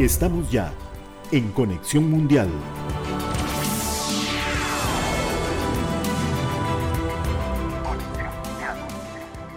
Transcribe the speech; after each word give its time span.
Estamos 0.00 0.50
ya 0.50 0.72
en 1.30 1.52
Conexión 1.52 2.10
Mundial. 2.10 2.48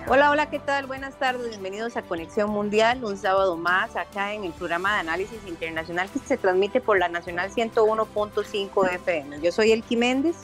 Hola, 0.08 0.30
hola, 0.30 0.48
¿qué 0.52 0.60
tal? 0.60 0.86
Buenas 0.86 1.18
tardes, 1.18 1.50
bienvenidos 1.50 1.98
a 1.98 2.04
Conexión 2.04 2.52
Mundial, 2.52 3.04
un 3.04 3.18
sábado 3.18 3.58
más 3.58 3.96
acá 3.96 4.36
en 4.36 4.44
el 4.44 4.52
programa 4.52 4.94
de 4.94 5.00
análisis 5.00 5.40
internacional 5.48 6.08
que 6.08 6.20
se 6.20 6.38
transmite 6.38 6.82
por 6.82 7.00
la 7.00 7.10
Nacional 7.10 7.50
101.5 7.50 8.94
FM. 8.94 9.42
Yo 9.42 9.52
soy 9.52 9.72
Elki 9.72 9.98
Méndez 9.98 10.36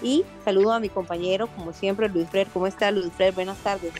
y 0.00 0.24
saludo 0.42 0.72
a 0.72 0.80
mi 0.80 0.88
compañero, 0.88 1.48
como 1.48 1.74
siempre, 1.74 2.08
Luis 2.08 2.30
Fred. 2.30 2.48
¿Cómo 2.50 2.66
está 2.66 2.90
Luis 2.90 3.12
Fred? 3.12 3.34
Buenas 3.34 3.58
tardes. 3.58 3.92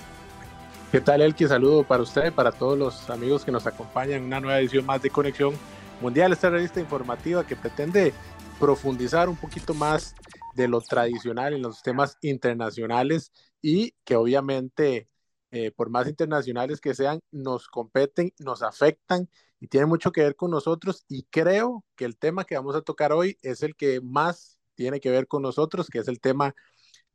¿Qué 0.95 1.01
tal, 1.01 1.23
Elki? 1.23 1.49
Saludo 1.49 1.83
para 1.83 2.05
usted 2.05 2.33
para 2.33 2.53
todos 2.53 2.79
los 2.79 3.11
amigos 3.11 3.45
que 3.45 3.51
nos 3.51 3.67
acompañan 3.67 4.21
en 4.21 4.27
una 4.27 4.39
nueva 4.39 4.61
edición 4.61 4.87
más 4.87 5.03
de 5.03 5.11
Conexión 5.11 5.53
Mundial, 6.01 6.33
esta 6.33 6.51
revista 6.51 6.79
informativa 6.79 7.45
que 7.45 7.57
pretende 7.57 8.15
profundizar 8.61 9.29
un 9.29 9.35
poquito 9.35 9.75
más 9.75 10.15
de 10.55 10.69
lo 10.69 10.81
tradicional 10.81 11.53
en 11.53 11.63
los 11.63 11.83
temas 11.83 12.17
internacionales 12.23 13.33
y 13.61 13.97
que 14.05 14.15
obviamente, 14.15 15.09
eh, 15.51 15.73
por 15.73 15.91
más 15.91 16.07
internacionales 16.07 16.81
que 16.81 16.95
sean, 16.95 17.19
nos 17.33 17.67
competen, 17.67 18.33
nos 18.39 18.63
afectan 18.63 19.29
y 19.59 19.67
tienen 19.67 19.89
mucho 19.89 20.13
que 20.13 20.23
ver 20.23 20.37
con 20.37 20.53
nosotros. 20.53 21.05
Y 21.09 21.25
creo 21.25 21.85
que 21.97 22.05
el 22.05 22.17
tema 22.17 22.45
que 22.45 22.55
vamos 22.55 22.77
a 22.77 22.83
tocar 22.83 23.13
hoy 23.13 23.37
es 23.43 23.65
el 23.65 23.75
que 23.75 24.01
más 24.01 24.61
tiene 24.77 25.01
que 25.01 25.11
ver 25.11 25.27
con 25.27 25.43
nosotros, 25.43 25.89
que 25.89 25.99
es 25.99 26.07
el 26.07 26.21
tema 26.21 26.55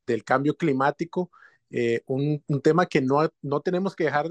del 0.05 0.25
cambio 0.25 0.57
climático 0.57 1.31
eh, 1.69 2.01
un, 2.07 2.43
tema 2.63 2.85
que 2.87 3.01
no, 3.01 3.29
no 3.41 3.61
tenemos 3.61 3.95
que 3.95 4.05
dejar 4.05 4.27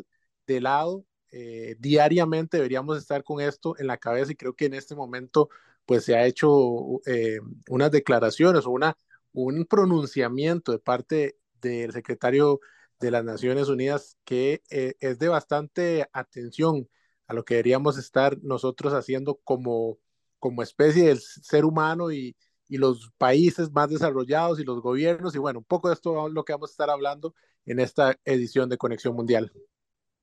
de 0.46 0.60
lado. 0.60 1.04
Eh, 1.30 1.76
diariamente 1.78 2.56
deberíamos 2.56 2.98
estar 2.98 3.22
con 3.22 3.40
esto 3.40 3.78
en 3.78 3.86
la 3.86 3.98
cabeza 3.98 4.32
y 4.32 4.36
creo 4.36 4.54
que 4.54 4.66
en 4.66 4.74
este 4.74 4.94
momento 4.94 5.50
pues 5.84 6.04
se 6.04 6.16
ha 6.16 6.26
hecho 6.26 7.00
eh, 7.06 7.38
unas 7.68 7.90
declaraciones 7.90 8.66
o 8.66 8.70
una, 8.70 8.96
un 9.32 9.66
pronunciamiento 9.66 10.72
de 10.72 10.78
parte 10.78 11.38
del 11.60 11.92
secretario 11.92 12.60
de 13.00 13.10
las 13.10 13.24
Naciones 13.24 13.68
Unidas 13.68 14.16
que 14.24 14.62
es 14.70 15.18
de 15.18 15.28
bastante 15.28 16.08
atención 16.12 16.88
a 17.26 17.34
lo 17.34 17.44
que 17.44 17.54
deberíamos 17.54 17.98
estar 17.98 18.38
nosotros 18.42 18.92
haciendo 18.94 19.36
como, 19.44 19.98
como 20.38 20.62
especie 20.62 21.08
del 21.08 21.20
ser 21.20 21.64
humano 21.64 22.10
y, 22.10 22.36
y 22.68 22.76
los 22.76 23.10
países 23.18 23.72
más 23.72 23.88
desarrollados 23.88 24.60
y 24.60 24.64
los 24.64 24.80
gobiernos. 24.80 25.34
Y 25.34 25.38
bueno, 25.38 25.60
un 25.60 25.64
poco 25.64 25.88
de 25.88 25.94
esto 25.94 26.26
es 26.26 26.32
lo 26.32 26.44
que 26.44 26.52
vamos 26.52 26.70
a 26.70 26.72
estar 26.72 26.90
hablando 26.90 27.34
en 27.64 27.80
esta 27.80 28.16
edición 28.24 28.68
de 28.68 28.78
Conexión 28.78 29.14
Mundial. 29.14 29.52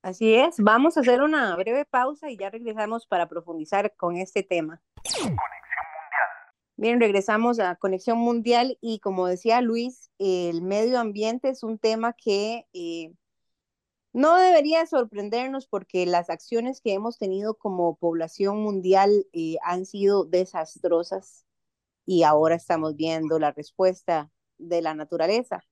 Así 0.02 0.36
es, 0.36 0.56
vamos 0.60 0.98
a 0.98 1.00
hacer 1.00 1.22
una 1.22 1.56
breve 1.56 1.84
pausa 1.86 2.30
y 2.30 2.38
ya 2.38 2.52
regresamos 2.52 3.08
para 3.08 3.28
profundizar 3.28 3.96
con 3.96 4.18
este 4.18 4.44
tema. 4.44 4.80
Conexión 4.96 5.30
Mundial. 5.30 5.46
Bien, 6.78 7.00
regresamos 7.00 7.60
a 7.60 7.76
Conexión 7.76 8.20
Mundial 8.20 8.78
y 8.82 9.00
como 9.00 9.28
decía 9.28 9.62
Luis, 9.62 10.12
el 10.20 10.62
medio 10.62 11.00
ambiente 11.00 11.50
es 11.50 11.64
un 11.64 11.80
tema 11.80 12.14
que 12.14 12.68
eh, 12.74 13.14
no 14.14 14.36
debería 14.36 14.86
sorprendernos 14.86 15.68
porque 15.68 16.06
las 16.06 16.30
acciones 16.30 16.82
que 16.82 16.94
hemos 16.94 17.18
tenido 17.18 17.56
como 17.56 17.96
población 17.96 18.62
mundial 18.62 19.26
eh, 19.34 19.58
han 19.64 19.86
sido 19.86 20.24
desastrosas 20.24 21.46
y 22.06 22.24
ahora 22.24 22.56
estamos 22.56 22.96
viendo 22.96 23.40
la 23.40 23.52
respuesta 23.52 24.32
de 24.58 24.82
la 24.82 24.94
naturaleza. 24.94 25.64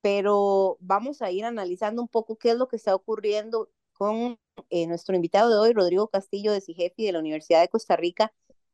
Pero 0.00 0.78
vamos 0.80 1.22
a 1.22 1.30
ir 1.30 1.44
analizando 1.44 2.02
un 2.02 2.08
poco 2.08 2.36
qué 2.36 2.50
es 2.52 2.56
lo 2.56 2.68
que 2.68 2.76
está 2.76 2.94
ocurriendo 2.94 3.70
con 3.92 4.38
eh, 4.70 4.86
nuestro 4.86 5.14
invitado 5.14 5.50
de 5.50 5.58
hoy, 5.58 5.72
Rodrigo 5.72 6.08
Castillo 6.08 6.52
de 6.52 6.60
CIGEFI 6.60 7.06
de 7.06 7.12
la 7.12 7.20
Universidad 7.20 7.60
de 7.60 7.68
Costa 7.68 7.96
Rica 7.96 8.32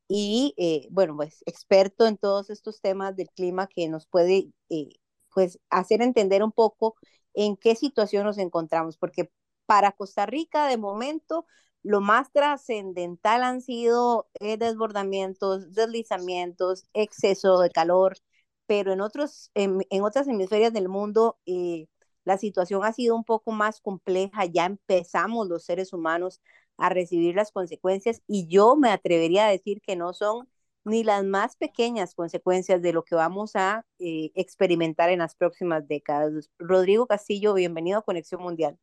y, 0.08 0.54
eh, 0.56 0.88
bueno, 0.90 1.16
pues 1.16 1.42
experto 1.46 2.06
en 2.06 2.16
todos 2.16 2.48
estos 2.50 2.80
temas 2.80 3.14
del 3.16 3.28
clima 3.30 3.66
que 3.68 3.88
nos 3.88 4.06
puede, 4.06 4.50
eh, 4.70 4.88
pues, 5.34 5.60
hacer 5.70 6.00
entender 6.02 6.42
un 6.42 6.52
poco 6.52 6.96
en 7.34 7.56
qué 7.56 7.74
situación 7.76 8.24
nos 8.24 8.38
encontramos, 8.38 8.96
porque 8.96 9.30
para 9.66 9.92
Costa 9.92 10.24
Rica, 10.26 10.66
de 10.66 10.78
momento, 10.78 11.46
lo 11.82 12.00
más 12.00 12.32
trascendental 12.32 13.42
han 13.42 13.60
sido 13.62 14.28
eh, 14.40 14.56
desbordamientos, 14.58 15.74
deslizamientos, 15.74 16.86
exceso 16.92 17.60
de 17.60 17.70
calor, 17.70 18.18
pero 18.66 18.92
en, 18.92 19.00
otros, 19.00 19.50
en, 19.54 19.82
otras 20.02 20.28
hemisferias 20.28 20.72
del 20.72 20.88
mundo 20.88 21.38
eh, 21.46 21.86
la 22.24 22.38
situación 22.38 22.84
ha 22.84 22.92
sido 22.92 23.16
un 23.16 23.24
poco 23.24 23.52
más 23.52 23.80
compleja. 23.80 24.44
Ya 24.46 24.66
empezamos 24.66 25.48
los 25.48 25.64
seres 25.64 25.92
humanos 25.92 26.42
a 26.76 26.90
recibir 26.90 27.34
las 27.34 27.52
consecuencias 27.52 28.22
y 28.26 28.46
yo 28.48 28.76
me 28.76 28.90
atrevería 28.90 29.46
a 29.46 29.50
decir 29.50 29.80
que 29.82 29.96
no 29.96 30.12
son 30.12 30.48
ni 30.84 31.04
las 31.04 31.24
más 31.24 31.56
pequeñas 31.56 32.14
consecuencias 32.14 32.82
de 32.82 32.92
lo 32.92 33.04
que 33.04 33.14
vamos 33.14 33.56
a 33.56 33.86
eh, 33.98 34.30
experimentar 34.34 35.10
en 35.10 35.20
las 35.20 35.34
próximas 35.34 35.86
décadas. 35.88 36.50
Rodrigo 36.58 37.06
Castillo, 37.06 37.54
bienvenido 37.54 37.98
a 37.98 38.02
Conexión 38.02 38.42
Mundial. 38.42 38.78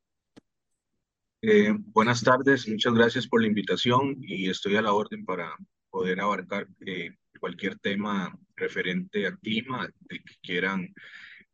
Eh, 1.48 1.72
buenas 1.78 2.24
tardes, 2.24 2.68
muchas 2.68 2.96
gracias 2.96 3.28
por 3.28 3.40
la 3.40 3.48
invitación 3.48 4.18
y 4.20 4.50
estoy 4.50 4.78
a 4.78 4.82
la 4.82 4.94
orden 4.94 5.24
para 5.24 5.56
poder 5.92 6.20
abarcar 6.20 6.68
eh, 6.84 7.12
cualquier 7.40 7.78
tema 7.78 8.36
referente 8.56 9.28
al 9.28 9.38
clima 9.38 9.88
que 10.10 10.24
quieran 10.42 10.92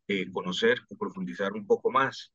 eh, 0.08 0.32
conocer 0.32 0.80
o 0.88 0.96
profundizar 0.96 1.52
un 1.52 1.68
poco 1.68 1.92
más. 1.92 2.32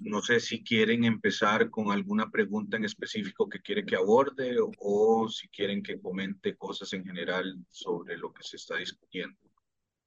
no 0.00 0.20
sé 0.20 0.38
si 0.40 0.62
quieren 0.62 1.04
empezar 1.04 1.70
con 1.70 1.90
alguna 1.90 2.30
pregunta 2.30 2.76
en 2.76 2.84
específico 2.84 3.48
que 3.48 3.62
quiere 3.62 3.86
que 3.86 3.96
aborde 3.96 4.60
o, 4.60 4.70
o 4.80 5.28
si 5.30 5.48
quieren 5.48 5.82
que 5.82 5.98
comente 5.98 6.56
cosas 6.56 6.92
en 6.92 7.06
general 7.06 7.56
sobre 7.70 8.18
lo 8.18 8.34
que 8.34 8.42
se 8.42 8.56
está 8.56 8.76
discutiendo. 8.76 9.38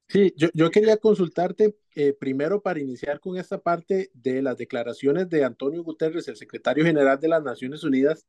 Sí, 0.08 0.32
yo, 0.36 0.48
yo 0.54 0.70
quería 0.70 0.96
consultarte 0.98 1.76
eh, 1.96 2.12
primero 2.12 2.62
para 2.62 2.80
iniciar 2.80 3.18
con 3.18 3.36
esta 3.38 3.58
parte 3.60 4.10
de 4.14 4.40
las 4.40 4.56
declaraciones 4.56 5.28
de 5.28 5.44
Antonio 5.44 5.82
Guterres, 5.82 6.28
el 6.28 6.36
secretario 6.36 6.84
general 6.84 7.18
de 7.18 7.28
las 7.28 7.42
Naciones 7.42 7.82
Unidas, 7.82 8.24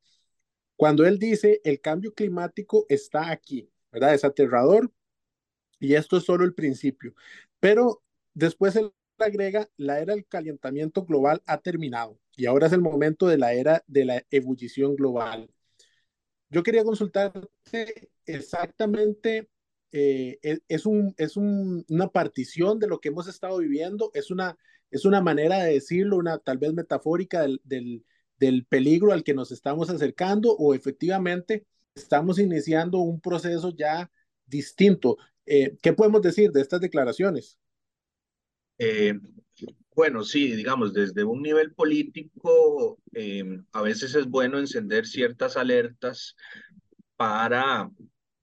cuando 0.75 1.05
él 1.05 1.19
dice 1.19 1.61
el 1.63 1.81
cambio 1.81 2.13
climático 2.13 2.85
está 2.89 3.31
aquí, 3.31 3.69
¿verdad? 3.91 4.13
Es 4.13 4.23
aterrador 4.23 4.91
y 5.79 5.95
esto 5.95 6.17
es 6.17 6.23
solo 6.23 6.45
el 6.45 6.53
principio. 6.53 7.13
Pero 7.59 8.03
después 8.33 8.75
él 8.75 8.91
agrega, 9.19 9.69
la 9.77 9.99
era 9.99 10.13
del 10.13 10.27
calentamiento 10.27 11.03
global 11.05 11.41
ha 11.45 11.59
terminado 11.59 12.19
y 12.35 12.45
ahora 12.45 12.67
es 12.67 12.73
el 12.73 12.81
momento 12.81 13.27
de 13.27 13.37
la 13.37 13.53
era 13.53 13.83
de 13.87 14.05
la 14.05 14.23
ebullición 14.31 14.95
global. 14.95 15.49
Yo 16.49 16.63
quería 16.63 16.83
consultarte 16.83 18.09
exactamente 18.25 19.49
eh, 19.99 20.37
e, 20.43 20.59
es, 20.67 20.85
un, 20.85 21.15
es 21.17 21.37
una 21.37 22.09
partición 22.09 22.77
de 22.77 22.87
lo 22.87 22.99
que 22.99 23.09
hemos 23.09 23.27
estado 23.27 23.57
viviendo, 23.57 24.11
es 24.13 24.29
una, 24.29 24.55
es 24.91 25.05
una 25.05 25.21
manera 25.21 25.63
de 25.63 25.73
decirlo, 25.73 26.17
una 26.17 26.37
tal 26.37 26.59
vez 26.59 26.71
metafórica 26.73 27.41
del, 27.41 27.61
del, 27.63 28.65
peligro 28.69 29.11
al 29.11 29.23
que 29.23 29.33
nos 29.33 29.51
estamos 29.51 29.89
acercando 29.89 30.51
o 30.51 30.75
efectivamente 30.75 31.65
estamos 31.95 32.37
iniciando 32.37 32.99
un 32.99 33.19
proceso 33.19 33.75
ya 33.75 34.11
distinto. 34.45 35.17
Eh, 35.47 35.75
¿Qué 35.81 35.93
podemos 35.93 36.21
decir 36.21 36.51
de 36.51 36.61
estas 36.61 36.79
declaraciones? 36.79 37.57
Eh, 38.77 39.15
bueno, 39.95 40.23
sí, 40.23 40.55
digamos, 40.55 40.93
desde 40.93 41.23
un 41.23 41.41
nivel 41.41 41.73
político, 41.73 42.99
a 43.71 43.81
veces 43.81 44.13
es 44.13 44.27
bueno 44.27 44.59
encender 44.59 45.07
ciertas 45.07 45.57
alertas 45.57 46.35
para 47.15 47.89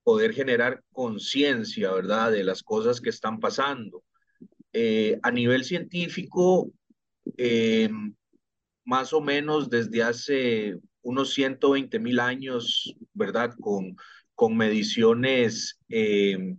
poder 0.05 0.35
generar 0.35 0.83
conciencia, 0.91 1.91
¿verdad?, 1.91 2.31
de 2.31 2.43
las 2.43 2.61
cosas 2.61 3.01
que 3.01 3.09
están 3.09 3.39
pasando. 3.39 4.03
Eh, 4.71 5.17
a 5.23 5.31
nivel 5.31 5.63
científico, 5.63 6.71
eh, 7.37 7.89
más 8.83 9.13
o 9.13 9.21
menos 9.21 9.71
desde 9.71 10.03
hace 10.03 10.77
unos 11.01 11.33
120 11.33 11.97
mil 11.97 12.19
años, 12.19 12.95
¿verdad?, 13.13 13.55
con, 13.59 13.97
con 14.35 14.55
mediciones 14.55 15.79
eh, 15.89 16.55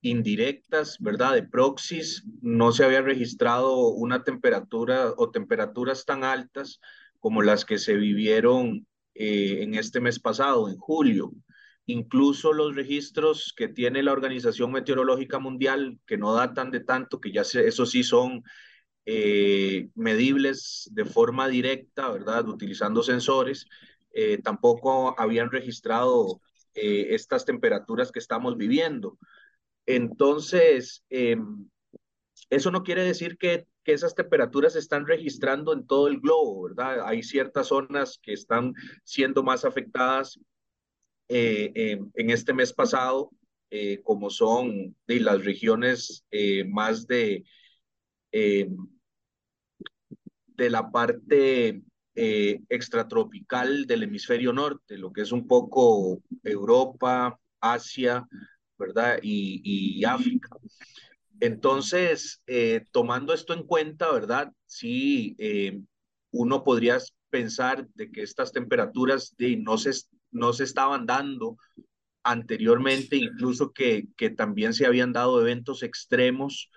indirectas, 0.00 0.96
¿verdad?, 0.98 1.34
de 1.34 1.42
proxies, 1.42 2.24
no 2.40 2.72
se 2.72 2.84
había 2.84 3.02
registrado 3.02 3.88
una 3.88 4.24
temperatura 4.24 5.12
o 5.18 5.30
temperaturas 5.30 6.06
tan 6.06 6.24
altas 6.24 6.80
como 7.20 7.42
las 7.42 7.66
que 7.66 7.76
se 7.76 7.96
vivieron 7.96 8.86
en 9.12 9.74
este 9.74 10.00
mes 10.00 10.18
pasado, 10.18 10.70
en 10.70 10.78
julio 10.78 11.34
incluso 11.88 12.52
los 12.52 12.76
registros 12.76 13.54
que 13.56 13.66
tiene 13.66 14.02
la 14.02 14.12
Organización 14.12 14.70
Meteorológica 14.72 15.38
Mundial, 15.38 15.98
que 16.06 16.18
no 16.18 16.34
datan 16.34 16.70
de 16.70 16.80
tanto, 16.80 17.18
que 17.18 17.32
ya 17.32 17.44
se, 17.44 17.66
eso 17.66 17.86
sí 17.86 18.02
son 18.02 18.44
eh, 19.06 19.88
medibles 19.94 20.90
de 20.92 21.06
forma 21.06 21.48
directa, 21.48 22.10
¿verdad? 22.10 22.46
Utilizando 22.46 23.02
sensores, 23.02 23.66
eh, 24.12 24.36
tampoco 24.42 25.18
habían 25.18 25.50
registrado 25.50 26.42
eh, 26.74 27.14
estas 27.14 27.46
temperaturas 27.46 28.12
que 28.12 28.18
estamos 28.18 28.58
viviendo. 28.58 29.18
Entonces, 29.86 31.02
em, 31.08 31.70
eso 32.50 32.70
no 32.70 32.82
quiere 32.82 33.02
decir 33.02 33.38
que, 33.38 33.66
que 33.82 33.94
esas 33.94 34.14
temperaturas 34.14 34.74
se 34.74 34.80
están 34.80 35.06
registrando 35.06 35.72
en 35.72 35.86
todo 35.86 36.08
el 36.08 36.20
globo, 36.20 36.64
¿verdad? 36.64 37.06
Hay 37.06 37.22
ciertas 37.22 37.68
zonas 37.68 38.18
que 38.22 38.34
están 38.34 38.74
siendo 39.04 39.42
más 39.42 39.64
afectadas 39.64 40.38
en 41.28 42.30
este 42.30 42.54
mes 42.54 42.72
pasado, 42.72 43.30
como 44.02 44.30
son 44.30 44.96
de 45.06 45.20
las 45.20 45.44
regiones 45.44 46.24
más 46.66 47.06
de, 47.06 47.44
de 48.32 48.70
la 50.70 50.90
parte 50.90 51.82
extratropical 52.14 53.86
del 53.86 54.02
hemisferio 54.04 54.52
norte, 54.52 54.98
lo 54.98 55.12
que 55.12 55.20
es 55.22 55.32
un 55.32 55.46
poco 55.46 56.22
Europa, 56.42 57.38
Asia, 57.60 58.26
¿verdad? 58.78 59.18
Y, 59.22 59.60
y 59.98 60.04
África. 60.04 60.48
Entonces, 61.40 62.42
eh, 62.46 62.84
tomando 62.90 63.32
esto 63.32 63.54
en 63.54 63.64
cuenta, 63.64 64.12
¿verdad? 64.12 64.52
Sí, 64.66 65.36
eh, 65.38 65.80
uno 66.32 66.64
podría 66.64 66.98
pensar 67.30 67.86
de 67.94 68.10
que 68.10 68.22
estas 68.22 68.52
temperaturas 68.52 69.34
de, 69.38 69.56
no, 69.56 69.78
se, 69.78 69.92
no 70.30 70.52
se 70.52 70.64
estaban 70.64 71.06
dando 71.06 71.56
anteriormente, 72.22 73.16
incluso 73.16 73.72
que, 73.72 74.08
que 74.16 74.30
también 74.30 74.74
se 74.74 74.86
habían 74.86 75.12
dado 75.12 75.40
eventos 75.40 75.82
extremos 75.82 76.70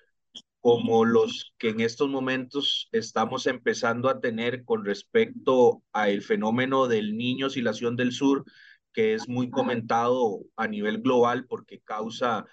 como 0.60 1.06
los 1.06 1.54
que 1.58 1.70
en 1.70 1.82
estos 1.82 2.10
momentos 2.10 2.88
estamos 2.92 3.48
empezando 3.48 4.10
a 4.10 4.20
tener 4.20 4.64
con 4.64 4.86
respecto 4.86 5.84
al 5.92 6.22
fenómeno 6.22 6.88
del 6.88 7.18
niño 7.18 7.48
oscilación 7.48 7.96
del 7.96 8.12
sur, 8.12 8.46
que 8.94 9.16
es 9.16 9.28
muy 9.28 9.50
comentado 9.50 10.40
a 10.56 10.68
nivel 10.68 11.02
global 11.02 11.46
porque 11.48 11.80
causa, 11.80 12.46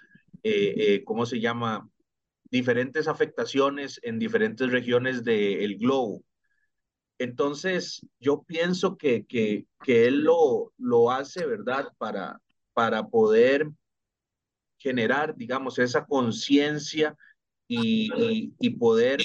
eh, 0.43 1.03
¿cómo 1.05 1.25
se 1.25 1.39
llama? 1.39 1.87
diferentes 2.51 3.07
afectaciones 3.07 3.99
en 4.03 4.19
diferentes 4.19 4.71
regiones 4.71 5.23
del 5.23 5.77
globo. 5.77 6.23
Entonces, 7.19 8.05
yo 8.19 8.43
pienso 8.43 8.97
que, 8.97 9.25
que, 9.25 9.67
que 9.83 10.07
él 10.07 10.21
lo, 10.21 10.73
lo 10.77 11.11
hace, 11.11 11.45
¿verdad? 11.45 11.89
Para, 11.97 12.41
para 12.73 13.07
poder 13.07 13.69
generar, 14.77 15.35
digamos, 15.35 15.77
esa 15.79 16.05
conciencia 16.05 17.15
y, 17.67 18.53
y, 18.59 18.69
poder 18.71 19.21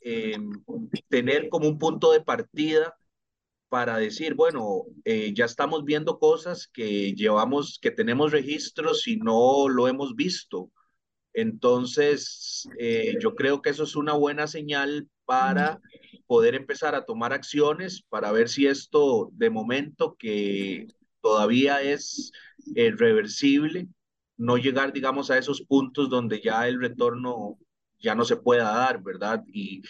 em, 0.00 0.50
tener 1.08 1.48
como 1.50 1.68
un 1.68 1.78
punto 1.78 2.10
de 2.12 2.22
partida 2.22 2.96
para 3.68 3.98
decir, 3.98 4.34
bueno, 4.34 4.84
eh, 5.04 5.32
ya 5.34 5.44
estamos 5.44 5.84
viendo 5.84 6.18
cosas 6.18 6.66
que 6.66 7.12
llevamos, 7.12 7.78
que 7.80 7.90
tenemos 7.90 8.32
registros 8.32 9.06
y 9.06 9.18
no 9.18 9.68
lo 9.68 9.86
hemos 9.86 10.16
visto. 10.16 10.72
Entonces, 11.34 12.68
eh, 12.78 13.16
yo 13.20 13.34
creo 13.34 13.60
que 13.60 13.70
eso 13.70 13.84
es 13.84 13.94
una 13.94 14.14
buena 14.14 14.46
señal 14.46 15.08
para 15.26 15.78
poder 16.28 16.54
empezar 16.54 16.94
a 16.94 17.04
tomar 17.04 17.32
acciones 17.32 18.02
para 18.08 18.32
ver 18.32 18.48
si 18.48 18.66
esto 18.68 19.30
de 19.34 19.50
momento 19.50 20.16
que 20.18 20.86
todavía 21.22 21.82
es 21.82 22.32
eh, 22.76 22.92
reversible, 22.96 23.88
no 24.36 24.58
llegar, 24.58 24.92
digamos, 24.92 25.30
a 25.30 25.38
esos 25.38 25.62
puntos 25.62 26.10
donde 26.10 26.40
ya 26.40 26.68
el 26.68 26.80
retorno 26.80 27.58
ya 27.98 28.14
no 28.14 28.24
se 28.24 28.36
pueda 28.36 28.64
dar, 28.72 29.02
¿verdad? 29.02 29.42
Y, 29.48 29.82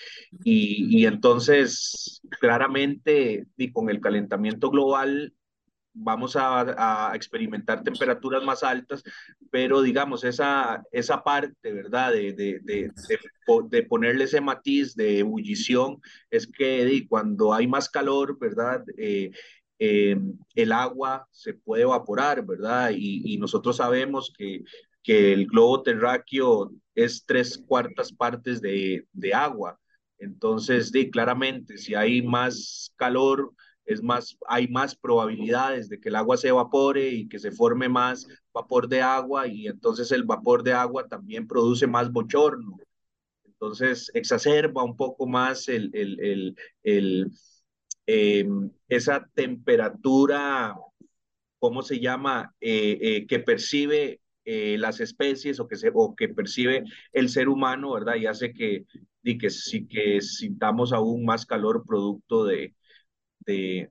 y, 0.44 1.00
y 1.02 1.06
entonces, 1.06 2.22
claramente, 2.40 3.46
y 3.58 3.72
con 3.72 3.90
el 3.90 4.00
calentamiento 4.00 4.70
global, 4.70 5.34
vamos 6.00 6.36
a, 6.36 7.12
experimentar 7.14 7.82
temperaturas 7.82 8.42
más 8.44 8.62
altas, 8.62 9.02
pero 9.50 9.82
digamos, 9.82 10.24
esa, 10.24 10.82
esa 10.92 11.22
parte, 11.22 11.72
¿verdad? 11.72 12.12
De, 12.12 12.32
de, 12.32 12.90
de, 13.70 13.82
ponerle 13.84 14.24
ese 14.24 14.40
matiz 14.40 14.94
de 14.94 15.20
ebullición, 15.20 16.00
es 16.30 16.46
que 16.46 17.06
cuando 17.08 17.52
hay 17.52 17.66
más 17.66 17.88
calor, 17.88 18.38
¿verdad? 18.38 18.84
Eh, 18.96 19.30
eh, 19.78 20.16
el 20.54 20.72
agua 20.72 21.26
se 21.30 21.54
puede 21.54 21.82
evaporar, 21.82 22.44
¿verdad? 22.44 22.90
Y, 22.94 23.36
nosotros 23.38 23.76
sabemos 23.76 24.32
que, 24.36 24.62
que, 25.02 25.32
el 25.32 25.46
globo 25.46 25.82
terráqueo 25.82 26.72
es 26.94 27.24
tres 27.24 27.62
cuartas 27.66 28.12
partes 28.12 28.60
de, 28.60 29.06
agua. 29.34 29.78
Entonces, 30.18 30.90
claramente, 31.12 31.78
si 31.78 31.94
hay 31.94 32.22
más 32.22 32.92
calor, 32.96 33.52
es 33.88 34.02
más, 34.02 34.36
hay 34.46 34.68
más 34.68 34.94
probabilidades 34.94 35.88
de 35.88 35.98
que 35.98 36.10
el 36.10 36.16
agua 36.16 36.36
se 36.36 36.48
evapore 36.48 37.08
y 37.08 37.28
que 37.28 37.38
se 37.38 37.50
forme 37.50 37.88
más 37.88 38.26
vapor 38.52 38.86
de 38.88 39.00
agua 39.02 39.46
y 39.48 39.66
entonces 39.66 40.12
el 40.12 40.24
vapor 40.24 40.62
de 40.62 40.74
agua 40.74 41.08
también 41.08 41.46
produce 41.48 41.86
más 41.86 42.12
bochorno. 42.12 42.76
Entonces 43.44 44.10
exacerba 44.14 44.84
un 44.84 44.96
poco 44.96 45.26
más 45.26 45.68
el, 45.68 45.90
el, 45.94 46.20
el, 46.20 46.56
el 46.84 47.32
em, 48.06 48.70
esa 48.88 49.28
temperatura, 49.34 50.74
¿cómo 51.58 51.82
se 51.82 52.00
llama? 52.00 52.54
Eh, 52.60 52.98
eh, 53.00 53.26
que 53.26 53.38
percibe 53.40 54.20
eh, 54.44 54.76
las 54.78 55.00
especies 55.00 55.60
o 55.60 55.68
que, 55.68 55.76
se, 55.76 55.90
o 55.94 56.14
que 56.16 56.28
percibe 56.28 56.84
el 57.12 57.28
ser 57.28 57.48
humano, 57.48 57.92
¿verdad? 57.92 58.16
Y 58.16 58.26
hace 58.26 58.52
que, 58.52 58.84
y 59.22 59.38
que, 59.38 59.50
sí, 59.50 59.86
que 59.86 60.20
sintamos 60.20 60.92
aún 60.92 61.24
más 61.24 61.46
calor 61.46 61.84
producto 61.86 62.44
de, 62.44 62.74
de, 63.48 63.90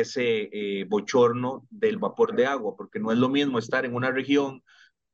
ese 0.00 0.48
eh, 0.52 0.84
bochorno 0.88 1.66
del 1.70 1.98
vapor 1.98 2.34
de 2.34 2.46
agua, 2.46 2.74
porque 2.76 2.98
no 2.98 3.12
es 3.12 3.18
lo 3.18 3.28
mismo 3.28 3.58
estar 3.58 3.84
en 3.84 3.94
una 3.94 4.10
región 4.10 4.62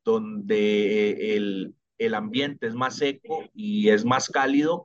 donde 0.05 1.11
eh, 1.11 1.37
el, 1.37 1.75
el 1.99 2.15
ambiente 2.15 2.67
es 2.67 2.75
más 2.75 2.97
seco 2.97 3.45
y 3.53 3.89
es 3.89 4.05
más 4.05 4.29
cálido, 4.29 4.85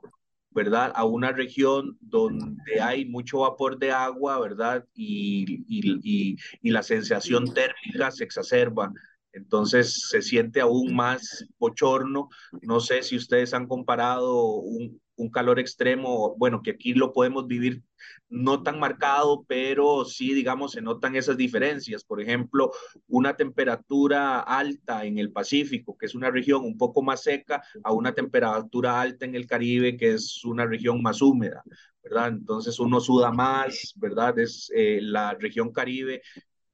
¿verdad? 0.50 0.92
A 0.96 1.04
una 1.04 1.30
región 1.30 1.96
donde 2.00 2.80
hay 2.80 3.04
mucho 3.04 3.40
vapor 3.40 3.78
de 3.78 3.92
agua, 3.92 4.40
¿verdad? 4.40 4.84
Y, 4.94 5.64
y, 5.68 6.36
y, 6.60 6.70
la 6.70 6.82
sensación 6.82 7.54
térmica 7.54 8.10
se 8.10 8.24
exacerba. 8.24 8.92
Entonces 9.32 10.08
se 10.08 10.22
siente 10.22 10.60
aún 10.60 10.92
más 10.94 11.46
bochorno. 11.58 12.28
No 12.62 12.80
sé 12.80 13.04
si 13.04 13.16
ustedes 13.16 13.54
han 13.54 13.68
comparado 13.68 14.54
un, 14.54 15.00
un 15.14 15.30
calor 15.30 15.60
extremo, 15.60 16.34
bueno, 16.36 16.62
que 16.62 16.72
aquí 16.72 16.94
lo 16.94 17.12
podemos 17.12 17.46
vivir 17.46 17.82
no 18.28 18.62
tan 18.62 18.78
marcado, 18.78 19.44
pero 19.46 20.04
sí, 20.04 20.32
digamos, 20.34 20.72
se 20.72 20.80
notan 20.80 21.16
esas 21.16 21.36
diferencias. 21.36 22.04
Por 22.04 22.20
ejemplo, 22.20 22.70
una 23.08 23.36
temperatura 23.36 24.40
alta 24.40 25.04
en 25.04 25.18
el 25.18 25.32
Pacífico, 25.32 25.96
que 25.98 26.06
es 26.06 26.14
una 26.14 26.30
región 26.30 26.64
un 26.64 26.78
poco 26.78 27.02
más 27.02 27.22
seca, 27.22 27.62
a 27.82 27.92
una 27.92 28.14
temperatura 28.14 29.00
alta 29.00 29.24
en 29.24 29.34
el 29.34 29.46
Caribe, 29.46 29.96
que 29.96 30.14
es 30.14 30.44
una 30.44 30.64
región 30.66 31.02
más 31.02 31.20
húmeda, 31.20 31.62
¿verdad? 32.02 32.28
Entonces 32.28 32.78
uno 32.78 33.00
suda 33.00 33.32
más, 33.32 33.92
¿verdad? 33.96 34.38
Es 34.38 34.70
eh, 34.74 35.00
la 35.02 35.34
región 35.34 35.72
Caribe 35.72 36.22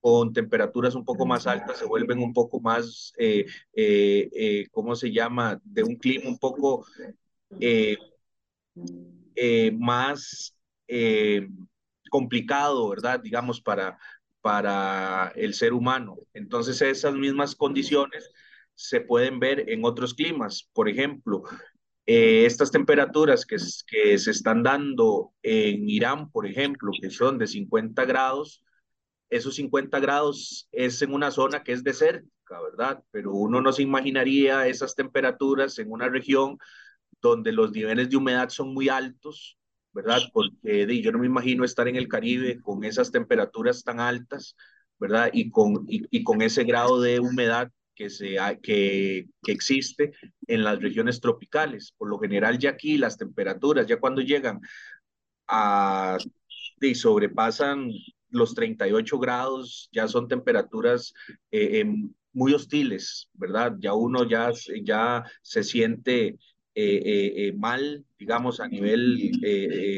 con 0.01 0.33
temperaturas 0.33 0.95
un 0.95 1.05
poco 1.05 1.27
más 1.27 1.47
altas 1.49 1.79
se 1.79 1.85
vuelven 1.85 2.21
un 2.21 2.33
poco 2.33 2.61
más, 2.61 3.13
eh, 3.19 3.45
eh, 3.75 4.67
¿cómo 4.71 4.95
se 4.95 5.11
llama? 5.11 5.61
De 5.65 5.83
un 5.83 5.97
clima 5.97 6.29
un 6.29 6.39
poco 6.39 6.87
más 9.73 10.56
eh, 10.89 11.49
complicado, 12.11 12.89
¿verdad? 12.89 13.21
Digamos, 13.21 13.61
para, 13.61 13.99
para 14.41 15.33
el 15.37 15.55
ser 15.55 15.73
humano. 15.73 16.17
Entonces, 16.35 16.81
esas 16.83 17.15
mismas 17.15 17.55
condiciones 17.55 18.31
se 18.75 19.01
pueden 19.01 19.41
ver 19.41 19.71
en 19.71 19.85
otros 19.85 20.15
climas. 20.15 20.69
Por 20.73 20.89
ejemplo, 20.89 21.43
eh, 22.07 22.47
estas 22.47 22.71
temperaturas 22.71 23.45
que, 23.47 23.57
que 23.87 24.19
se 24.19 24.31
están 24.31 24.63
dando 24.63 25.33
en 25.43 25.89
Irán, 25.89 26.31
por 26.31 26.47
ejemplo, 26.47 26.93
que 27.01 27.11
son 27.11 27.39
de 27.39 27.47
50 27.47 28.05
grados, 28.05 28.63
esos 29.31 29.57
50 29.57 29.99
grados 30.01 30.69
es 30.73 31.03
en 31.03 31.13
una 31.13 31.31
zona 31.31 31.65
que 31.65 31.73
es 31.73 31.83
desértica, 31.83 32.61
¿verdad? 32.63 33.03
Pero 33.11 33.33
uno 33.33 33.61
no 33.61 33.73
se 33.73 33.83
imaginaría 33.83 34.69
esas 34.69 34.95
temperaturas 34.95 35.79
en 35.79 35.91
una 35.91 36.09
región 36.09 36.59
donde 37.21 37.53
los 37.53 37.73
niveles 37.73 38.11
de 38.11 38.17
humedad 38.17 38.51
son 38.51 38.73
muy 38.73 38.89
altos 38.89 39.59
¿verdad? 39.97 40.21
Porque 40.31 41.01
yo 41.01 41.11
no 41.11 41.19
me 41.19 41.27
imagino 41.27 41.65
estar 41.65 41.89
en 41.89 41.97
el 41.97 42.07
Caribe 42.07 42.61
con 42.61 42.85
esas 42.85 43.11
temperaturas 43.11 43.83
tan 43.83 43.99
altas, 43.99 44.55
¿verdad? 44.99 45.31
Y 45.33 45.51
con, 45.51 45.87
y, 45.89 46.23
con 46.23 46.43
ese 46.43 46.65
grado 46.65 47.01
de 47.01 47.19
humedad 47.19 47.73
que, 47.95 48.11
se, 48.11 48.37
que, 48.63 49.27
que 49.43 49.53
existe 49.53 50.13
en 50.47 50.65
las 50.65 50.81
regiones 50.83 51.19
tropicales. 51.23 51.95
Por 51.97 52.11
lo 52.11 52.19
general 52.19 52.59
ya 52.59 52.71
aquí 52.71 52.99
las 52.99 53.17
temperaturas, 53.17 53.87
ya 53.87 53.99
cuando 53.99 54.21
llegan 54.21 54.61
a, 55.49 56.19
y 56.83 56.95
sobrepasan 56.95 57.91
los 58.29 58.55
38 58.55 59.19
grados, 59.19 59.89
ya 59.93 60.09
son 60.09 60.29
temperaturas 60.29 61.15
eh, 61.51 61.81
em, 61.81 62.13
muy 62.35 62.53
hostiles, 62.53 63.31
¿verdad? 63.33 63.77
Ya 63.79 63.95
uno 63.95 64.29
ya, 64.29 64.53
ya 64.83 65.25
se 65.41 65.63
siente 65.65 66.37
eh, 66.79 67.01
eh, 67.07 67.33
eh, 67.37 67.53
mal, 67.55 68.05
digamos, 68.19 68.61
a 68.61 68.69
nivel 68.69 69.33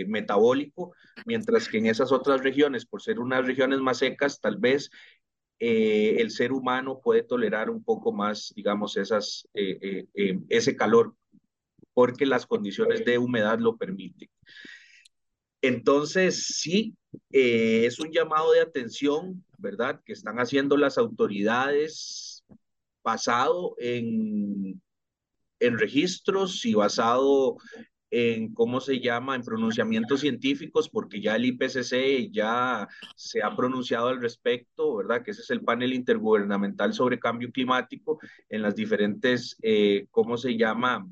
metabólico, 0.07 0.93
mientras 1.27 1.69
que 1.69 1.79
en 1.79 1.87
esas 1.87 2.13
otras 2.13 2.41
regiones, 2.41 2.87
por 2.87 3.03
ser 3.03 3.19
unas 3.19 3.45
regiones 3.45 3.81
más 3.81 3.99
secas, 3.99 4.41
tal 4.41 4.59
vez 4.59 4.89
el 5.59 6.31
ser 6.31 6.53
humano 6.53 7.01
puede 7.03 7.25
tolerar 7.25 7.69
un 7.69 7.83
poco 7.83 8.13
más, 8.13 8.53
digamos, 8.55 8.97
esas, 8.97 9.49
ese 9.53 10.77
calor, 10.77 11.17
porque 11.95 12.27
las 12.27 12.47
condiciones 12.47 13.05
de 13.05 13.19
humedad 13.19 13.59
lo 13.59 13.77
permiten. 13.77 14.29
Entonces, 15.61 16.47
sí, 16.61 16.95
es 17.31 17.99
un 17.99 18.13
llamado 18.13 18.53
de 18.53 18.61
atención, 18.61 19.45
¿verdad? 19.59 20.01
Que 20.05 20.13
están 20.13 20.39
haciendo 20.39 20.77
las 20.77 20.97
autoridades 20.97 22.45
basado 23.03 23.75
en, 23.79 24.81
en 25.61 25.79
registros 25.79 26.65
y 26.65 26.75
basado 26.75 27.57
en 28.11 28.55
cómo 28.55 28.81
se 28.81 29.01
llama, 29.01 29.35
en 29.35 29.43
pronunciamientos 29.43 30.21
científicos, 30.21 30.89
porque 30.89 31.21
ya 31.21 31.37
el 31.37 31.45
IPCC 31.45 32.31
ya 32.33 32.89
se 33.17 33.43
ha 33.43 33.55
pronunciado 33.55 34.09
al 34.09 34.21
respecto, 34.21 34.97
¿verdad? 34.97 35.23
Que 35.23 35.33
ese 35.33 35.43
es 35.43 35.51
el 35.51 35.63
panel 35.63 35.93
intergubernamental 35.93 36.95
sobre 36.95 37.19
cambio 37.19 37.51
climático 37.53 38.19
en 38.49 38.63
las 38.63 38.75
diferentes, 38.75 39.57
eh, 39.63 40.07
¿cómo 40.11 40.39
se 40.39 40.57
llama? 40.57 41.07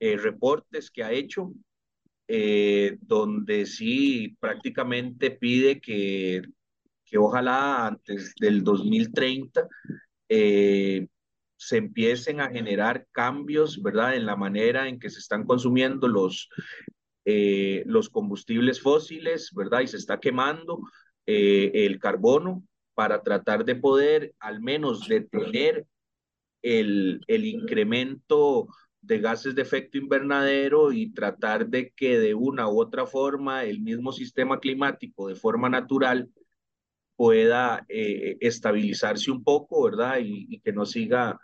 Eh, 0.00 0.16
reportes 0.16 0.90
que 0.90 1.04
ha 1.04 1.12
hecho, 1.12 1.52
eh, 2.26 2.96
donde 3.00 3.66
sí 3.66 4.36
prácticamente 4.40 5.30
pide 5.30 5.80
que, 5.80 6.42
que 7.04 7.18
ojalá 7.18 7.86
antes 7.86 8.34
del 8.40 8.64
2030 8.64 9.68
eh, 10.28 11.06
se 11.66 11.78
empiecen 11.78 12.40
a 12.40 12.50
generar 12.50 13.06
cambios, 13.10 13.82
¿verdad? 13.82 14.14
En 14.14 14.26
la 14.26 14.36
manera 14.36 14.88
en 14.88 14.98
que 14.98 15.10
se 15.10 15.18
están 15.18 15.44
consumiendo 15.44 16.08
los, 16.08 16.48
eh, 17.24 17.82
los 17.86 18.10
combustibles 18.10 18.80
fósiles, 18.80 19.50
¿verdad? 19.54 19.80
Y 19.80 19.86
se 19.86 19.96
está 19.96 20.20
quemando 20.20 20.80
eh, 21.26 21.70
el 21.72 21.98
carbono 21.98 22.62
para 22.94 23.22
tratar 23.22 23.64
de 23.64 23.76
poder 23.76 24.34
al 24.38 24.60
menos 24.60 25.08
detener 25.08 25.86
el, 26.62 27.20
el 27.26 27.44
incremento 27.46 28.68
de 29.00 29.18
gases 29.18 29.54
de 29.54 29.62
efecto 29.62 29.98
invernadero 29.98 30.92
y 30.92 31.12
tratar 31.12 31.66
de 31.66 31.90
que 31.90 32.18
de 32.18 32.34
una 32.34 32.68
u 32.68 32.80
otra 32.80 33.06
forma 33.06 33.64
el 33.64 33.80
mismo 33.80 34.12
sistema 34.12 34.60
climático 34.60 35.28
de 35.28 35.34
forma 35.34 35.68
natural 35.68 36.30
pueda 37.16 37.84
eh, 37.88 38.36
estabilizarse 38.40 39.30
un 39.30 39.44
poco, 39.44 39.84
¿verdad? 39.84 40.18
Y, 40.20 40.46
y, 40.50 40.60
que 40.60 40.72
no 40.72 40.86
siga 40.86 41.38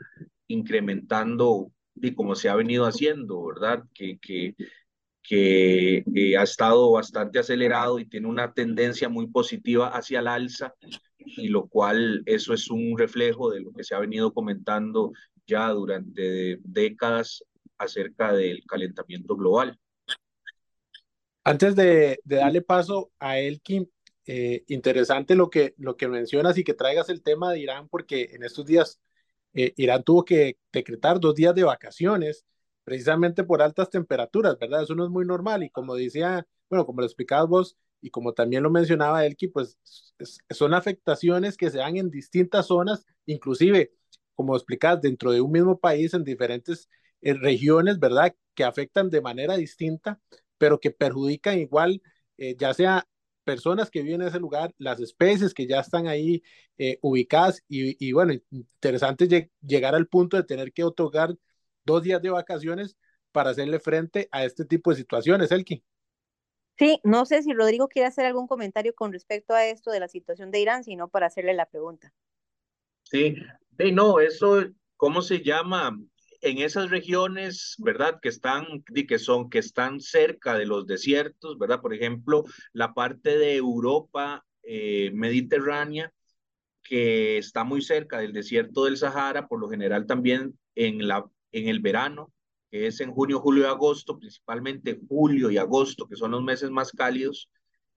incrementando 0.49 1.71
y 1.95 2.15
como 2.15 2.35
se 2.35 2.49
ha 2.49 2.55
venido 2.55 2.87
haciendo, 2.87 3.45
¿verdad? 3.45 3.85
Que, 3.95 4.19
que, 4.19 4.55
que 5.23 6.05
eh, 6.15 6.37
ha 6.37 6.43
estado 6.43 6.93
bastante 6.93 7.39
acelerado 7.39 7.99
y 7.99 8.07
tiene 8.07 8.27
una 8.27 8.53
tendencia 8.53 9.09
muy 9.09 9.29
positiva 9.29 9.89
hacia 9.89 10.21
el 10.21 10.29
alza, 10.29 10.75
y 11.19 11.49
lo 11.49 11.69
cual 11.69 12.23
eso 12.27 12.55
es 12.55 12.71
un 12.71 12.97
reflejo 12.99 13.51
de 13.51 13.61
lo 13.61 13.73
que 13.73 13.85
se 13.85 13.95
ha 13.95 13.99
venido 14.01 14.33
comentando 14.33 15.13
ya 15.47 15.69
durante 15.69 16.59
décadas 16.63 17.45
acerca 17.79 18.33
del 18.33 18.65
calentamiento 18.67 19.37
global. 19.37 19.79
Antes 21.45 21.75
de, 21.75 22.21
de 22.25 22.37
darle 22.37 22.61
paso 22.61 23.11
a 23.19 23.39
Elkin, 23.39 23.91
eh, 24.33 24.63
interesante 24.69 25.35
lo 25.35 25.51
que, 25.51 25.75
lo 25.77 25.97
que 25.97 26.07
mencionas 26.07 26.57
y 26.57 26.63
que 26.63 26.73
traigas 26.73 27.09
el 27.09 27.21
tema 27.21 27.51
de 27.51 27.59
Irán, 27.59 27.89
porque 27.89 28.31
en 28.33 28.45
estos 28.45 28.65
días 28.65 29.01
eh, 29.55 29.75
Irán 29.77 30.05
tuvo 30.05 30.25
que 30.25 30.57
decretar 30.73 31.19
dos 31.19 31.35
días 31.35 31.53
de 31.53 31.65
vacaciones 31.65 32.47
precisamente 32.85 33.43
por 33.43 33.61
altas 33.61 33.91
temperaturas, 33.91 34.57
¿verdad? 34.57 34.85
Eso 34.85 34.95
no 34.95 35.03
es 35.03 35.11
muy 35.11 35.25
normal 35.27 35.65
y 35.65 35.71
como 35.71 35.97
decía, 35.97 36.47
bueno, 36.69 36.87
como 36.87 37.01
lo 37.01 37.09
explicabas 37.09 37.49
vos 37.49 37.77
y 38.01 38.11
como 38.11 38.33
también 38.33 38.63
lo 38.63 38.71
mencionaba 38.71 39.27
Elki, 39.27 39.49
pues 39.49 39.77
es, 40.21 40.39
son 40.51 40.75
afectaciones 40.75 41.57
que 41.57 41.69
se 41.69 41.79
dan 41.79 41.97
en 41.97 42.09
distintas 42.09 42.67
zonas, 42.67 43.05
inclusive, 43.27 43.91
como 44.37 44.55
explicás, 44.55 45.01
dentro 45.01 45.33
de 45.33 45.41
un 45.41 45.51
mismo 45.51 45.81
país, 45.81 46.15
en 46.15 46.23
diferentes 46.23 46.89
eh, 47.21 47.35
regiones, 47.35 47.99
¿verdad? 47.99 48.33
Que 48.55 48.63
afectan 48.63 49.11
de 49.11 49.23
manera 49.23 49.57
distinta, 49.57 50.21
pero 50.57 50.79
que 50.79 50.93
perjudican 50.93 51.59
igual, 51.59 52.01
ya 52.59 52.73
sea 52.73 53.07
personas 53.51 53.91
que 53.91 54.03
viven 54.03 54.23
en 54.23 54.29
ese 54.29 54.39
lugar, 54.39 54.73
las 54.79 55.01
especies 55.01 55.53
que 55.53 55.67
ya 55.67 55.81
están 55.81 56.07
ahí 56.07 56.41
eh, 56.79 56.99
ubicadas 57.03 57.65
y, 57.69 57.97
y, 57.99 58.13
bueno, 58.13 58.33
interesante 58.51 59.51
llegar 59.61 59.97
al 59.97 60.07
punto 60.07 60.37
de 60.37 60.45
tener 60.45 60.73
que 60.73 60.85
otorgar 60.85 61.35
dos 61.85 62.05
días 62.05 62.23
de 62.23 62.31
vacaciones 62.31 62.97
para 63.33 63.51
hacerle 63.51 63.81
frente 63.81 64.29
a 64.31 64.45
este 64.45 64.65
tipo 64.65 64.91
de 64.91 64.97
situaciones, 64.97 65.51
Elki. 65.51 65.83
Sí, 66.79 67.01
no 67.03 67.27
sé 67.27 67.43
si 67.43 67.53
Rodrigo 67.53 67.89
quiere 67.89 68.07
hacer 68.07 68.25
algún 68.25 68.47
comentario 68.47 68.95
con 68.95 69.13
respecto 69.13 69.53
a 69.53 69.67
esto 69.67 69.91
de 69.91 69.99
la 69.99 70.07
situación 70.07 70.53
de 70.53 70.61
Irán, 70.61 70.85
sino 70.85 71.09
para 71.09 71.27
hacerle 71.27 71.55
la 71.55 71.67
pregunta. 71.67 72.15
Sí, 73.03 73.35
sí 73.79 73.93
no, 73.93 74.21
eso, 74.21 74.65
¿cómo 74.97 75.23
se 75.23 75.43
llama? 75.43 75.99
En 76.41 76.59
esas 76.59 76.91
regiones, 76.91 77.75
¿verdad? 77.79 78.19
Que 78.21 78.29
están, 78.29 78.83
que 78.85 79.19
son, 79.19 79.51
que 79.51 79.59
están 79.59 80.01
cerca 80.01 80.57
de 80.57 80.67
los 80.67 80.87
desiertos, 80.87 81.59
¿verdad? 81.59 81.81
Por 81.81 81.95
ejemplo, 81.95 82.45
la 82.73 82.95
parte 82.95 83.39
de 83.39 83.57
Europa 83.57 84.45
eh, 84.63 85.11
mediterránea, 85.13 86.13
que 86.83 87.39
está 87.39 87.65
muy 87.65 87.83
cerca 87.83 88.19
del 88.19 88.33
desierto 88.33 88.85
del 88.85 88.97
Sahara, 88.97 89.49
por 89.49 89.61
lo 89.61 89.69
general 89.69 90.07
también 90.07 90.59
en, 90.75 91.07
la, 91.07 91.27
en 91.53 91.69
el 91.69 91.81
verano, 91.81 92.33
que 92.71 92.87
es 92.87 93.01
en 93.01 93.13
junio, 93.13 93.41
julio 93.41 93.65
y 93.65 93.67
agosto, 93.67 94.19
principalmente 94.19 94.99
julio 95.09 95.51
y 95.51 95.59
agosto, 95.59 96.07
que 96.09 96.17
son 96.17 96.31
los 96.31 96.43
meses 96.43 96.71
más 96.71 96.93
cálidos, 96.93 97.51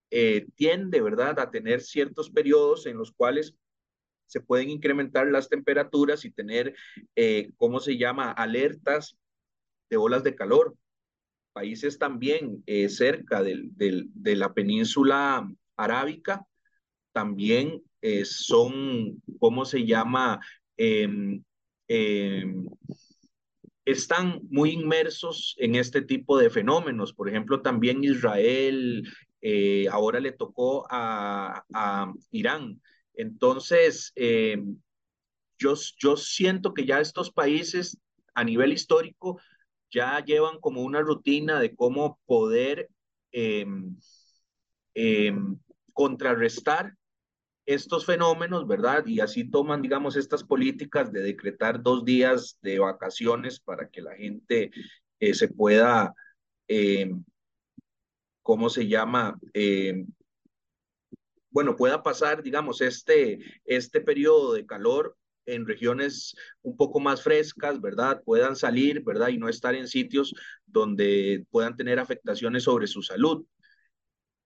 eh, 0.09 0.45
tiende, 0.55 1.01
¿verdad?, 1.01 1.39
a 1.39 1.49
tener 1.49 1.81
ciertos 1.81 2.29
periodos 2.29 2.85
en 2.85 2.97
los 2.97 3.11
cuales 3.11 3.55
se 4.33 4.41
pueden 4.41 4.71
incrementar 4.71 5.27
las 5.27 5.47
temperaturas 5.47 6.25
y 6.25 6.31
tener, 6.31 6.73
eh, 7.15 7.51
¿cómo 7.57 7.79
se 7.79 7.99
llama?, 7.99 8.31
alertas 8.31 9.15
de 9.91 9.97
olas 9.97 10.23
de 10.23 10.33
calor. 10.33 10.75
Países 11.53 11.99
también 11.99 12.63
eh, 12.65 12.89
cerca 12.89 13.43
del, 13.43 13.69
de 13.75 14.35
la 14.35 14.55
península 14.55 15.47
arábica 15.77 16.47
también 17.11 17.83
eh, 18.01 18.25
son, 18.25 19.21
¿cómo 19.39 19.65
se 19.65 19.85
llama?, 19.85 20.39
eh, 20.77 21.07
están 23.85 24.39
muy 24.49 24.71
inmersos 24.71 25.55
en 25.59 25.75
este 25.75 26.01
tipo 26.01 26.39
de 26.39 26.49
fenómenos. 26.49 27.13
Por 27.13 27.29
ejemplo, 27.29 27.61
también 27.61 28.03
Israel, 28.03 29.03
ahora 29.91 30.19
le 30.19 30.31
tocó 30.31 30.87
a, 30.89 31.63
a 31.71 32.11
Irán 32.31 32.81
entonces, 33.15 34.11
eh, 34.15 34.57
yo, 35.57 35.73
yo 35.99 36.17
siento 36.17 36.73
que 36.73 36.85
ya 36.85 36.99
estos 36.99 37.31
países 37.31 37.97
a 38.33 38.43
nivel 38.43 38.73
histórico 38.73 39.39
ya 39.91 40.23
llevan 40.23 40.59
como 40.59 40.81
una 40.81 41.01
rutina 41.01 41.59
de 41.59 41.75
cómo 41.75 42.19
poder 42.25 42.89
eh, 43.31 43.65
eh, 44.95 45.33
contrarrestar 45.93 46.95
estos 47.65 48.05
fenómenos, 48.05 48.67
¿verdad? 48.67 49.05
Y 49.05 49.21
así 49.21 49.49
toman, 49.49 49.81
digamos, 49.81 50.15
estas 50.17 50.43
políticas 50.43 51.11
de 51.11 51.21
decretar 51.21 51.81
dos 51.81 52.03
días 52.03 52.57
de 52.61 52.79
vacaciones 52.79 53.59
para 53.59 53.89
que 53.89 54.01
la 54.01 54.15
gente 54.15 54.71
eh, 55.19 55.33
se 55.33 55.47
pueda, 55.47 56.13
eh, 56.67 57.11
¿cómo 58.41 58.69
se 58.69 58.87
llama? 58.87 59.39
Bueno, 61.53 61.75
pueda 61.75 62.01
pasar, 62.01 62.41
digamos, 62.41 62.81
este, 62.81 63.39
este 63.65 64.01
periodo 64.01 64.53
de 64.53 64.65
calor 64.65 65.15
en 65.45 65.67
regiones 65.67 66.35
un 66.63 66.75
poco 66.75 66.99
más 66.99 67.21
frescas, 67.21 67.79
¿verdad? 67.79 68.23
Puedan 68.25 68.55
salir, 68.55 69.03
¿verdad? 69.03 69.27
Y 69.27 69.37
no 69.37 69.47
estar 69.49 69.75
en 69.75 69.87
sitios 69.87 70.33
donde 70.65 71.45
puedan 71.51 71.77
tener 71.77 71.99
afectaciones 71.99 72.63
sobre 72.63 72.87
su 72.87 73.03
salud. 73.03 73.45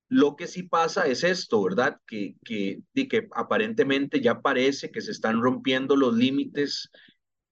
Lo 0.09 0.35
que 0.35 0.47
sí 0.47 0.63
pasa 0.63 1.07
es 1.07 1.23
esto, 1.23 1.63
¿verdad? 1.63 1.97
Que, 2.05 2.35
que, 2.43 2.81
que 2.93 3.27
aparentemente 3.33 4.19
ya 4.19 4.41
parece 4.41 4.91
que 4.91 4.99
se 4.99 5.11
están 5.11 5.41
rompiendo 5.41 5.95
los 5.95 6.13
límites 6.13 6.89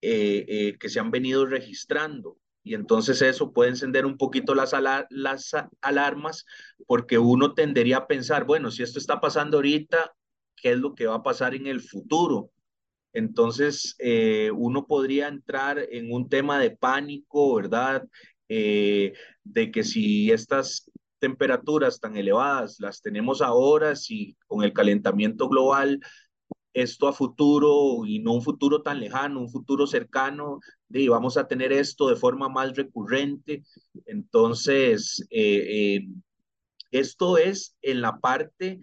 eh, 0.02 0.44
eh, 0.48 0.76
que 0.78 0.90
se 0.90 1.00
han 1.00 1.10
venido 1.10 1.46
registrando 1.46 2.38
y 2.66 2.74
entonces 2.74 3.22
eso 3.22 3.52
puede 3.52 3.70
encender 3.70 4.04
un 4.04 4.18
poquito 4.18 4.52
las, 4.56 4.74
las 5.10 5.52
alarmas 5.80 6.44
porque 6.88 7.16
uno 7.16 7.54
tendería 7.54 7.98
a 7.98 8.06
pensar, 8.08 8.44
bueno, 8.44 8.72
si 8.72 8.82
esto 8.82 8.98
está 8.98 9.20
pasando 9.20 9.58
ahorita, 9.58 10.12
¿qué 10.56 10.72
es 10.72 10.78
lo 10.78 10.92
que 10.96 11.06
va 11.06 11.14
a 11.14 11.22
pasar 11.22 11.54
en 11.54 11.68
el 11.68 11.80
futuro? 11.80 12.50
Entonces, 13.12 13.94
eh, 14.00 14.50
uno 14.50 14.84
podría 14.88 15.28
entrar 15.28 15.78
en 15.78 16.12
un 16.12 16.28
tema 16.28 16.58
de 16.58 16.72
pánico, 16.72 17.54
¿verdad? 17.54 18.04
Eh, 18.48 19.12
de 19.44 19.70
que 19.70 19.84
si 19.84 20.32
estas 20.32 20.90
temperaturas 21.20 22.00
tan 22.00 22.16
elevadas 22.16 22.80
las 22.80 23.00
tenemos 23.00 23.42
ahora, 23.42 23.94
si 23.94 24.36
con 24.48 24.64
el 24.64 24.72
calentamiento 24.72 25.48
global 25.48 26.00
esto 26.76 27.08
a 27.08 27.12
futuro 27.14 28.04
y 28.04 28.18
no 28.18 28.34
un 28.34 28.42
futuro 28.42 28.82
tan 28.82 29.00
lejano, 29.00 29.40
un 29.40 29.48
futuro 29.48 29.86
cercano, 29.86 30.60
y 30.90 31.08
vamos 31.08 31.38
a 31.38 31.48
tener 31.48 31.72
esto 31.72 32.08
de 32.08 32.16
forma 32.16 32.50
más 32.50 32.76
recurrente. 32.76 33.64
Entonces, 34.04 35.26
eh, 35.30 35.96
eh, 35.96 36.08
esto 36.90 37.38
es 37.38 37.74
en 37.80 38.02
la 38.02 38.18
parte 38.18 38.78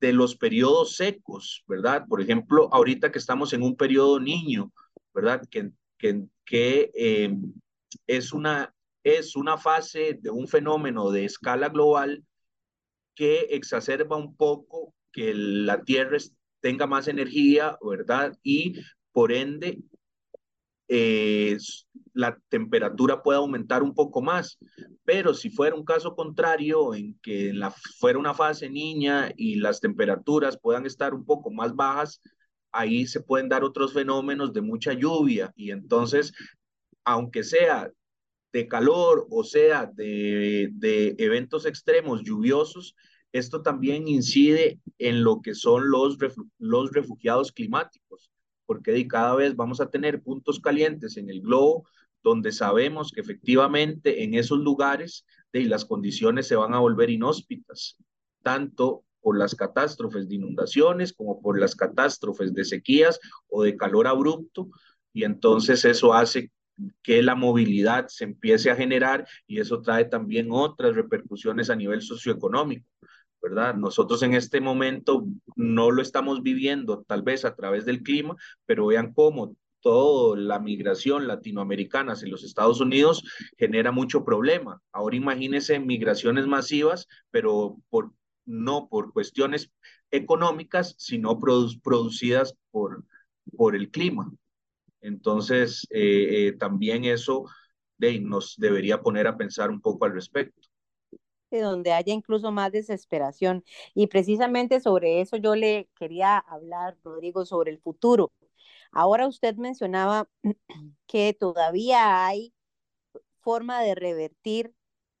de 0.00 0.12
los 0.12 0.34
periodos 0.34 0.96
secos, 0.96 1.62
¿verdad? 1.68 2.06
Por 2.08 2.20
ejemplo, 2.20 2.68
ahorita 2.72 3.12
que 3.12 3.20
estamos 3.20 3.52
en 3.52 3.62
un 3.62 3.76
periodo 3.76 4.18
niño, 4.18 4.72
¿verdad? 5.14 5.42
Que, 5.48 5.70
que, 5.96 6.90
eh, 6.92 7.36
es, 8.08 8.32
una, 8.32 8.74
es 9.04 9.36
una 9.36 9.58
fase 9.58 10.18
de 10.20 10.30
un 10.30 10.48
fenómeno 10.48 11.12
de 11.12 11.24
escala 11.24 11.68
global 11.68 12.24
que 13.14 13.42
exacerba 13.50 14.16
un 14.16 14.36
poco 14.36 14.92
que 15.12 15.32
la 15.34 15.84
Tierra 15.84 16.18
tenga 16.60 16.86
más 16.86 17.08
energía, 17.08 17.78
¿verdad? 17.82 18.36
Y 18.42 18.80
por 19.12 19.32
ende 19.32 19.78
eh, 20.88 21.58
la 22.12 22.38
temperatura 22.48 23.22
puede 23.22 23.38
aumentar 23.38 23.82
un 23.82 23.94
poco 23.94 24.22
más. 24.22 24.58
Pero 25.04 25.34
si 25.34 25.50
fuera 25.50 25.76
un 25.76 25.84
caso 25.84 26.14
contrario, 26.14 26.94
en 26.94 27.18
que 27.20 27.52
la, 27.52 27.70
fuera 27.98 28.18
una 28.18 28.34
fase 28.34 28.70
niña 28.70 29.30
y 29.36 29.56
las 29.56 29.80
temperaturas 29.80 30.58
puedan 30.60 30.86
estar 30.86 31.14
un 31.14 31.24
poco 31.24 31.50
más 31.50 31.74
bajas, 31.74 32.20
ahí 32.72 33.06
se 33.06 33.20
pueden 33.20 33.48
dar 33.48 33.64
otros 33.64 33.92
fenómenos 33.92 34.52
de 34.52 34.60
mucha 34.60 34.92
lluvia 34.92 35.52
y 35.56 35.70
entonces, 35.70 36.32
aunque 37.04 37.42
sea 37.42 37.90
de 38.52 38.68
calor 38.68 39.26
o 39.30 39.44
sea 39.44 39.86
de, 39.86 40.70
de 40.72 41.14
eventos 41.18 41.66
extremos 41.66 42.22
lluviosos, 42.22 42.94
esto 43.36 43.62
también 43.62 44.08
incide 44.08 44.80
en 44.98 45.22
lo 45.24 45.40
que 45.42 45.54
son 45.54 45.90
los, 45.90 46.18
los 46.58 46.92
refugiados 46.92 47.52
climáticos 47.52 48.30
porque 48.66 49.06
cada 49.06 49.34
vez 49.34 49.56
vamos 49.56 49.80
a 49.80 49.90
tener 49.90 50.22
puntos 50.22 50.60
calientes 50.60 51.16
en 51.16 51.30
el 51.30 51.40
globo 51.40 51.88
donde 52.22 52.50
sabemos 52.50 53.12
que 53.12 53.20
efectivamente 53.20 54.24
en 54.24 54.34
esos 54.34 54.58
lugares 54.58 55.24
de, 55.52 55.64
las 55.64 55.84
condiciones 55.84 56.48
se 56.48 56.56
van 56.56 56.74
a 56.74 56.80
volver 56.80 57.08
inhóspitas, 57.08 57.96
tanto 58.42 59.04
por 59.20 59.38
las 59.38 59.54
catástrofes 59.54 60.28
de 60.28 60.34
inundaciones 60.34 61.12
como 61.12 61.40
por 61.40 61.58
las 61.58 61.76
catástrofes 61.76 62.52
de 62.52 62.64
sequías 62.64 63.20
o 63.48 63.62
de 63.62 63.76
calor 63.76 64.08
abrupto, 64.08 64.68
y 65.12 65.24
entonces 65.24 65.84
eso 65.84 66.12
hace 66.12 66.50
que 67.02 67.22
la 67.22 67.34
movilidad 67.34 68.08
se 68.08 68.24
empiece 68.24 68.70
a 68.70 68.76
generar 68.76 69.26
y 69.46 69.60
eso 69.60 69.80
trae 69.80 70.04
también 70.04 70.48
otras 70.50 70.94
repercusiones 70.94 71.70
a 71.70 71.76
nivel 71.76 72.02
socioeconómico. 72.02 72.86
Nosotros 73.48 74.22
en 74.22 74.34
este 74.34 74.60
momento 74.60 75.26
no 75.54 75.90
lo 75.90 76.02
estamos 76.02 76.42
viviendo 76.42 77.04
tal 77.06 77.22
vez 77.22 77.44
a 77.44 77.54
través 77.54 77.84
del 77.84 78.02
clima, 78.02 78.36
pero 78.64 78.86
vean 78.86 79.12
cómo 79.12 79.56
toda 79.80 80.36
la 80.36 80.58
migración 80.58 81.28
latinoamericana 81.28 82.12
hacia 82.12 82.28
los 82.28 82.42
Estados 82.42 82.80
Unidos 82.80 83.22
genera 83.56 83.92
mucho 83.92 84.24
problema. 84.24 84.82
Ahora 84.92 85.16
imagínense 85.16 85.78
migraciones 85.78 86.46
masivas, 86.46 87.06
pero 87.30 87.78
no 88.44 88.88
por 88.88 89.12
cuestiones 89.12 89.70
económicas, 90.10 90.94
sino 90.98 91.38
producidas 91.38 92.54
por, 92.70 93.04
el 93.74 93.90
clima. 93.90 94.32
Entonces, 95.00 95.86
eh, 95.90 96.48
eh, 96.48 96.52
también 96.52 97.04
eso 97.04 97.44
nos 98.20 98.56
debería 98.56 99.00
poner 99.00 99.26
a 99.26 99.36
pensar 99.36 99.70
un 99.70 99.80
poco 99.80 100.04
al 100.04 100.14
respecto 100.14 100.65
donde 101.50 101.92
haya 101.92 102.12
incluso 102.12 102.52
más 102.52 102.72
desesperación. 102.72 103.64
Y 103.94 104.08
precisamente 104.08 104.80
sobre 104.80 105.20
eso 105.20 105.36
yo 105.36 105.54
le 105.56 105.88
quería 105.98 106.38
hablar, 106.38 106.96
Rodrigo, 107.04 107.44
sobre 107.46 107.70
el 107.72 107.80
futuro. 107.80 108.32
Ahora 108.92 109.26
usted 109.28 109.56
mencionaba 109.56 110.28
que 111.06 111.34
todavía 111.34 112.26
hay 112.26 112.54
forma 113.40 113.82
de 113.82 113.94
revertir 113.94 114.74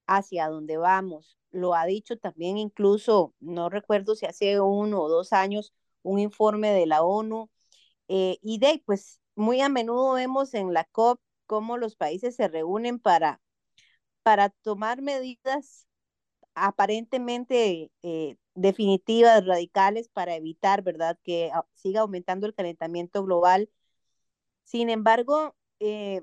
hacia 0.06 0.48
donde 0.48 0.76
vamos. 0.78 1.38
Lo 1.52 1.74
ha 1.74 1.86
dicho 1.86 2.18
también 2.18 2.58
incluso, 2.58 3.34
no 3.40 3.70
recuerdo 3.70 4.14
si 4.14 4.26
hace 4.26 4.60
uno 4.60 5.02
o 5.02 5.08
dos 5.08 5.32
años, 5.32 5.72
un 6.02 6.18
informe 6.20 6.70
de 6.72 6.86
la 6.86 7.02
ONU. 7.02 7.50
Eh, 8.08 8.38
y 8.42 8.58
de, 8.58 8.82
pues 8.86 9.20
muy 9.36 9.60
a 9.60 9.68
menudo 9.68 10.14
vemos 10.14 10.54
en 10.54 10.72
la 10.74 10.84
COP 10.84 11.20
cómo 11.46 11.76
los 11.78 11.96
países 11.96 12.36
se 12.36 12.48
reúnen 12.48 12.98
para, 12.98 13.40
para 14.22 14.50
tomar 14.50 15.02
medidas 15.02 15.86
aparentemente 16.56 17.90
eh, 18.02 18.36
definitivas, 18.54 19.46
radicales, 19.46 20.08
para 20.08 20.34
evitar, 20.36 20.82
¿verdad?, 20.82 21.18
que 21.22 21.52
siga 21.74 22.00
aumentando 22.00 22.46
el 22.46 22.54
calentamiento 22.54 23.22
global. 23.24 23.70
Sin 24.64 24.90
embargo, 24.90 25.54
eh, 25.80 26.22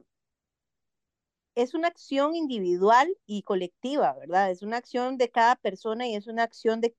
es 1.56 1.74
una 1.74 1.88
acción 1.88 2.36
individual 2.36 3.16
y 3.26 3.44
colectiva, 3.44 4.14
¿verdad? 4.20 4.52
Es 4.52 4.64
una 4.64 4.78
acción 4.78 5.18
de 5.18 5.30
cada 5.30 5.56
persona 5.56 6.08
y 6.08 6.16
es 6.16 6.28
una 6.28 6.44
acción 6.44 6.82
de, 6.82 6.96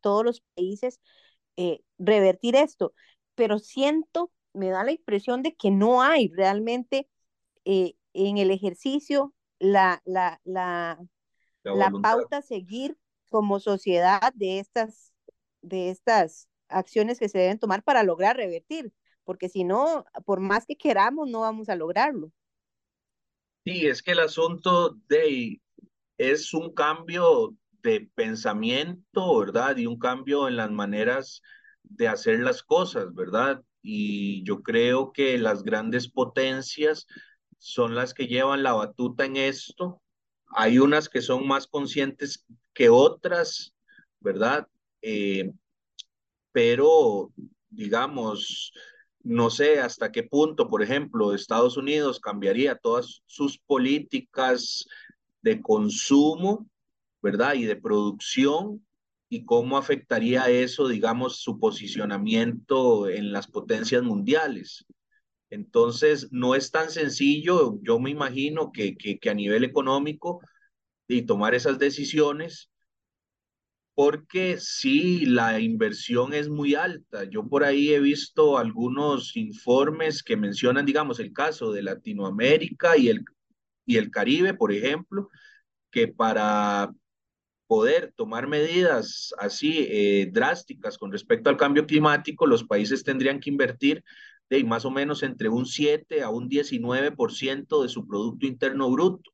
todos 0.00 0.24
los 0.24 0.40
países 0.54 1.00
eh, 1.56 1.82
revertir 1.98 2.56
esto. 2.56 2.94
Pero 3.36 3.58
siento, 3.58 4.32
me 4.54 4.70
da 4.70 4.84
la 4.84 4.92
impresión 4.92 5.42
de 5.42 5.54
que 5.56 5.70
no 5.70 6.02
hay 6.02 6.28
realmente 6.28 7.08
en 7.64 8.38
el 8.38 8.50
ejercicio 8.50 9.34
la, 9.58 10.02
la, 10.04 10.40
la, 10.44 10.98
la, 11.64 11.90
pauta 11.90 12.38
a 12.38 12.42
seguir 12.42 12.96
como 13.30 13.60
sociedad 13.60 14.32
de 14.34 14.58
estas, 14.58 15.12
de 15.62 15.90
estas 15.90 16.48
acciones 16.68 17.18
que 17.18 17.28
se 17.28 17.38
deben 17.38 17.58
tomar 17.58 17.82
para 17.82 18.02
lograr 18.02 18.36
revertir, 18.36 18.92
porque 19.24 19.48
si 19.48 19.64
no, 19.64 20.04
por 20.24 20.40
más 20.40 20.66
que 20.66 20.76
queramos, 20.76 21.28
no 21.28 21.40
vamos 21.40 21.68
a 21.68 21.76
lograrlo. 21.76 22.32
Sí, 23.64 23.86
es 23.86 24.02
que 24.02 24.12
el 24.12 24.20
asunto 24.20 24.96
de 25.08 25.60
es 26.18 26.52
un 26.52 26.74
cambio 26.74 27.54
de 27.82 28.08
pensamiento, 28.14 29.38
¿verdad? 29.38 29.76
Y 29.76 29.86
un 29.86 29.98
cambio 29.98 30.48
en 30.48 30.56
las 30.56 30.70
maneras 30.70 31.42
de 31.82 32.08
hacer 32.08 32.40
las 32.40 32.62
cosas, 32.62 33.12
¿verdad? 33.14 33.62
Y 33.82 34.44
yo 34.44 34.62
creo 34.62 35.12
que 35.12 35.38
las 35.38 35.62
grandes 35.62 36.08
potencias 36.08 37.06
son 37.58 37.94
las 37.94 38.14
que 38.14 38.26
llevan 38.26 38.62
la 38.62 38.72
batuta 38.72 39.24
en 39.24 39.36
esto 39.36 40.02
hay 40.54 40.78
unas 40.78 41.08
que 41.08 41.22
son 41.22 41.46
más 41.46 41.66
conscientes 41.66 42.44
que 42.74 42.88
otras, 42.88 43.74
¿verdad? 44.20 44.66
Eh, 45.00 45.52
pero, 46.52 47.32
digamos, 47.70 48.72
no 49.22 49.50
sé 49.50 49.80
hasta 49.80 50.12
qué 50.12 50.22
punto, 50.22 50.68
por 50.68 50.82
ejemplo, 50.82 51.34
Estados 51.34 51.76
Unidos 51.76 52.20
cambiaría 52.20 52.76
todas 52.76 53.22
sus 53.26 53.58
políticas 53.58 54.86
de 55.42 55.60
consumo, 55.60 56.68
¿verdad? 57.22 57.54
Y 57.54 57.64
de 57.64 57.76
producción 57.76 58.84
y 59.28 59.44
cómo 59.44 59.78
afectaría 59.78 60.50
eso, 60.50 60.88
digamos, 60.88 61.36
su 61.36 61.58
posicionamiento 61.58 63.08
en 63.08 63.32
las 63.32 63.46
potencias 63.46 64.02
mundiales. 64.02 64.84
Entonces, 65.52 66.28
no 66.32 66.54
es 66.54 66.70
tan 66.70 66.90
sencillo, 66.90 67.78
yo 67.82 68.00
me 68.00 68.08
imagino 68.08 68.72
que, 68.72 68.96
que, 68.96 69.28
a 69.28 69.34
nivel 69.34 69.64
económico 69.64 70.40
y 71.06 71.22
tomar 71.22 71.54
esas 71.54 71.78
decisiones, 71.78 72.70
porque 73.94 74.56
sí, 74.58 75.26
la 75.26 75.60
inversión 75.60 76.32
es 76.32 76.48
muy 76.48 76.74
alta. 76.74 77.24
Yo 77.24 77.46
por 77.46 77.64
ahí 77.64 77.92
he 77.92 78.00
visto 78.00 78.56
algunos 78.56 79.36
informes 79.36 80.22
que 80.22 80.38
mencionan, 80.38 80.86
digamos, 80.86 81.20
el 81.20 81.34
caso 81.34 81.70
de 81.70 81.82
Latinoamérica 81.82 82.96
y 82.96 83.08
el, 83.08 83.22
y 83.84 83.98
el 83.98 84.10
Caribe, 84.10 84.54
por 84.54 84.72
ejemplo, 84.72 85.28
que 85.90 86.08
para 86.08 86.94
poder 87.66 88.14
tomar 88.16 88.46
medidas 88.46 89.34
así 89.36 89.86
eh, 89.90 90.30
drásticas 90.32 90.96
con 90.96 91.12
respecto 91.12 91.50
al 91.50 91.58
cambio 91.58 91.86
climático, 91.86 92.46
los 92.46 92.64
países 92.64 93.04
tendrían 93.04 93.38
que 93.38 93.50
invertir 93.50 94.02
de 94.52 94.64
más 94.64 94.84
o 94.84 94.90
menos 94.90 95.22
entre 95.22 95.48
un 95.48 95.64
7 95.64 96.22
a 96.22 96.28
un 96.28 96.48
19% 96.48 97.82
de 97.82 97.88
su 97.88 98.06
Producto 98.06 98.46
Interno 98.46 98.90
Bruto. 98.90 99.30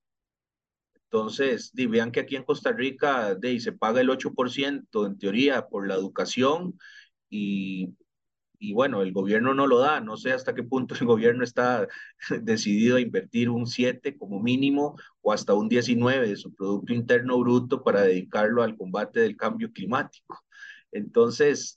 Entonces, 0.94 1.72
vean 1.74 2.12
que 2.12 2.20
aquí 2.20 2.36
en 2.36 2.44
Costa 2.44 2.70
Rica 2.72 3.34
de, 3.34 3.58
se 3.60 3.72
paga 3.72 4.00
el 4.00 4.10
8% 4.10 5.06
en 5.06 5.18
teoría 5.18 5.66
por 5.66 5.88
la 5.88 5.94
educación 5.94 6.78
y, 7.28 7.94
y 8.60 8.72
bueno, 8.74 9.02
el 9.02 9.12
gobierno 9.12 9.54
no 9.54 9.66
lo 9.66 9.78
da. 9.80 10.00
No 10.00 10.16
sé 10.16 10.32
hasta 10.32 10.54
qué 10.54 10.62
punto 10.62 10.94
el 10.94 11.06
gobierno 11.06 11.42
está 11.42 11.88
decidido 12.42 12.96
a 12.96 13.00
invertir 13.00 13.50
un 13.50 13.66
7 13.66 14.16
como 14.16 14.40
mínimo 14.40 14.96
o 15.20 15.32
hasta 15.32 15.54
un 15.54 15.68
19 15.68 16.28
de 16.28 16.36
su 16.36 16.54
Producto 16.54 16.92
Interno 16.92 17.38
Bruto 17.40 17.82
para 17.82 18.02
dedicarlo 18.02 18.62
al 18.62 18.76
combate 18.76 19.20
del 19.20 19.36
cambio 19.36 19.72
climático. 19.72 20.44
Entonces, 20.92 21.76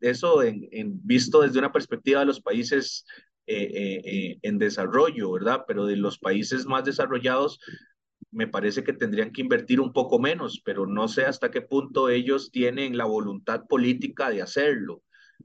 eso 0.00 0.42
en, 0.42 0.68
visto 1.04 1.42
desde 1.42 1.58
una 1.58 1.72
perspectiva 1.72 2.20
de 2.20 2.26
los 2.26 2.40
países 2.40 3.04
eh, 3.46 3.62
eh, 3.62 4.02
eh, 4.04 4.38
en 4.42 4.58
desarrollo, 4.58 5.32
¿verdad? 5.32 5.64
Pero 5.66 5.86
de 5.86 5.96
los 5.96 6.18
países 6.18 6.66
más 6.66 6.84
desarrollados, 6.84 7.60
me 8.30 8.46
parece 8.46 8.84
que 8.84 8.92
tendrían 8.92 9.32
que 9.32 9.40
invertir 9.40 9.80
un 9.80 9.92
poco 9.92 10.18
menos, 10.18 10.60
pero 10.64 10.86
no 10.86 11.08
sé 11.08 11.24
hasta 11.24 11.50
qué 11.50 11.62
punto 11.62 12.08
ellos 12.10 12.50
tienen 12.50 12.96
la 12.96 13.06
voluntad 13.06 13.64
política 13.66 14.28
de 14.30 14.42
hacerlo. 14.42 15.02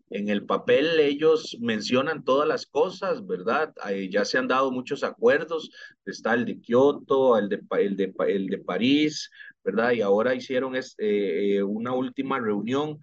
En 0.09 0.27
el 0.27 0.45
papel 0.45 0.99
ellos 0.99 1.57
mencionan 1.61 2.23
todas 2.23 2.47
las 2.47 2.65
cosas, 2.65 3.25
¿verdad? 3.25 3.73
ya 4.09 4.25
se 4.25 4.37
han 4.37 4.47
dado 4.47 4.71
muchos 4.71 5.03
acuerdos, 5.03 5.71
está 6.05 6.33
el 6.33 6.45
de 6.45 6.59
Kioto, 6.59 7.37
el 7.37 7.47
de, 7.47 7.61
el 7.79 7.95
de, 7.95 8.13
el 8.27 8.47
de 8.47 8.57
París, 8.57 9.29
¿verdad? 9.63 9.91
Y 9.91 10.01
ahora 10.01 10.35
hicieron 10.35 10.75
este, 10.75 11.57
eh, 11.57 11.63
una 11.63 11.93
última 11.93 12.39
reunión, 12.39 12.99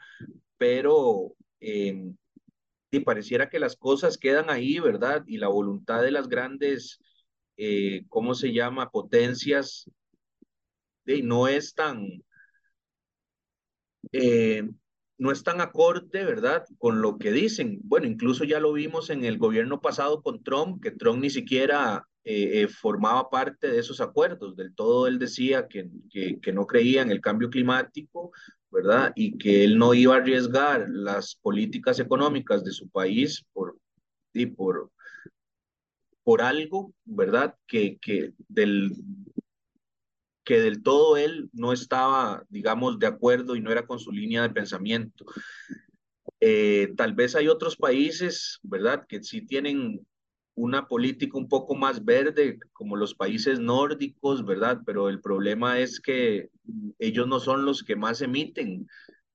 pero 0.59 1.35
eh, 1.61 2.13
pareciera 3.05 3.49
que 3.49 3.61
las 3.61 3.77
cosas 3.77 4.19
quedan 4.19 4.51
ahí, 4.51 4.81
¿verdad? 4.81 5.23
Y 5.27 5.39
la 5.39 5.49
voluntad 5.49 6.03
de 6.03 6.11
las 6.11 6.29
grandes, 6.29 6.99
eh, 7.57 8.05
¿cómo 8.09 8.35
se 8.35 8.53
llama? 8.53 8.91
Potencias, 8.91 9.89
no 11.23 11.49
es 11.49 11.75
tan, 11.75 12.23
eh, 14.13 14.69
no 15.19 15.31
están 15.33 15.61
acorde, 15.61 16.25
¿verdad?, 16.25 16.65
con 16.79 17.03
lo 17.03 17.19
que 17.19 17.33
dicen. 17.33 17.81
Bueno, 17.85 18.07
incluso 18.07 18.45
ya 18.45 18.61
lo 18.61 18.73
vimos 18.73 19.11
en 19.11 19.25
el 19.25 19.39
gobierno 19.39 19.81
pasado 19.81 20.23
con 20.23 20.43
Trump, 20.43 20.83
que 20.83 20.91
Trump 20.91 21.21
ni 21.23 21.31
siquiera 21.31 22.07
eh, 22.23 22.63
eh, 22.63 22.69
formaba 22.69 23.31
parte 23.31 23.71
de 23.71 23.79
esos 23.79 24.01
acuerdos. 24.01 24.57
Del 24.57 24.75
todo 24.75 25.07
él 25.07 25.19
decía 25.19 25.67
que, 25.69 25.89
que, 26.11 26.53
no 26.53 26.67
creía 26.67 27.03
en 27.03 27.11
el 27.11 27.21
cambio 27.21 27.49
climático, 27.49 28.33
¿verdad? 28.71 29.13
Y 29.17 29.39
que 29.39 29.65
él 29.65 29.79
no 29.79 29.95
iba 29.95 30.15
a 30.15 30.19
arriesgar 30.19 30.87
las 30.91 31.35
políticas 31.37 31.99
económicas 31.99 32.63
de 32.63 32.73
su 32.73 32.91
país 32.91 33.45
por, 33.53 33.79
y 34.35 34.47
por, 34.47 34.91
por 36.23 36.43
algo, 36.43 36.93
¿verdad? 37.05 37.55
Que, 37.67 37.99
que 37.99 38.35
del, 38.49 38.93
que 40.45 40.61
del 40.61 40.83
todo 40.83 41.17
él 41.17 41.49
no 41.53 41.73
estaba, 41.73 42.45
digamos, 42.49 42.99
de 42.99 43.07
acuerdo 43.07 43.57
y 43.57 43.61
no 43.61 43.73
era 43.73 43.87
con 43.87 43.99
su 43.99 44.13
línea 44.13 44.43
de 44.43 44.51
pensamiento. 44.51 45.25
Eh, 46.41 46.93
tal 46.97 47.15
vez 47.15 47.35
hay 47.35 47.49
otros 47.49 47.77
países, 47.77 48.59
¿verdad?, 48.63 49.07
que 49.07 49.23
sí 49.23 49.43
tienen 49.47 50.07
una 50.61 50.87
política 50.87 51.39
un 51.39 51.49
poco 51.49 51.75
más 51.75 52.05
verde, 52.05 52.59
como 52.73 52.95
los 52.95 53.15
países 53.15 53.59
nórdicos, 53.59 54.45
¿verdad? 54.45 54.83
Pero 54.85 55.09
el 55.09 55.21
problema 55.21 55.79
es 55.79 56.01
que 56.01 56.51
ellos 56.99 57.27
no 57.27 57.41
son 57.41 57.65
los 57.65 57.83
que 57.83 57.97
más 57.97 58.21
emiten 58.21 58.87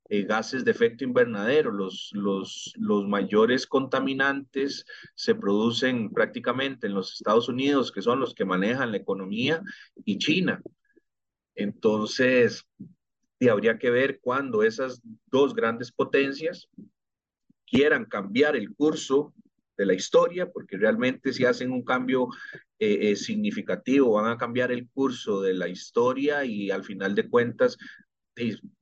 eh, 0.10 0.24
gases 0.24 0.64
de 0.64 0.72
efecto 0.72 1.04
invernadero. 1.04 1.72
Los, 1.72 2.12
los, 2.14 2.74
los 2.78 3.08
mayores 3.08 3.66
contaminantes 3.66 4.86
se 5.16 5.34
producen 5.34 6.12
prácticamente 6.12 6.86
en 6.86 6.94
los 6.94 7.14
Estados 7.14 7.50
Unidos, 7.50 7.92
que 7.92 8.04
son 8.04 8.20
los 8.20 8.36
que 8.36 8.46
manejan 8.46 8.92
la 8.92 8.98
economía, 8.98 9.64
y 10.06 10.20
China. 10.20 10.62
Entonces, 11.56 12.68
habría 13.50 13.80
que 13.80 13.90
ver 13.90 14.20
cuando 14.22 14.62
esas 14.62 15.02
dos 15.28 15.56
grandes 15.56 15.92
potencias 15.92 16.68
quieran 17.66 18.06
cambiar 18.06 18.56
el 18.56 18.74
curso 18.76 19.34
de 19.78 19.86
la 19.86 19.94
historia, 19.94 20.50
porque 20.52 20.78
realmente 20.78 21.34
si 21.34 21.46
hacen 21.46 21.72
un 21.72 21.84
cambio 21.84 22.30
eh, 22.80 23.12
eh, 23.12 23.16
significativo 23.16 24.14
van 24.14 24.32
a 24.32 24.38
cambiar 24.38 24.72
el 24.72 24.90
curso 24.90 25.42
de 25.42 25.54
la 25.54 25.68
historia 25.68 26.46
y 26.46 26.72
al 26.72 26.84
final 26.84 27.16
de 27.16 27.30
cuentas 27.30 27.78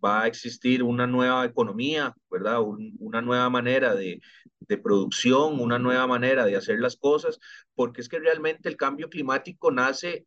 va 0.04 0.24
a 0.24 0.28
existir 0.28 0.82
una 0.84 1.06
nueva 1.06 1.46
economía, 1.46 2.16
¿verdad? 2.30 2.60
una 3.00 3.22
nueva 3.22 3.50
manera 3.50 3.94
de, 3.94 4.20
de 4.62 4.78
producción, 4.78 5.60
una 5.60 5.80
nueva 5.80 6.08
manera 6.08 6.46
de 6.46 6.56
hacer 6.56 6.80
las 6.80 6.96
cosas, 6.96 7.40
porque 7.76 8.02
es 8.02 8.10
que 8.10 8.20
realmente 8.20 8.70
el 8.70 8.78
cambio 8.78 9.10
climático 9.10 9.72
nace 9.72 10.26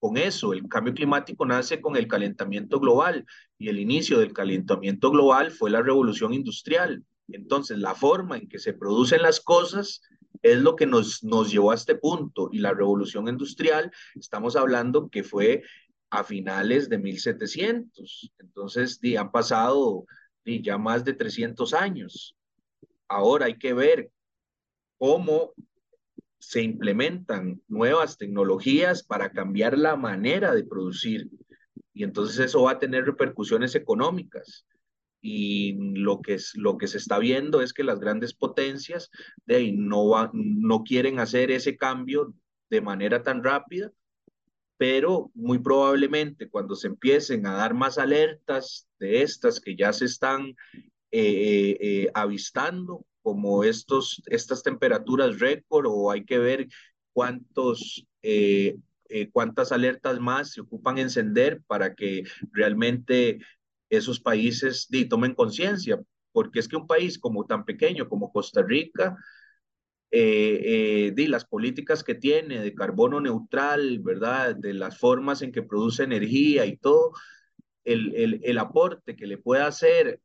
con 0.00 0.16
eso. 0.16 0.52
El 0.52 0.66
cambio 0.68 0.94
climático 0.94 1.46
nace 1.46 1.80
con 1.80 1.96
el 1.96 2.08
calentamiento 2.08 2.80
global 2.80 3.24
y 3.58 3.68
el 3.68 3.78
inicio 3.78 4.18
del 4.18 4.32
calentamiento 4.32 5.10
global 5.10 5.50
fue 5.50 5.70
la 5.70 5.82
revolución 5.82 6.32
industrial. 6.34 7.04
Entonces, 7.34 7.78
la 7.78 7.94
forma 7.94 8.38
en 8.38 8.48
que 8.48 8.58
se 8.58 8.72
producen 8.72 9.22
las 9.22 9.40
cosas 9.40 10.02
es 10.42 10.58
lo 10.58 10.76
que 10.76 10.86
nos, 10.86 11.22
nos 11.22 11.50
llevó 11.50 11.72
a 11.72 11.74
este 11.74 11.94
punto. 11.94 12.48
Y 12.52 12.58
la 12.58 12.72
revolución 12.72 13.28
industrial, 13.28 13.90
estamos 14.14 14.56
hablando 14.56 15.08
que 15.08 15.22
fue 15.22 15.62
a 16.10 16.24
finales 16.24 16.88
de 16.88 16.98
1700. 16.98 18.32
Entonces, 18.38 19.00
han 19.18 19.30
pasado 19.30 20.04
ya 20.44 20.78
más 20.78 21.04
de 21.04 21.12
300 21.12 21.74
años. 21.74 22.36
Ahora 23.08 23.46
hay 23.46 23.58
que 23.58 23.72
ver 23.72 24.10
cómo 24.98 25.52
se 26.38 26.62
implementan 26.62 27.62
nuevas 27.68 28.16
tecnologías 28.16 29.02
para 29.02 29.30
cambiar 29.30 29.78
la 29.78 29.96
manera 29.96 30.54
de 30.54 30.64
producir. 30.64 31.28
Y 31.92 32.02
entonces 32.02 32.38
eso 32.38 32.62
va 32.62 32.72
a 32.72 32.78
tener 32.78 33.04
repercusiones 33.04 33.74
económicas. 33.74 34.66
Y 35.22 35.74
lo 35.98 36.20
que, 36.20 36.34
es, 36.34 36.52
lo 36.56 36.78
que 36.78 36.86
se 36.86 36.98
está 36.98 37.18
viendo 37.18 37.60
es 37.60 37.72
que 37.72 37.84
las 37.84 38.00
grandes 38.00 38.34
potencias 38.34 39.10
de 39.44 39.72
no, 39.72 40.08
va, 40.08 40.30
no 40.32 40.82
quieren 40.82 41.18
hacer 41.18 41.50
ese 41.50 41.76
cambio 41.76 42.34
de 42.70 42.80
manera 42.80 43.22
tan 43.22 43.44
rápida, 43.44 43.92
pero 44.76 45.30
muy 45.34 45.58
probablemente 45.58 46.48
cuando 46.48 46.74
se 46.74 46.86
empiecen 46.86 47.46
a 47.46 47.54
dar 47.54 47.74
más 47.74 47.98
alertas 47.98 48.88
de 48.98 49.22
estas 49.22 49.60
que 49.60 49.76
ya 49.76 49.92
se 49.92 50.06
están 50.06 50.56
eh, 51.12 51.76
eh 51.80 52.10
avistando, 52.14 53.04
como 53.22 53.64
estos, 53.64 54.22
estas 54.26 54.62
temperaturas 54.62 55.38
récord 55.38 55.86
o 55.88 56.10
hay 56.10 56.24
que 56.24 56.38
ver 56.38 56.68
cuántos, 57.12 58.06
eh, 58.22 58.76
eh, 59.08 59.28
cuántas 59.30 59.72
alertas 59.72 60.20
más 60.20 60.52
se 60.52 60.62
ocupan 60.62 60.98
encender 60.98 61.62
para 61.66 61.94
que 61.94 62.24
realmente 62.52 63.40
esos 63.90 64.20
países 64.20 64.86
di, 64.88 65.06
tomen 65.06 65.34
conciencia, 65.34 66.00
porque 66.32 66.60
es 66.60 66.68
que 66.68 66.76
un 66.76 66.86
país 66.86 67.18
como 67.18 67.44
tan 67.46 67.64
pequeño 67.64 68.08
como 68.08 68.32
Costa 68.32 68.62
Rica, 68.62 69.16
eh, 70.12 71.12
di, 71.14 71.26
las 71.26 71.44
políticas 71.44 72.02
que 72.02 72.14
tiene 72.14 72.60
de 72.60 72.74
carbono 72.74 73.20
neutral, 73.20 74.00
¿verdad? 74.00 74.56
De 74.56 74.74
las 74.74 74.98
formas 74.98 75.42
en 75.42 75.52
que 75.52 75.62
produce 75.62 76.04
energía 76.04 76.66
y 76.66 76.76
todo, 76.76 77.12
el, 77.84 78.14
el, 78.14 78.40
el 78.42 78.58
aporte 78.58 79.16
que 79.16 79.26
le 79.26 79.38
pueda 79.38 79.66
hacer 79.66 80.20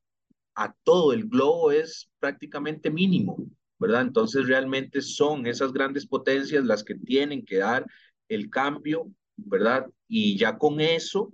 a 0.56 0.74
todo 0.84 1.14
el 1.14 1.28
globo 1.28 1.72
es 1.72 2.10
prácticamente 2.20 2.90
mínimo, 2.90 3.38
¿verdad? 3.78 4.02
Entonces 4.02 4.48
realmente 4.48 5.02
son 5.02 5.46
esas 5.48 5.74
grandes 5.74 6.08
potencias 6.08 6.64
las 6.66 6.84
que 6.84 6.96
tienen 6.96 7.46
que 7.46 7.58
dar 7.58 7.86
el 8.30 8.50
cambio, 8.50 9.12
¿verdad? 9.36 9.86
Y 10.08 10.38
ya 10.38 10.58
con 10.58 10.80
eso, 10.80 11.32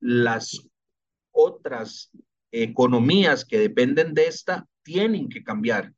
las 0.00 0.69
otras 1.32 2.10
economías 2.52 3.44
que 3.44 3.58
dependen 3.58 4.14
de 4.14 4.26
esta 4.26 4.66
tienen 4.82 5.28
que 5.28 5.42
cambiar, 5.42 5.92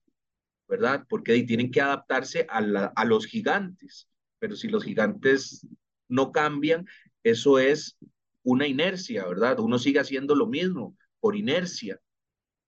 ¿verdad? 0.68 1.04
Porque 1.08 1.42
tienen 1.44 1.70
que 1.70 1.80
adaptarse 1.80 2.46
a, 2.48 3.04
los 3.04 3.26
gigantes, 3.26 4.08
pero 4.38 4.56
si 4.56 4.68
los 4.68 4.84
gigantes 4.84 5.66
no 6.08 6.32
cambian, 6.32 6.86
eso 7.22 7.58
es 7.58 7.96
una 8.42 8.66
inercia, 8.66 9.26
¿verdad? 9.26 9.60
Uno 9.60 9.78
sigue 9.78 10.00
haciendo 10.00 10.34
lo 10.34 10.46
mismo 10.46 10.96
por 11.20 11.36
inercia 11.36 12.00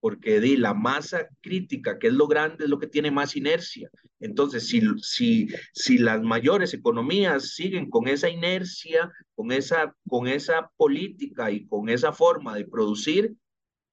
porque 0.04 0.38
di, 0.38 0.58
la 0.58 0.74
masa 0.74 1.30
crítica, 1.40 1.98
que 1.98 2.08
es 2.08 2.12
lo 2.12 2.26
grande, 2.26 2.64
es 2.64 2.68
lo 2.68 2.78
que 2.78 2.88
tiene 2.88 3.10
más 3.10 3.36
inercia. 3.36 3.88
Entonces, 4.20 4.68
si, 4.68 4.82
si, 4.98 5.48
si 5.72 5.96
las 5.96 6.20
mayores 6.20 6.74
economías 6.74 7.54
siguen 7.54 7.88
con 7.88 8.06
esa 8.06 8.28
inercia, 8.28 9.10
con 9.34 9.50
esa, 9.50 9.96
con 10.06 10.28
esa 10.28 10.70
política 10.76 11.50
y 11.50 11.66
con 11.66 11.88
esa 11.88 12.12
forma 12.12 12.54
de 12.54 12.66
producir, 12.66 13.34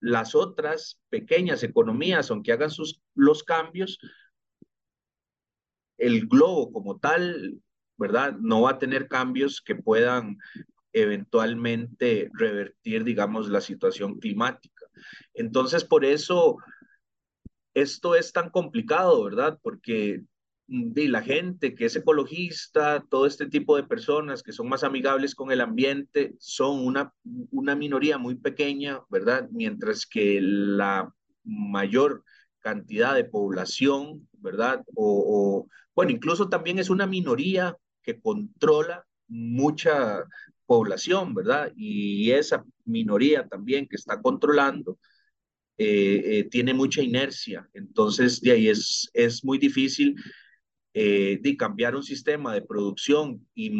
las 0.02 0.36
otras 0.36 1.00
pequeñas 1.08 1.64
economías, 1.64 2.30
aunque 2.30 2.52
hagan 2.52 2.72
sus, 2.72 3.00
los 3.16 3.42
cambios, 3.46 3.98
el 5.98 6.28
globo 6.28 6.74
como 6.74 7.00
tal, 7.00 7.62
¿verdad? 7.96 8.36
No 8.38 8.64
va 8.64 8.72
a 8.72 8.80
tener 8.80 9.08
cambios 9.08 9.62
que 9.62 9.76
puedan 9.76 10.40
eventualmente 10.92 12.30
revertir, 12.34 13.06
digamos, 13.06 13.48
la 13.48 13.62
situación 13.62 14.20
climática. 14.20 14.81
Entonces, 15.34 15.84
por 15.84 16.06
eso 16.06 16.58
esto 17.74 18.16
es 18.16 18.34
tan 18.34 18.50
complicado, 18.50 19.24
¿verdad? 19.24 19.60
Porque 19.62 20.22
de 20.68 21.10
la 21.10 21.22
gente 21.22 21.76
que 21.76 21.86
es 21.86 21.96
ecologista, 21.96 23.04
todo 23.10 23.26
este 23.26 23.48
tipo 23.48 23.76
de 23.76 23.84
personas 23.84 24.42
que 24.42 24.54
son 24.54 24.70
más 24.70 24.84
amigables 24.84 25.36
con 25.36 25.52
el 25.52 25.60
ambiente, 25.60 26.34
son 26.40 26.86
una, 26.86 27.14
una 27.52 27.76
minoría 27.76 28.18
muy 28.18 28.36
pequeña, 28.36 29.02
¿verdad? 29.10 29.50
Mientras 29.52 30.06
que 30.06 30.40
la 30.42 31.14
mayor 31.44 32.24
cantidad 32.60 33.16
de 33.16 33.26
población, 33.26 34.30
¿verdad? 34.34 34.82
O, 34.96 35.66
o, 35.66 35.68
bueno, 35.94 36.12
incluso 36.12 36.48
también 36.48 36.80
es 36.80 36.90
una 36.90 37.06
minoría 37.06 37.76
que 38.02 38.22
controla 38.22 39.06
mucha 39.28 40.24
población, 40.72 41.34
¿verdad? 41.34 41.74
Y 41.76 42.32
esa 42.32 42.64
minoría 42.86 43.46
también 43.46 43.90
que 43.90 43.98
está 43.98 44.22
controlando 44.22 44.98
eh, 45.78 46.22
eh, 46.26 46.44
tiene 46.46 46.74
mucha 46.74 47.02
inercia. 47.02 47.70
Entonces, 47.74 48.40
de 48.40 48.52
ahí 48.54 48.70
es, 48.70 49.10
es 49.14 49.44
muy 49.44 49.58
difícil 49.58 50.16
eh, 50.94 51.40
de 51.42 51.58
cambiar 51.58 51.94
un 51.94 52.04
sistema 52.04 52.54
de 52.54 52.62
producción 52.62 53.46
y, 53.54 53.74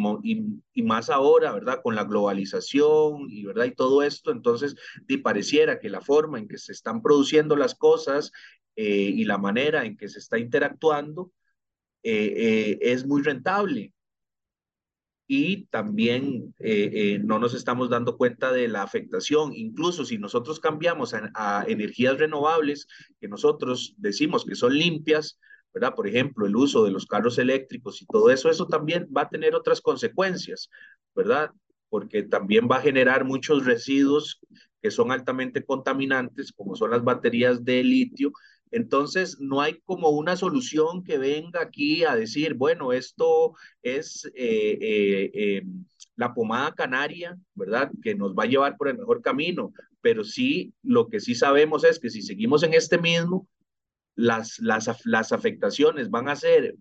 y, 0.74 0.82
más 0.82 1.08
ahora, 1.08 1.52
¿verdad? 1.52 1.80
Con 1.82 1.94
la 1.94 2.04
globalización 2.04 3.26
y, 3.30 3.46
¿verdad? 3.46 3.64
Y 3.64 3.74
todo 3.74 4.02
esto, 4.02 4.30
entonces, 4.30 4.76
de, 5.08 5.16
pareciera 5.16 5.80
que 5.80 5.88
la 5.88 6.02
forma 6.02 6.38
en 6.40 6.46
que 6.46 6.58
se 6.58 6.72
están 6.72 7.00
produciendo 7.00 7.56
las 7.56 7.74
cosas 7.74 8.32
y 8.76 9.24
la 9.24 9.38
manera 9.38 9.86
en 9.86 9.96
que 9.96 10.08
se 10.08 10.18
está 10.18 10.38
interactuando 10.38 11.32
es 12.02 13.06
muy 13.06 13.22
rentable 13.22 13.92
y 15.26 15.66
también 15.66 16.54
eh, 16.58 16.90
eh, 16.92 17.18
no 17.22 17.38
nos 17.38 17.54
estamos 17.54 17.88
dando 17.88 18.16
cuenta 18.16 18.52
de 18.52 18.68
la 18.68 18.82
afectación. 18.82 19.52
Incluso 19.54 20.04
si 20.04 20.18
nosotros 20.18 20.60
cambiamos 20.60 21.14
a, 21.14 21.30
a, 21.34 21.64
energías 21.66 22.18
renovables, 22.18 22.86
que 23.20 23.28
nosotros 23.28 23.94
decimos 23.96 24.44
que 24.44 24.54
son 24.54 24.76
limpias, 24.76 25.38
¿verdad? 25.72 25.94
Por 25.94 26.06
ejemplo, 26.06 26.46
el 26.46 26.56
uso 26.56 26.84
de 26.84 26.90
los 26.90 27.06
carros 27.06 27.38
eléctricos 27.38 28.02
y 28.02 28.06
todo 28.06 28.30
eso, 28.30 28.50
eso 28.50 28.66
también 28.66 29.08
va 29.16 29.22
a 29.22 29.30
tener 29.30 29.54
otras 29.54 29.80
consecuencias, 29.80 30.68
¿verdad? 31.14 31.50
Porque 31.88 32.22
también 32.22 32.68
va 32.70 32.76
a 32.76 32.82
generar 32.82 33.24
muchos 33.24 33.64
residuos 33.64 34.40
que 34.82 34.90
son 34.90 35.12
altamente 35.12 35.64
contaminantes, 35.64 36.52
como 36.52 36.74
son 36.74 36.90
las 36.90 37.04
baterías 37.04 37.64
de 37.64 37.82
litio. 37.84 38.32
Entonces, 38.72 39.38
no 39.38 39.60
hay 39.60 39.80
como 39.84 40.08
una 40.08 40.34
solución 40.34 41.04
que 41.04 41.18
venga 41.18 41.60
aquí 41.60 42.04
a 42.04 42.16
decir, 42.16 42.54
bueno, 42.54 42.92
esto 42.92 43.54
es 43.82 44.24
eh, 44.34 44.78
eh, 44.80 45.30
eh, 45.34 45.62
la 46.16 46.32
pomada 46.32 46.72
canaria, 46.72 47.38
¿verdad? 47.54 47.90
Que 48.02 48.14
nos 48.14 48.34
va 48.34 48.44
a 48.44 48.46
llevar 48.46 48.78
por 48.78 48.88
el 48.88 48.96
mejor 48.96 49.20
camino. 49.20 49.72
Pero 50.00 50.24
sí, 50.24 50.72
lo 50.82 51.08
que 51.08 51.20
sí 51.20 51.34
sabemos 51.34 51.84
es 51.84 51.98
que 51.98 52.08
si 52.08 52.22
seguimos 52.22 52.62
en 52.62 52.72
este 52.72 52.96
mismo, 52.96 53.46
las, 54.14 54.58
las, 54.58 54.88
las 55.04 55.32
afectaciones 55.32 56.10
van 56.10 56.30
a 56.30 56.36
ser 56.36 56.74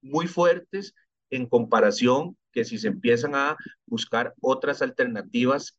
muy 0.00 0.28
fuertes 0.28 0.94
en 1.30 1.46
comparación 1.46 2.36
que 2.52 2.64
si 2.64 2.78
se 2.78 2.88
empiezan 2.88 3.34
a 3.34 3.56
buscar 3.86 4.34
otras 4.40 4.80
alternativas 4.80 5.76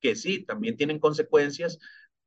que 0.00 0.16
sí, 0.16 0.44
también 0.44 0.76
tienen 0.76 0.98
consecuencias, 0.98 1.78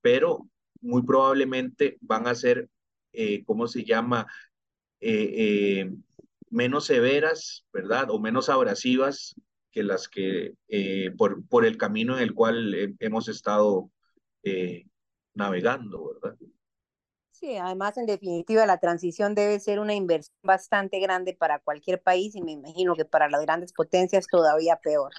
pero 0.01 0.47
muy 0.81 1.03
probablemente 1.03 1.97
van 2.01 2.27
a 2.27 2.35
ser, 2.35 2.69
eh, 3.13 3.43
¿cómo 3.43 3.67
se 3.67 3.83
llama? 3.83 4.27
Eh, 4.99 5.33
eh, 5.37 5.91
menos 6.49 6.85
severas, 6.85 7.65
¿verdad? 7.71 8.09
O 8.09 8.19
menos 8.19 8.49
abrasivas 8.49 9.35
que 9.71 9.83
las 9.83 10.07
que 10.07 10.55
por, 11.17 11.45
por 11.47 11.65
el 11.65 11.77
camino 11.77 12.17
en 12.17 12.23
el 12.23 12.33
cual 12.33 12.95
hemos 12.99 13.27
estado 13.27 13.91
navegando, 15.35 16.13
¿verdad? 16.13 16.37
Sí, 17.39 17.55
además, 17.55 17.97
en 17.97 18.05
definitiva, 18.05 18.65
la 18.65 18.79
transición 18.79 19.33
debe 19.33 19.61
ser 19.61 19.79
una 19.79 19.93
inversión 19.95 20.35
bastante 20.43 20.99
grande 20.99 21.33
para 21.33 21.59
cualquier 21.59 22.01
país 22.01 22.35
y 22.35 22.41
me 22.41 22.51
imagino 22.51 22.95
que 22.95 23.05
para 23.05 23.29
las 23.29 23.41
grandes 23.43 23.71
potencias 23.71 24.27
todavía 24.27 24.75
peor. 24.75 25.13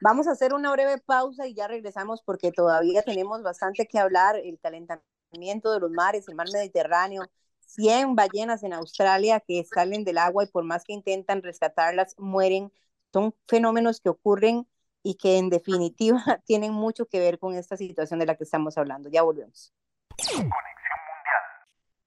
Vamos 0.00 0.26
a 0.26 0.30
hacer 0.32 0.54
una 0.54 0.72
breve 0.72 0.96
pausa 0.96 1.46
y 1.46 1.52
ya 1.52 1.68
regresamos 1.68 2.22
porque 2.22 2.50
todavía 2.50 3.02
tenemos 3.02 3.42
bastante 3.42 3.86
que 3.86 3.98
hablar, 3.98 4.36
el 4.36 4.58
calentamiento 4.58 5.70
de 5.70 5.80
los 5.80 5.90
mares, 5.90 6.26
el 6.28 6.34
mar 6.34 6.46
Mediterráneo, 6.50 7.24
100 7.66 8.14
ballenas 8.14 8.62
en 8.62 8.72
Australia 8.72 9.40
que 9.40 9.62
salen 9.64 10.02
del 10.04 10.16
agua 10.16 10.44
y 10.44 10.46
por 10.46 10.64
más 10.64 10.82
que 10.82 10.94
intentan 10.94 11.42
rescatarlas, 11.42 12.14
mueren. 12.16 12.72
Son 13.12 13.34
fenómenos 13.46 14.00
que 14.00 14.08
ocurren 14.08 14.66
y 15.02 15.16
que 15.16 15.36
en 15.36 15.50
definitiva 15.50 16.24
tienen 16.46 16.72
mucho 16.72 17.04
que 17.04 17.20
ver 17.20 17.38
con 17.38 17.54
esta 17.54 17.76
situación 17.76 18.18
de 18.18 18.24
la 18.24 18.34
que 18.36 18.44
estamos 18.44 18.78
hablando. 18.78 19.10
Ya 19.10 19.20
volvemos. 19.22 19.74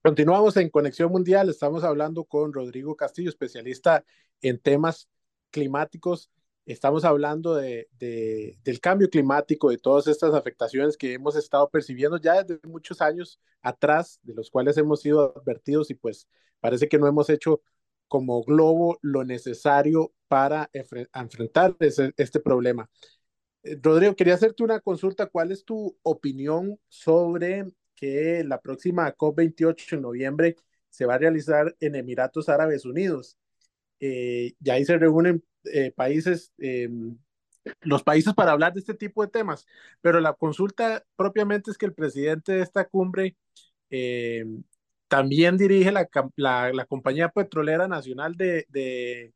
Continuamos 0.01 0.55
en 0.55 0.69
Conexión 0.69 1.11
Mundial, 1.11 1.49
estamos 1.49 1.83
hablando 1.83 2.23
con 2.23 2.53
Rodrigo 2.53 2.95
Castillo, 2.95 3.29
especialista 3.29 4.05
en 4.41 4.57
temas 4.57 5.09
climáticos. 5.51 6.31
Estamos 6.65 7.03
hablando 7.03 7.55
de, 7.55 7.89
del 7.99 8.79
cambio 8.79 9.09
climático, 9.09 9.69
de 9.69 9.77
todas 9.77 10.07
estas 10.07 10.33
afectaciones 10.33 10.95
que 10.95 11.13
hemos 11.13 11.35
estado 11.35 11.69
percibiendo 11.69 12.17
ya 12.17 12.43
desde 12.43 12.65
muchos 12.65 13.01
años 13.01 13.41
atrás, 13.61 14.21
de 14.23 14.33
los 14.35 14.49
cuales 14.49 14.77
hemos 14.77 15.01
sido 15.01 15.37
advertidos 15.37 15.91
y 15.91 15.95
pues 15.95 16.29
parece 16.61 16.87
que 16.87 16.97
no 16.97 17.07
hemos 17.07 17.29
hecho 17.29 17.61
como 18.07 18.41
globo 18.43 18.99
lo 19.01 19.25
necesario 19.25 20.13
para 20.29 20.69
enfrentar 21.13 21.75
este 21.79 22.39
problema. 22.39 22.89
Eh, 23.63 23.77
Rodrigo, 23.81 24.15
quería 24.15 24.35
hacerte 24.35 24.63
una 24.63 24.79
consulta. 24.79 25.25
¿Cuál 25.25 25.51
es 25.51 25.65
tu 25.65 25.97
opinión 26.03 26.79
sobre 26.87 27.65
que 27.99 28.43
la 28.45 28.61
próxima 28.61 29.13
COP28 29.15 29.93
en 29.93 30.01
noviembre 30.01 30.55
se 30.89 31.05
va 31.05 31.15
a 31.15 31.17
realizar 31.17 31.75
en 31.79 31.95
Emiratos 31.95 32.49
Árabes 32.49 32.85
Unidos. 32.85 33.37
Eh, 33.99 34.53
y 34.63 34.69
ahí 34.69 34.85
se 34.85 34.97
reúnen 34.97 35.43
eh, 35.65 35.91
países, 35.91 36.53
em, 36.57 37.17
los 37.81 38.03
países 38.03 38.33
para 38.33 38.51
hablar 38.53 38.73
de 38.73 38.79
este 38.79 38.93
tipo 38.93 39.21
de 39.23 39.31
temas. 39.31 39.65
Pero 40.01 40.19
la 40.21 40.33
consulta 40.33 41.05
propiamente 41.15 41.71
es 41.71 41.77
que 41.77 41.85
el 41.85 41.93
presidente 41.93 42.53
de 42.53 42.61
esta 42.63 42.85
cumbre 42.85 43.35
también 45.07 45.57
dirige 45.57 45.91
la, 45.91 46.07
la, 46.35 46.85
compañía 46.85 47.29
petrolera 47.29 47.87
nacional 47.87 48.35
de, 48.35 48.65
de, 48.69 49.33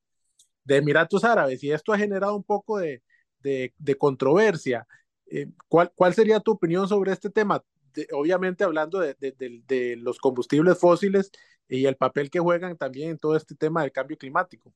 Emiratos 0.67 1.23
Árabes 1.23 1.63
y 1.63 1.71
esto 1.71 1.93
ha 1.93 1.97
generado 1.97 2.36
un 2.36 2.43
poco 2.43 2.78
de, 2.80 3.02
de 3.41 3.95
controversia. 3.97 4.88
Eh, 5.36 5.47
¿cuál, 5.67 5.91
¿Cuál 5.95 6.13
sería 6.13 6.39
tu 6.39 6.52
opinión 6.52 6.88
sobre 6.88 7.12
este 7.12 7.30
tema? 7.30 7.63
Obviamente 8.12 8.63
hablando 8.63 8.99
de, 8.99 9.15
de, 9.19 9.95
los 9.97 10.17
combustibles 10.19 10.79
fósiles 10.79 11.32
y 11.67 11.86
el 11.86 11.95
papel 11.95 12.29
que 12.29 12.39
juegan 12.39 12.77
también 12.77 13.12
en 13.12 13.17
todo 13.17 13.36
este 13.36 13.56
tema 13.56 13.82
del 13.82 13.91
cambio 13.91 14.17
climático. 14.17 14.73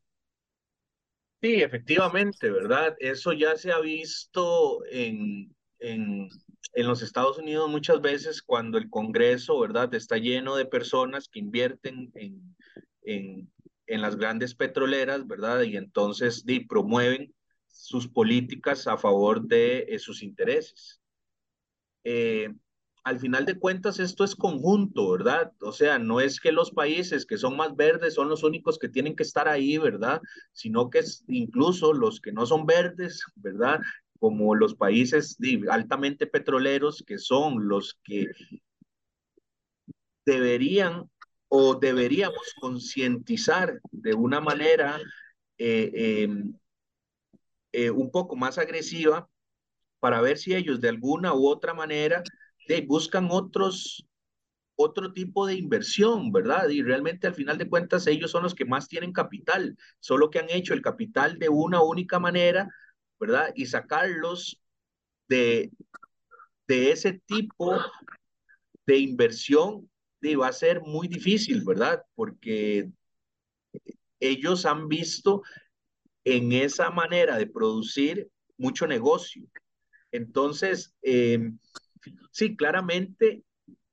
Sí, 1.42 1.62
efectivamente, 1.62 2.50
¿verdad? 2.50 2.96
Eso 3.00 3.32
ya 3.32 3.56
se 3.56 3.72
ha 3.72 3.80
visto 3.80 4.84
en, 4.86 5.56
en, 5.80 6.30
en 6.74 6.88
los 6.88 7.02
Estados 7.04 7.38
Unidos 7.38 7.70
muchas 7.70 8.02
veces 8.02 8.42
cuando 8.42 8.78
el 8.78 8.90
Congreso, 8.90 9.60
¿verdad? 9.60 9.94
Está 9.94 10.18
lleno 10.18 10.56
de 10.56 10.66
personas 10.66 11.30
que 11.30 11.40
invierten 11.40 12.12
en, 12.16 12.56
en, 13.04 13.52
en 13.86 14.02
las 14.02 14.16
grandes 14.16 14.56
petroleras, 14.56 15.26
¿verdad? 15.28 15.62
Y 15.62 15.78
entonces 15.78 16.44
promueven 16.68 17.34
sus 17.68 18.08
políticas 18.08 18.88
a 18.88 18.98
favor 18.98 19.42
de 19.42 19.86
eh, 19.90 20.00
sus 20.00 20.24
intereses. 20.24 21.00
Eh, 22.04 22.54
al 23.08 23.20
final 23.20 23.46
de 23.46 23.58
cuentas 23.58 24.00
esto 24.00 24.26
es 24.26 24.36
conjunto, 24.36 25.12
¿verdad? 25.12 25.54
O 25.62 25.72
sea, 25.72 25.98
no 25.98 26.20
es 26.20 26.42
que 26.42 26.52
los 26.52 26.72
países 26.72 27.26
que 27.26 27.38
son 27.38 27.56
más 27.56 27.74
verdes 27.74 28.16
son 28.16 28.28
los 28.28 28.44
únicos 28.44 28.78
que 28.78 28.90
tienen 28.90 29.16
que 29.16 29.24
estar 29.24 29.48
ahí, 29.48 29.78
¿verdad? 29.78 30.22
Sino 30.52 30.90
que 30.90 31.00
es 31.00 31.24
incluso 31.30 31.94
los 31.94 32.20
que 32.20 32.34
no 32.34 32.46
son 32.46 32.66
verdes, 32.66 33.24
¿verdad? 33.36 33.80
Como 34.20 34.56
los 34.56 34.76
países 34.76 35.38
altamente 35.70 36.28
petroleros, 36.28 37.02
que 37.08 37.18
son 37.18 37.70
los 37.70 37.98
que 38.04 38.26
deberían 40.26 41.10
o 41.48 41.76
deberíamos 41.76 42.56
concientizar 42.60 43.80
de 43.90 44.16
una 44.16 44.42
manera 44.42 45.00
eh, 45.58 46.24
em, 46.24 46.54
eh, 47.72 47.90
un 47.90 48.12
poco 48.12 48.36
más 48.36 48.58
agresiva 48.58 49.30
para 50.02 50.20
ver 50.20 50.38
si 50.38 50.54
ellos 50.54 50.82
de 50.82 50.90
alguna 50.90 51.34
u 51.34 51.48
otra 51.48 51.74
manera 51.74 52.22
buscan 52.88 53.30
otros, 53.32 54.06
otro 54.76 55.14
tipo 55.14 55.46
de 55.48 55.56
inversión, 55.56 56.32
¿verdad? 56.32 56.70
Y 56.70 56.82
realmente 56.84 57.28
al 57.28 57.36
final 57.36 57.58
de 57.58 57.70
cuentas 57.70 58.08
ellos 58.08 58.32
son 58.32 58.44
los 58.44 58.56
que 58.56 58.66
más 58.66 58.88
tienen 58.88 59.14
capital, 59.14 59.78
solo 60.00 60.30
que 60.30 60.40
han 60.40 60.50
hecho 60.50 60.74
el 60.74 60.82
capital 60.82 61.40
de 61.40 61.50
una 61.50 61.82
única 61.82 62.20
manera, 62.20 62.70
¿verdad? 63.20 63.52
Y 63.56 63.66
sacarlos 63.66 64.62
de, 65.28 65.72
de 66.68 66.92
ese 66.92 67.22
tipo 67.26 67.78
de 68.86 68.98
inversión 68.98 69.90
va 70.36 70.48
a 70.48 70.54
ser 70.54 70.82
muy 70.82 71.08
difícil, 71.08 71.64
¿verdad? 71.64 72.04
Porque 72.16 72.90
ellos 74.20 74.66
han 74.66 74.88
visto 74.88 75.44
en 76.26 76.52
esa 76.52 76.90
manera 76.90 77.38
de 77.38 77.48
producir 77.48 78.30
mucho 78.58 78.88
negocio. 78.88 79.44
Entonces, 80.12 80.94
eh, 81.02 81.52
Sí, 82.32 82.56
claramente 82.56 83.44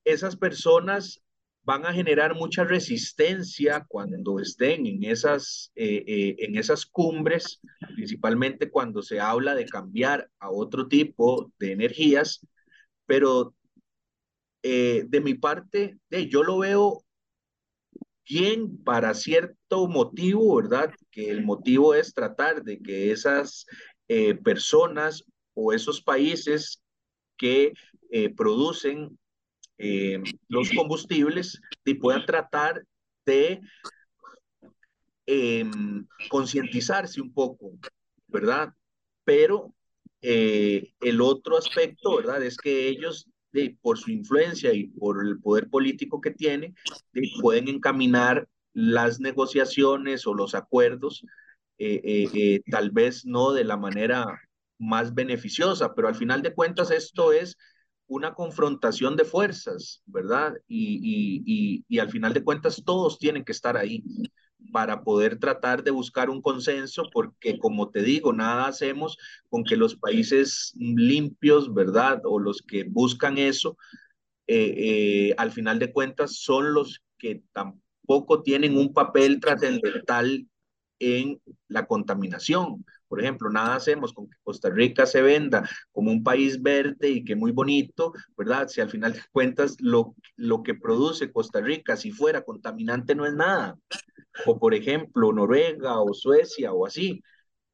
esas 0.04 0.36
personas 0.36 1.24
van 1.64 1.86
a 1.86 1.92
generar 1.92 2.34
mucha 2.34 2.64
resistencia 2.64 3.86
cuando 3.88 4.38
estén 4.38 4.86
en 4.86 5.02
esas, 5.04 5.72
eh, 5.74 6.04
eh, 6.06 6.36
en 6.40 6.56
esas 6.56 6.84
cumbres, 6.84 7.60
principalmente 7.94 8.70
cuando 8.70 9.02
se 9.02 9.18
habla 9.18 9.54
de 9.54 9.64
cambiar 9.64 10.30
a 10.38 10.50
otro 10.50 10.88
tipo 10.88 11.50
de 11.58 11.72
energías, 11.72 12.46
pero 13.06 13.54
eh, 14.62 15.04
de 15.08 15.20
mi 15.20 15.34
parte, 15.34 15.98
yo 16.28 16.42
lo 16.42 16.58
veo 16.58 17.02
bien 18.28 18.82
para 18.84 19.14
cierto 19.14 19.88
motivo, 19.88 20.56
¿verdad? 20.56 20.92
Que 21.10 21.30
el 21.30 21.44
motivo 21.44 21.94
es 21.94 22.12
tratar 22.14 22.62
de 22.62 22.78
que 22.80 23.10
esas 23.10 23.66
personas 24.44 25.24
o 25.54 25.72
esos 25.72 26.02
países 26.02 26.82
que 27.38 27.72
eh, 28.16 28.32
producen 28.32 29.18
eh, 29.76 30.22
los 30.46 30.70
combustibles 30.70 31.60
y 31.84 31.94
puedan 31.94 32.24
tratar 32.24 32.86
de 33.26 33.60
em, 35.26 36.06
concientizarse 36.28 37.20
un 37.20 37.34
poco, 37.34 37.72
¿verdad? 38.28 38.72
Pero 39.24 39.74
eh, 40.22 40.92
el 41.00 41.20
otro 41.20 41.58
aspecto, 41.58 42.18
¿verdad? 42.18 42.40
Es 42.44 42.56
que 42.56 42.86
ellos, 42.86 43.28
por 43.82 43.98
su 43.98 44.12
influencia 44.12 44.72
y 44.72 44.84
por 44.86 45.26
el 45.26 45.40
poder 45.40 45.68
político 45.68 46.20
que 46.20 46.30
tienen, 46.30 46.72
pueden 47.40 47.66
encaminar 47.66 48.48
las 48.74 49.18
negociaciones 49.18 50.24
o 50.24 50.34
los 50.34 50.54
acuerdos, 50.54 51.26
tal 52.70 52.92
vez 52.92 53.26
no 53.26 53.52
de 53.52 53.64
la 53.64 53.76
manera 53.76 54.40
más 54.78 55.14
beneficiosa, 55.14 55.96
pero 55.96 56.06
al 56.06 56.14
final 56.14 56.42
de 56.42 56.54
cuentas 56.54 56.92
esto 56.92 57.32
es 57.32 57.56
una 58.14 58.34
confrontación 58.34 59.16
de 59.16 59.24
fuerzas, 59.24 60.02
¿verdad? 60.06 60.54
Y, 60.68 61.42
y, 61.46 61.84
y, 61.88 61.98
al 61.98 62.10
final 62.10 62.32
de 62.32 62.44
cuentas 62.44 62.82
todos 62.84 63.18
tienen 63.18 63.44
que 63.44 63.52
estar 63.52 63.76
ahí. 63.76 64.04
para 64.72 65.02
poder 65.04 65.38
tratar 65.38 65.84
de 65.84 65.90
buscar 65.92 66.30
un 66.30 66.40
consenso, 66.42 67.10
porque 67.12 67.58
como 67.58 67.90
te 67.90 68.02
digo, 68.02 68.32
nada 68.32 68.66
hacemos 68.66 69.18
con 69.48 69.62
que 69.64 69.76
los 69.76 69.96
países 69.96 70.72
limpios, 70.76 71.72
¿verdad? 71.74 72.20
O 72.24 72.38
los 72.40 72.62
que 72.62 72.84
buscan 72.84 73.38
eso, 73.38 73.76
eh, 74.46 74.74
eh, 75.30 75.34
al 75.38 75.52
final 75.52 75.78
de 75.78 75.92
cuentas 75.92 76.36
son 76.38 76.74
los 76.74 77.02
que 77.18 77.42
tampoco 77.52 78.42
tienen 78.42 78.76
un 78.76 78.92
papel 78.92 79.40
trascendental 79.40 80.46
en 80.98 81.40
la 81.68 81.86
contaminación. 81.86 82.84
Por 83.08 83.20
ejemplo, 83.20 83.50
nada 83.50 83.76
hacemos 83.76 84.12
con 84.12 84.28
que 84.28 84.36
Costa 84.42 84.70
Rica 84.70 85.06
se 85.06 85.22
venda 85.22 85.68
como 85.92 86.10
un 86.10 86.22
país 86.22 86.62
verde 86.62 87.10
y 87.10 87.24
que 87.24 87.36
muy 87.36 87.52
bonito, 87.52 88.12
¿verdad? 88.36 88.68
Si 88.68 88.80
al 88.80 88.90
final 88.90 89.12
de 89.12 89.20
cuentas 89.32 89.76
lo, 89.80 90.14
lo 90.36 90.62
que 90.62 90.74
produce 90.74 91.32
Costa 91.32 91.60
Rica, 91.60 91.96
si 91.96 92.10
fuera 92.10 92.42
contaminante, 92.44 93.14
no 93.14 93.26
es 93.26 93.34
nada. 93.34 93.76
O 94.46 94.58
por 94.58 94.74
ejemplo, 94.74 95.32
Noruega 95.32 96.00
o 96.00 96.12
Suecia 96.12 96.72
o 96.72 96.86
así. 96.86 97.22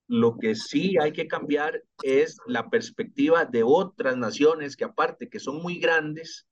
Lo 0.09 0.37
que 0.37 0.57
sí 0.57 0.97
hay 1.01 1.13
que 1.13 1.29
cambiar 1.29 1.85
es 2.03 2.37
la 2.47 2.69
perspectiva 2.69 3.45
de 3.45 3.63
otras 3.63 4.17
naciones 4.17 4.77
que 4.77 4.85
aparte 4.85 5.29
que 5.29 5.39
son 5.39 5.63
muy 5.63 5.79
grandes, 5.79 6.49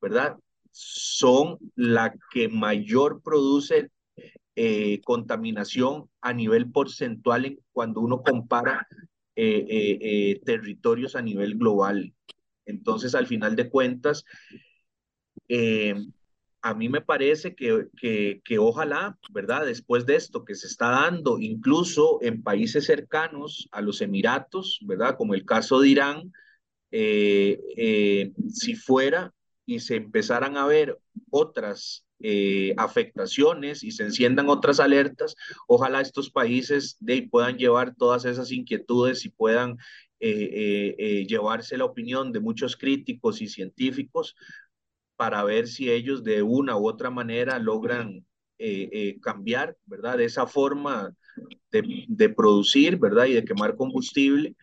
¿verdad? 0.00 0.36
Son 0.72 1.56
la 1.76 2.12
que 2.32 2.48
mayor 2.48 3.22
produce 3.22 3.90
eh, 4.58 5.02
contaminación 5.04 6.08
a 6.22 6.32
nivel 6.32 6.70
porcentual 6.70 7.58
cuando 7.72 8.00
uno 8.00 8.22
compara 8.22 8.88
eh, 9.34 9.66
eh, 9.68 10.40
territorios 10.46 11.14
a 11.14 11.20
nivel 11.20 11.58
global. 11.58 12.14
Entonces, 12.64 13.14
al 13.14 13.26
final 13.26 13.54
de 13.54 13.68
cuentas, 13.68 14.24
a 16.62 16.74
mí 16.74 16.88
me 16.88 17.02
parece 17.02 17.54
que, 17.54 17.88
que, 18.00 18.40
que, 18.42 18.58
ojalá, 18.58 19.18
¿verdad? 19.30 19.66
Después 19.66 20.06
de 20.06 20.16
esto 20.16 20.46
que 20.46 20.54
se 20.54 20.68
está 20.68 20.88
dando, 20.88 21.38
incluso 21.38 22.18
en 22.22 22.42
países 22.42 22.86
cercanos 22.86 23.68
a 23.72 23.82
los 23.82 24.00
Emiratos, 24.00 24.78
¿verdad? 24.86 25.18
Como 25.18 25.34
el 25.34 25.44
caso 25.44 25.80
de 25.80 25.88
Irán, 25.88 26.32
si 26.90 28.74
fuera 28.74 29.34
y 29.66 29.80
se 29.80 29.96
empezaran 29.96 30.56
a 30.56 30.66
ver 30.66 30.98
otras 31.28 32.05
eh, 32.20 32.72
afectaciones 32.78 33.84
y 33.84 33.90
se 33.90 34.04
enciendan 34.04 34.48
otras 34.48 34.80
alertas, 34.80 35.36
ojalá 35.66 36.00
estos 36.00 36.30
países 36.30 36.96
de, 36.98 37.28
puedan 37.30 37.58
llevar 37.58 37.94
todas 37.94 38.24
esas 38.24 38.50
inquietudes 38.52 39.26
y 39.26 39.28
puedan 39.28 39.76
eh, 40.20 40.94
eh, 40.98 41.26
llevarse 41.26 41.76
la 41.76 41.84
opinión 41.84 42.32
de 42.32 42.40
muchos 42.40 42.74
críticos 42.76 43.42
y 43.42 43.48
científicos 43.48 44.34
para 45.16 45.44
ver 45.44 45.68
si 45.68 45.90
ellos 45.90 46.24
de 46.24 46.42
una 46.42 46.78
u 46.78 46.88
otra 46.88 47.10
manera 47.10 47.58
logran 47.58 48.24
cambiar, 49.20 49.76
¿verdad? 49.84 50.18
Esa 50.18 50.46
forma 50.46 51.14
de, 51.70 52.06
de 52.08 52.28
producir, 52.30 52.96
¿verdad? 52.96 53.26
Y 53.26 53.34
de 53.34 53.44
quemar 53.44 53.76
combustible 53.76 54.56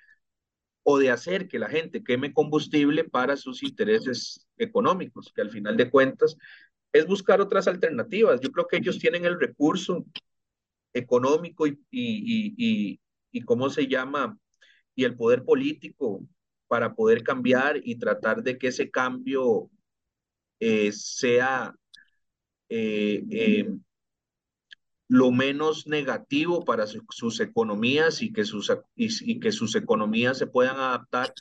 o 0.84 0.98
de 0.98 1.12
hacer 1.12 1.48
que 1.48 1.60
la 1.60 1.70
gente 1.70 2.04
queme 2.04 2.34
combustible 2.34 3.04
para 3.04 3.38
sus 3.38 3.64
intereses 3.64 4.48
económicos, 4.58 5.32
que 5.34 5.42
al 5.42 5.50
final 5.50 5.78
de 5.78 5.90
cuentas 5.90 6.36
es 6.94 7.08
buscar 7.08 7.42
otras 7.42 7.68
alternativas. 7.68 8.40
Yo 8.40 8.52
creo 8.52 8.68
que 8.68 8.78
ellos 8.78 9.00
tienen 9.00 9.26
el 9.26 9.40
recurso 9.40 10.06
económico 10.94 11.66
y, 11.66 11.80
y, 11.90 12.54
y, 12.58 13.00
y, 13.32 13.42
cómo 13.42 13.70
se 13.70 13.88
llama, 13.88 14.38
y 14.96 15.04
el 15.04 15.16
poder 15.16 15.44
político 15.44 16.24
para 16.68 16.94
poder 16.94 17.24
cambiar 17.24 17.82
y 17.84 17.96
tratar 17.96 18.44
de 18.44 18.58
que 18.58 18.68
ese 18.68 18.92
cambio 18.92 19.70
eh, 20.60 20.92
sea 20.92 21.76
eh, 22.70 23.24
eh, 23.30 23.70
lo 25.08 25.32
menos 25.32 25.88
negativo 25.88 26.64
para 26.64 26.86
sus 26.88 27.40
economías 27.40 28.22
y 28.22 28.32
que 28.32 28.46
sus, 28.46 28.72
y, 28.96 29.40
que 29.40 29.52
sus 29.52 29.76
economías 29.76 30.38
se 30.38 30.48
puedan 30.48 30.78
adaptar 30.78 31.34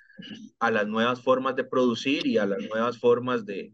a 0.59 0.71
las 0.71 0.87
nuevas 0.87 1.23
formas 1.23 1.57
de 1.57 1.65
producir 1.65 2.27
y 2.27 2.39
a 2.39 2.47
las 2.47 2.63
nuevas 2.69 2.99
formas 2.99 3.47
de, 3.47 3.73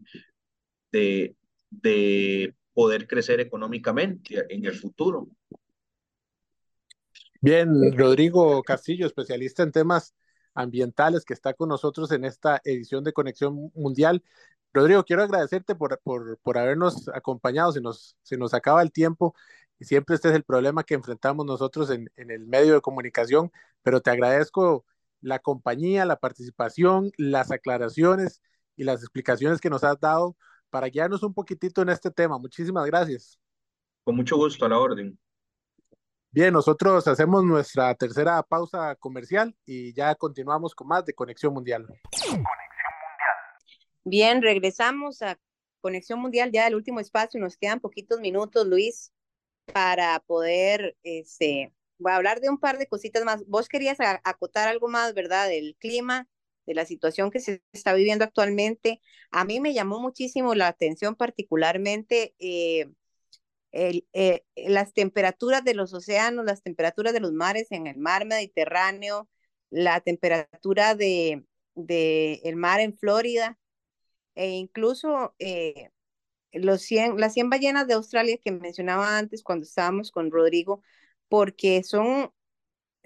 de, 0.91 1.35
de 1.69 2.55
poder 2.73 3.07
crecer 3.07 3.39
económicamente 3.39 4.45
en 4.49 4.65
el 4.65 4.73
futuro. 4.73 5.27
Bien, 7.41 7.97
Rodrigo 7.97 8.61
Castillo, 8.63 9.05
especialista 9.05 9.63
en 9.63 9.71
temas 9.71 10.13
ambientales, 10.53 11.23
que 11.23 11.33
está 11.33 11.53
con 11.53 11.69
nosotros 11.69 12.11
en 12.11 12.25
esta 12.25 12.61
edición 12.63 13.03
de 13.03 13.13
Conexión 13.13 13.71
Mundial. 13.75 14.23
Rodrigo, 14.73 15.03
quiero 15.03 15.23
agradecerte 15.23 15.75
por, 15.75 15.99
por, 16.03 16.37
por 16.39 16.57
habernos 16.57 17.09
acompañado, 17.09 17.71
se 17.71 17.81
nos, 17.81 18.17
se 18.23 18.37
nos 18.37 18.53
acaba 18.53 18.81
el 18.81 18.91
tiempo 18.91 19.35
y 19.79 19.85
siempre 19.85 20.15
este 20.15 20.29
es 20.29 20.35
el 20.35 20.43
problema 20.43 20.83
que 20.83 20.93
enfrentamos 20.95 21.45
nosotros 21.45 21.89
en, 21.91 22.11
en 22.17 22.29
el 22.29 22.45
medio 22.45 22.73
de 22.73 22.81
comunicación, 22.81 23.51
pero 23.81 24.01
te 24.01 24.11
agradezco 24.11 24.85
la 25.21 25.39
compañía, 25.39 26.05
la 26.05 26.17
participación, 26.17 27.11
las 27.17 27.51
aclaraciones 27.51 28.41
y 28.75 28.83
las 28.83 29.01
explicaciones 29.01 29.59
que 29.61 29.69
nos 29.69 29.83
has 29.83 29.99
dado 29.99 30.35
para 30.69 30.87
guiarnos 30.87 31.23
un 31.23 31.33
poquitito 31.33 31.81
en 31.81 31.89
este 31.89 32.11
tema. 32.11 32.37
Muchísimas 32.37 32.85
gracias. 32.85 33.39
Con 34.03 34.15
mucho 34.15 34.37
gusto, 34.37 34.65
a 34.65 34.69
la 34.69 34.79
orden. 34.79 35.17
Bien, 36.31 36.53
nosotros 36.53 37.07
hacemos 37.07 37.43
nuestra 37.43 37.93
tercera 37.95 38.43
pausa 38.43 38.95
comercial 38.95 39.55
y 39.65 39.93
ya 39.93 40.13
continuamos 40.15 40.75
con 40.75 40.87
más 40.87 41.03
de 41.05 41.13
Conexión 41.13 41.53
Mundial. 41.53 41.87
Conexión 41.87 42.35
Mundial. 42.35 42.59
Bien, 44.03 44.41
regresamos 44.41 45.21
a 45.21 45.39
Conexión 45.81 46.19
Mundial, 46.19 46.51
ya 46.51 46.67
el 46.67 46.75
último 46.75 46.99
espacio, 46.99 47.39
nos 47.39 47.57
quedan 47.57 47.79
poquitos 47.79 48.19
minutos, 48.19 48.67
Luis, 48.67 49.11
para 49.73 50.19
poder, 50.19 50.95
este, 51.03 51.73
voy 51.97 52.11
a 52.11 52.15
hablar 52.15 52.41
de 52.41 52.49
un 52.49 52.59
par 52.59 52.77
de 52.77 52.87
cositas 52.87 53.23
más. 53.23 53.45
Vos 53.47 53.67
querías 53.67 53.97
acotar 54.23 54.67
algo 54.67 54.87
más, 54.87 55.13
¿verdad? 55.13 55.47
Del 55.47 55.75
clima 55.79 56.27
de 56.69 56.75
la 56.75 56.85
situación 56.85 57.31
que 57.31 57.39
se 57.39 57.63
está 57.73 57.93
viviendo 57.93 58.23
actualmente. 58.23 59.01
A 59.31 59.43
mí 59.43 59.59
me 59.59 59.73
llamó 59.73 59.99
muchísimo 59.99 60.53
la 60.53 60.67
atención 60.67 61.15
particularmente 61.15 62.35
eh, 62.37 62.87
el, 63.71 64.07
eh, 64.13 64.43
las 64.55 64.93
temperaturas 64.93 65.63
de 65.63 65.73
los 65.73 65.95
océanos, 65.95 66.45
las 66.45 66.61
temperaturas 66.61 67.11
de 67.13 67.21
los 67.21 67.33
mares 67.33 67.71
en 67.71 67.87
el 67.87 67.97
mar 67.97 68.27
Mediterráneo, 68.27 69.27
la 69.71 69.99
temperatura 70.01 70.93
de, 70.93 71.43
de 71.73 72.41
el 72.43 72.55
mar 72.55 72.81
en 72.81 72.95
Florida 72.95 73.57
e 74.35 74.49
incluso 74.51 75.33
eh, 75.39 75.89
los 76.51 76.83
100, 76.83 77.17
las 77.17 77.33
100 77.33 77.49
ballenas 77.49 77.87
de 77.87 77.95
Australia 77.95 78.37
que 78.37 78.51
mencionaba 78.51 79.17
antes 79.17 79.41
cuando 79.41 79.63
estábamos 79.63 80.11
con 80.11 80.29
Rodrigo, 80.29 80.83
porque 81.29 81.83
son, 81.83 82.31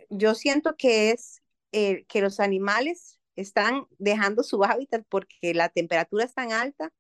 yo 0.10 0.36
siento 0.36 0.76
que 0.76 1.12
es 1.12 1.42
que 1.72 2.22
los 2.22 2.40
animales 2.40 3.20
están 3.36 3.88
dejando 3.98 4.44
su 4.44 4.64
hábitat 4.64 5.06
porque 5.10 5.54
la 5.54 5.70
temperatura 5.70 6.26
es 6.26 6.34
tan 6.34 6.52
alta 6.52 6.92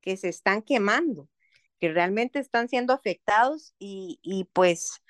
que 0.00 0.16
se 0.16 0.28
están 0.28 0.62
quemando, 0.62 1.28
que 1.78 1.92
realmente 1.92 2.38
están 2.38 2.68
siendo 2.68 2.92
afectados 2.92 3.74
y, 3.78 4.18
y 4.22 4.44
pues 4.52 5.02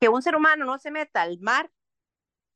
que 0.00 0.08
un 0.08 0.22
ser 0.22 0.36
humano 0.36 0.64
no 0.64 0.78
se 0.78 0.90
meta 0.90 1.22
al 1.22 1.38
mar, 1.40 1.70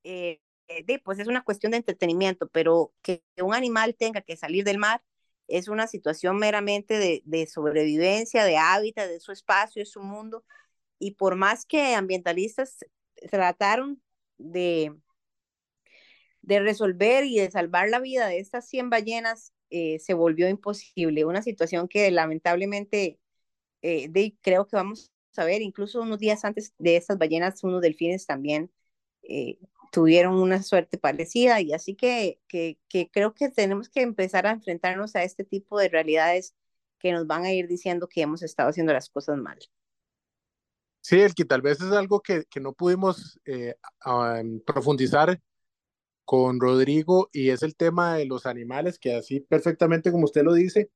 eh, 0.04 0.40
eh 0.68 0.98
pues 1.04 1.18
es 1.18 1.28
una 1.28 1.44
cuestión 1.44 1.72
de 1.72 1.78
entretenimiento, 1.78 2.48
pero 2.48 2.92
que 3.02 3.22
un 3.42 3.54
animal 3.54 3.96
tenga 3.96 4.22
que 4.22 4.36
salir 4.36 4.64
del 4.64 4.78
mar 4.78 5.02
es 5.48 5.68
una 5.68 5.86
situación 5.86 6.36
meramente 6.38 6.98
de, 6.98 7.22
de 7.24 7.46
sobrevivencia, 7.46 8.44
de 8.44 8.56
hábitat, 8.56 9.08
de 9.08 9.20
su 9.20 9.32
espacio, 9.32 9.80
de 9.80 9.86
su 9.86 10.00
mundo, 10.00 10.44
y 10.98 11.12
por 11.12 11.36
más 11.36 11.66
que 11.66 11.94
ambientalistas 11.94 12.78
trataron 13.30 14.00
de 14.38 14.94
de 16.42 16.60
resolver 16.60 17.24
y 17.24 17.38
de 17.38 17.50
salvar 17.50 17.88
la 17.88 18.00
vida 18.00 18.26
de 18.26 18.38
estas 18.38 18.68
100 18.68 18.90
ballenas 18.90 19.52
eh, 19.70 19.98
se 20.00 20.14
volvió 20.14 20.48
imposible. 20.48 21.24
Una 21.24 21.42
situación 21.42 21.88
que 21.88 22.10
lamentablemente 22.10 23.18
eh, 23.80 24.08
de, 24.10 24.36
creo 24.42 24.66
que 24.66 24.76
vamos 24.76 25.10
a 25.36 25.44
ver, 25.44 25.62
incluso 25.62 26.02
unos 26.02 26.18
días 26.18 26.44
antes 26.44 26.74
de 26.78 26.96
estas 26.96 27.16
ballenas, 27.16 27.64
unos 27.64 27.80
delfines 27.80 28.26
también 28.26 28.70
eh, 29.22 29.58
tuvieron 29.92 30.34
una 30.34 30.62
suerte 30.62 30.98
parecida 30.98 31.60
y 31.60 31.72
así 31.72 31.94
que, 31.94 32.38
que, 32.48 32.78
creo 33.12 33.32
que 33.32 33.48
tenemos 33.48 33.88
que 33.88 34.02
empezar 34.02 34.46
a 34.46 34.50
enfrentarnos 34.50 35.16
a 35.16 35.22
este 35.22 35.44
tipo 35.44 35.78
de 35.78 35.88
realidades 35.88 36.54
que 36.98 37.12
nos 37.12 37.26
van 37.26 37.44
a 37.44 37.52
ir 37.52 37.66
diciendo 37.66 38.08
que 38.08 38.22
hemos 38.22 38.42
estado 38.42 38.68
haciendo 38.68 38.92
las 38.92 39.08
cosas 39.08 39.38
mal. 39.38 39.58
Sí, 41.00 41.20
el 41.20 41.34
que 41.34 41.44
tal 41.44 41.62
vez 41.62 41.80
es 41.80 41.92
algo 41.92 42.20
que, 42.20 42.44
que 42.44 42.60
no 42.60 42.74
pudimos 42.74 43.40
profundizar 44.66 45.40
con 46.24 46.60
Rodrigo 46.60 47.28
y 47.32 47.50
es 47.50 47.62
el 47.62 47.76
tema 47.76 48.16
de 48.16 48.26
los 48.26 48.46
animales, 48.46 48.98
que 48.98 49.14
así 49.14 49.40
perfectamente 49.40 50.12
como 50.12 50.24
usted 50.24 50.42
lo 50.42 50.54
dice, 50.54 50.90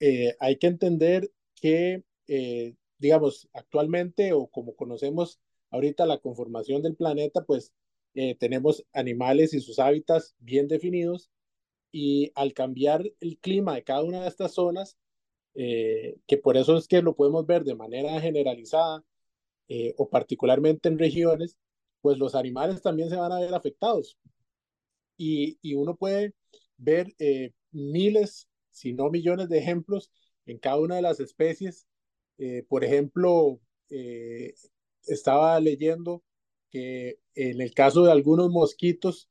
eh, 0.00 0.34
hay 0.40 0.56
que 0.58 0.68
entender 0.68 1.30
que, 1.54 2.04
eh, 2.28 2.74
digamos, 2.98 3.48
actualmente 3.52 4.32
o 4.32 4.48
como 4.48 4.76
conocemos 4.76 5.40
ahorita 5.70 6.06
la 6.06 6.18
conformación 6.18 6.82
del 6.82 6.96
planeta, 6.96 7.44
pues 7.44 7.72
eh, 8.14 8.34
tenemos 8.36 8.84
animales 8.92 9.54
y 9.54 9.60
sus 9.60 9.78
hábitats 9.78 10.34
bien 10.38 10.68
definidos 10.68 11.30
y 11.92 12.32
al 12.34 12.54
cambiar 12.54 13.04
el 13.20 13.38
clima 13.38 13.74
de 13.74 13.84
cada 13.84 14.02
una 14.02 14.22
de 14.22 14.28
estas 14.28 14.54
zonas, 14.54 14.96
que 15.54 16.38
por 16.42 16.56
eso 16.56 16.76
es 16.76 16.86
que 16.86 17.02
lo 17.02 17.16
podemos 17.16 17.44
ver 17.46 17.64
de 17.64 17.74
manera 17.74 18.20
generalizada 18.20 19.04
o 19.96 20.08
particularmente 20.08 20.88
en 20.88 20.98
regiones, 20.98 21.58
pues 22.00 22.18
los 22.18 22.34
animales 22.36 22.82
también 22.82 23.10
se 23.10 23.16
van 23.16 23.32
a 23.32 23.40
ver 23.40 23.54
afectados. 23.54 24.18
Y, 25.18 25.58
y 25.60 25.74
uno 25.74 25.96
puede 25.96 26.34
ver 26.78 27.14
eh, 27.18 27.52
miles, 27.72 28.48
si 28.70 28.94
no 28.94 29.10
millones 29.10 29.50
de 29.50 29.58
ejemplos 29.58 30.10
en 30.46 30.58
cada 30.58 30.78
una 30.78 30.96
de 30.96 31.02
las 31.02 31.20
especies. 31.20 31.86
Eh, 32.38 32.64
por 32.68 32.84
ejemplo, 32.84 33.60
estaba 35.06 35.58
leyendo 35.60 36.22
que 36.70 37.18
en 37.34 37.60
el 37.60 37.74
caso 37.74 38.04
de 38.04 38.12
algunos 38.12 38.50
mosquitos, 38.50 39.28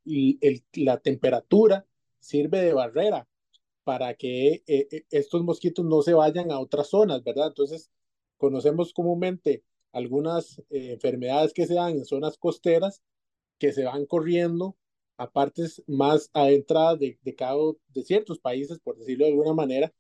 la 0.74 1.00
temperatura 1.00 1.88
sirve 2.20 2.62
de 2.62 2.74
barrera 2.74 3.28
para 3.84 4.14
que 4.16 4.64
estos 5.10 5.44
mosquitos 5.44 5.86
no 5.86 6.02
se 6.02 6.14
vayan 6.14 6.52
a 6.52 6.60
otras 6.60 6.90
zonas, 6.90 7.24
¿verdad? 7.24 7.48
Entonces, 7.48 7.90
conocemos 8.38 8.94
comúnmente 8.94 9.64
algunas 9.92 10.60
eh, 10.70 10.92
enfermedades 10.94 11.54
que 11.54 11.66
se 11.68 11.74
dan 11.74 11.94
en 11.94 12.06
zonas 12.06 12.38
costeras 12.38 13.02
que 13.58 13.74
se 13.74 13.84
van 13.84 14.06
corriendo 14.06 14.78
a 15.18 15.32
partes 15.32 15.84
más 15.88 16.30
adentradas 16.34 17.00
de, 17.00 17.20
de, 17.24 17.36
cada, 17.36 17.58
de 17.94 18.04
ciertos 18.04 18.40
países, 18.40 18.80
por 18.80 18.98
decirlo 18.98 19.26
de 19.26 19.32
alguna 19.32 19.54
manera, 19.54 19.94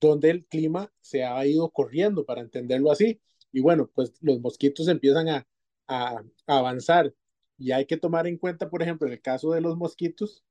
donde 0.00 0.30
el 0.30 0.46
clima 0.46 0.92
se 1.00 1.24
ha 1.24 1.44
ido 1.46 1.70
corriendo, 1.70 2.24
para 2.24 2.40
entenderlo 2.42 2.90
así. 2.92 3.20
Y 3.52 3.60
bueno, 3.60 3.90
pues 3.94 4.14
los 4.20 4.40
mosquitos 4.40 4.88
empiezan 4.88 5.28
a, 5.28 5.46
a, 5.88 6.22
a 6.46 6.58
avanzar. 6.58 7.14
Y 7.58 7.72
hay 7.72 7.86
que 7.86 7.96
tomar 7.96 8.26
en 8.26 8.38
cuenta, 8.38 8.70
por 8.70 8.82
ejemplo, 8.82 9.06
en 9.08 9.14
el 9.14 9.22
caso 9.22 9.52
de 9.52 9.60
los 9.60 9.76
mosquitos, 9.76 10.44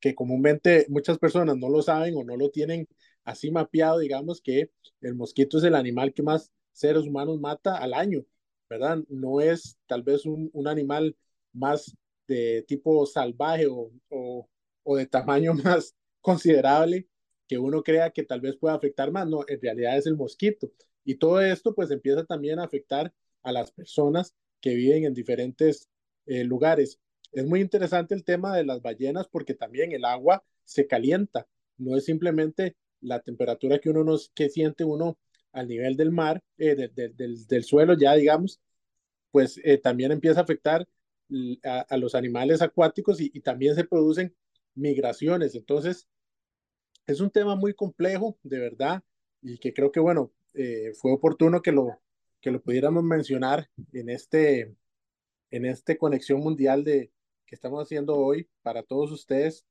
que 0.00 0.14
comúnmente 0.14 0.86
muchas 0.88 1.18
personas 1.18 1.56
no 1.56 1.68
lo 1.68 1.82
saben 1.82 2.14
o 2.16 2.24
no 2.24 2.36
lo 2.36 2.50
tienen 2.50 2.88
así 3.24 3.50
mapeado, 3.50 3.98
digamos 3.98 4.40
que 4.40 4.70
el 5.00 5.14
mosquito 5.14 5.58
es 5.58 5.64
el 5.64 5.74
animal 5.74 6.14
que 6.14 6.22
más 6.22 6.50
seres 6.72 7.02
humanos 7.04 7.38
mata 7.40 7.76
al 7.76 7.94
año, 7.94 8.24
¿verdad? 8.68 8.98
No 9.08 9.40
es 9.40 9.78
tal 9.86 10.02
vez 10.02 10.24
un, 10.26 10.50
un 10.52 10.68
animal 10.68 11.16
más 11.52 11.94
de 12.30 12.64
tipo 12.66 13.04
salvaje 13.06 13.66
o, 13.66 13.90
o, 14.08 14.48
o, 14.84 14.96
de 14.96 15.06
tamaño 15.06 15.52
más 15.64 15.96
considerable 16.20 17.08
que 17.48 17.58
uno 17.58 17.82
crea 17.82 18.10
que 18.10 18.22
tal 18.22 18.40
vez 18.40 18.56
pueda 18.56 18.74
afectar 18.74 19.10
más, 19.10 19.26
no, 19.26 19.44
en 19.48 19.60
realidad 19.60 19.98
es 19.98 20.06
el 20.06 20.16
mosquito. 20.16 20.70
Y 21.04 21.16
todo 21.16 21.40
esto 21.40 21.74
pues 21.74 21.90
empieza 21.90 22.24
también 22.24 22.60
a 22.60 22.64
afectar 22.64 23.12
a 23.42 23.50
las 23.50 23.72
personas 23.72 24.34
que 24.60 24.74
viven 24.74 25.04
en 25.04 25.14
diferentes 25.14 25.88
eh, 26.26 26.44
lugares. 26.44 27.00
Es 27.32 27.44
muy 27.44 27.60
interesante 27.60 28.14
el 28.14 28.22
tema 28.22 28.56
de 28.56 28.64
las 28.64 28.80
ballenas 28.80 29.26
porque 29.26 29.54
también 29.54 29.90
el 29.92 30.04
agua 30.04 30.44
se 30.64 30.86
calienta, 30.86 31.48
no 31.78 31.96
es 31.96 32.04
simplemente 32.04 32.76
la 33.00 33.20
temperatura 33.20 33.78
que 33.80 33.90
uno 33.90 34.04
nos, 34.04 34.30
que 34.30 34.48
siente 34.48 34.84
uno 34.84 35.18
al 35.52 35.66
nivel 35.66 35.96
del 35.96 36.12
mar, 36.12 36.40
eh, 36.58 36.76
del, 36.94 37.46
del, 37.46 37.64
suelo 37.64 37.94
ya, 37.98 38.14
digamos, 38.14 38.60
pues 39.32 39.60
eh, 39.64 39.78
también 39.78 40.12
empieza 40.12 40.40
a 40.40 40.42
afectar 40.44 40.86
a, 41.64 41.96
los 41.96 42.14
animales 42.14 42.62
acuáticos 42.62 43.20
y, 43.20 43.40
también 43.40 43.74
se 43.74 43.84
producen 43.84 44.34
migraciones. 44.74 45.54
Entonces, 45.54 46.08
es 47.06 47.20
un 47.20 47.30
tema 47.30 47.56
muy 47.56 47.74
complejo, 47.74 48.38
de 48.42 48.58
verdad, 48.58 49.02
y 49.42 49.58
que 49.58 49.72
creo 49.72 49.92
que, 49.92 50.00
bueno, 50.00 50.32
eh, 50.54 50.92
fue 50.94 51.12
oportuno 51.12 51.62
que 51.62 51.72
lo, 51.72 52.00
que 52.40 52.50
lo 52.50 52.60
pudiéramos 52.62 53.04
mencionar 53.04 53.70
en 53.92 54.10
este, 54.10 54.74
en 55.50 55.64
este 55.64 55.98
conexión 55.98 56.40
mundial 56.40 56.84
de, 56.84 57.12
que 57.46 57.54
estamos 57.54 57.82
haciendo 57.82 58.16
hoy 58.16 58.48
para 58.62 58.82
todos 58.82 59.10
ustedes, 59.12 59.64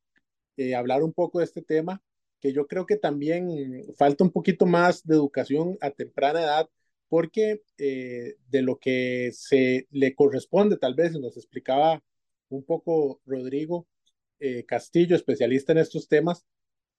hablar 0.76 1.04
un 1.04 1.14
poco 1.14 1.40
de 1.40 1.46
este 1.46 1.62
tema 1.62 2.04
que 2.40 2.54
yo 2.54 2.68
creo 2.68 2.86
que 2.86 2.96
también 2.96 3.84
falta 3.96 4.24
un 4.24 4.32
poquito 4.32 4.66
más 4.66 5.06
de 5.06 5.16
educación 5.16 5.78
a 5.82 5.92
temprana 5.92 6.42
edad, 6.42 6.70
porque 7.10 7.64
eh, 7.78 8.36
de 8.50 8.62
lo 8.62 8.80
que 8.80 9.32
se 9.34 9.88
le 9.92 10.16
corresponde, 10.16 10.78
tal 10.78 10.96
vez, 10.96 11.14
nos 11.20 11.38
explicaba 11.38 12.04
un 12.50 12.64
poco 12.64 13.22
Rodrigo 13.26 13.88
eh, 14.40 14.66
Castillo, 14.66 15.16
especialista 15.16 15.72
en 15.74 15.80
estos 15.80 16.08
temas, 16.08 16.46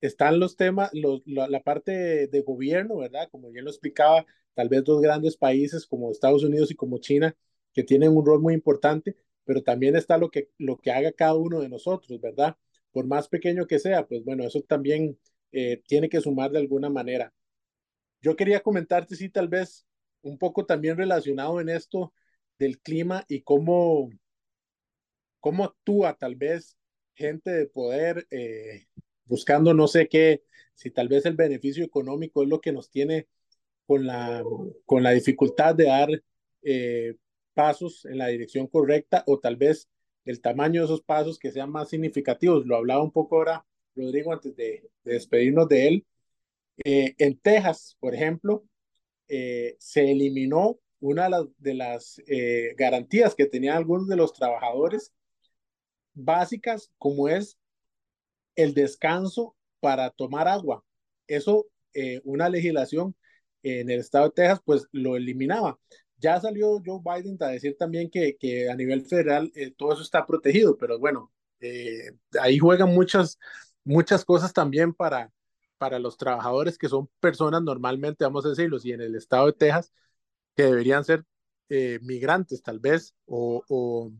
están 0.01 0.41
los 0.41 0.57
temas, 0.57 0.91
los, 0.95 1.23
la, 1.27 1.49
la, 1.49 1.63
parte 1.63 2.27
de, 2.29 2.41
gobierno, 2.43 2.99
¿verdad? 2.99 3.29
Como 3.31 3.51
bien 3.51 3.65
lo 3.65 3.71
explicaba, 3.71 4.27
tal 4.55 4.69
vez 4.69 4.85
dos 4.85 5.01
grandes 5.01 5.37
países 5.37 5.87
como 5.87 6.11
Estados 6.11 6.45
Unidos 6.45 6.71
y 6.71 6.75
como 6.75 6.99
China, 6.99 7.37
que 7.73 7.85
tienen 7.85 8.17
un 8.17 8.25
rol 8.27 8.41
muy 8.41 8.55
importante, 8.55 9.17
pero 9.45 9.63
también 9.63 9.97
está 9.97 10.19
lo 10.19 10.31
que, 10.31 10.51
lo 10.59 10.79
que 10.79 10.91
haga 10.93 11.13
cada 11.13 11.35
uno 11.35 11.61
de 11.61 11.69
nosotros, 11.69 12.21
¿verdad? 12.21 12.57
Por 12.93 13.07
más 13.07 13.29
pequeño 13.29 13.67
que 13.67 13.79
sea, 13.79 14.07
pues 14.07 14.25
bueno, 14.25 14.45
eso 14.45 14.63
también 14.63 15.19
eh, 15.53 15.83
tiene 15.87 16.09
que 16.09 16.21
sumar 16.21 16.51
de 16.51 16.59
alguna 16.59 16.91
manera. 16.91 17.33
Yo 18.23 18.37
quería 18.37 18.61
comentarte, 18.63 19.17
sí, 19.17 19.29
tal 19.31 19.49
vez 19.49 19.87
un 20.23 20.39
poco 20.39 20.67
también 20.67 20.97
relacionado 20.97 21.61
en 21.61 21.69
esto 21.69 22.13
del 22.59 22.79
clima 22.81 23.25
y 23.29 23.43
cómo, 23.43 24.11
cómo 25.41 25.65
actúa 25.65 26.15
tal 26.15 26.37
vez 26.37 26.77
gente 27.15 27.51
de 27.51 27.67
poder 27.67 28.27
eh, 28.31 28.87
buscando 29.25 29.75
no 29.75 29.89
sé 29.89 30.09
qué, 30.09 30.43
si 30.75 30.91
tal 30.91 31.09
vez 31.09 31.27
el 31.27 31.37
beneficio 31.37 31.85
económico 31.85 32.43
es 32.43 32.49
lo 32.49 32.61
que 32.61 32.73
nos 32.73 32.91
tiene 32.91 33.29
con 33.87 34.07
la, 34.07 34.45
con 34.87 35.03
la 35.03 35.11
dificultad 35.13 35.75
de 35.75 35.85
dar 35.85 36.09
eh, 36.63 37.17
pasos 37.55 38.05
en 38.05 38.19
la 38.19 38.29
dirección 38.29 38.67
correcta 38.67 39.25
o 39.27 39.39
tal 39.39 39.57
vez 39.57 39.89
el 40.25 40.41
tamaño 40.41 40.81
de 40.81 40.87
esos 40.87 41.03
pasos 41.03 41.39
que 41.39 41.51
sean 41.51 41.71
más 41.71 41.89
significativos. 41.89 42.67
Lo 42.67 42.77
hablaba 42.77 43.03
un 43.03 43.13
poco 43.13 43.37
ahora 43.37 43.67
Rodrigo, 43.97 44.33
antes 44.33 44.55
de, 44.57 44.89
despedirnos 45.05 45.69
de 45.69 45.89
él, 45.89 46.07
eh, 46.85 47.15
en 47.19 47.39
Texas, 47.39 47.97
por 48.01 48.15
ejemplo, 48.15 48.65
eh, 49.31 49.77
se 49.79 50.11
eliminó 50.11 50.81
una 51.01 51.29
de 51.59 51.75
las, 51.75 52.21
eh, 52.27 52.75
garantías 52.77 53.35
que 53.35 53.47
tenían 53.47 53.77
algunos 53.77 54.09
de 54.09 54.17
los 54.17 54.33
trabajadores 54.33 55.13
básicas, 56.15 56.91
como 56.99 57.29
es 57.29 57.57
el 58.57 58.75
descanso 58.75 59.57
para 59.81 60.11
tomar 60.11 60.49
agua. 60.49 60.85
Eso, 61.27 61.67
una 62.25 62.49
legislación 62.49 63.15
en 63.63 63.91
el 63.91 64.01
estado 64.01 64.27
de 64.27 64.33
Texas, 64.33 64.61
pues 64.65 64.87
lo 64.93 65.17
eliminaba. 65.17 65.79
Ya 66.19 66.41
salió 66.41 66.83
Joe 66.85 67.01
Biden 67.03 67.37
a 67.41 67.49
decir 67.49 67.77
también 67.79 68.11
que, 68.11 68.37
que 68.37 68.69
a 68.69 68.75
nivel 68.75 69.07
federal 69.07 69.53
todo 69.77 69.93
eso 69.93 70.03
está 70.03 70.27
protegido, 70.27 70.77
pero 70.77 70.99
bueno, 70.99 71.33
ahí 72.41 72.59
juegan 72.59 72.93
muchas, 72.93 73.39
muchas 73.85 74.25
cosas 74.25 74.53
también 74.53 74.93
para, 74.93 75.33
para 75.81 75.99
los 75.99 76.19
trabajadores 76.19 76.77
que 76.79 76.91
son 76.91 77.09
personas 77.21 77.63
normalmente, 77.63 78.25
vamos 78.25 78.45
a 78.45 78.51
decirlo, 78.51 78.77
y 78.85 78.93
en 78.93 79.01
el 79.01 79.15
estado 79.17 79.47
de 79.47 79.55
Texas, 79.55 79.93
que 80.57 80.65
deberían 80.65 81.05
ser 81.05 81.25
eh, 81.71 81.99
migrantes 82.03 82.63
tal 82.63 82.81
vez, 82.81 83.15
o, 83.27 83.65
o, 83.69 84.13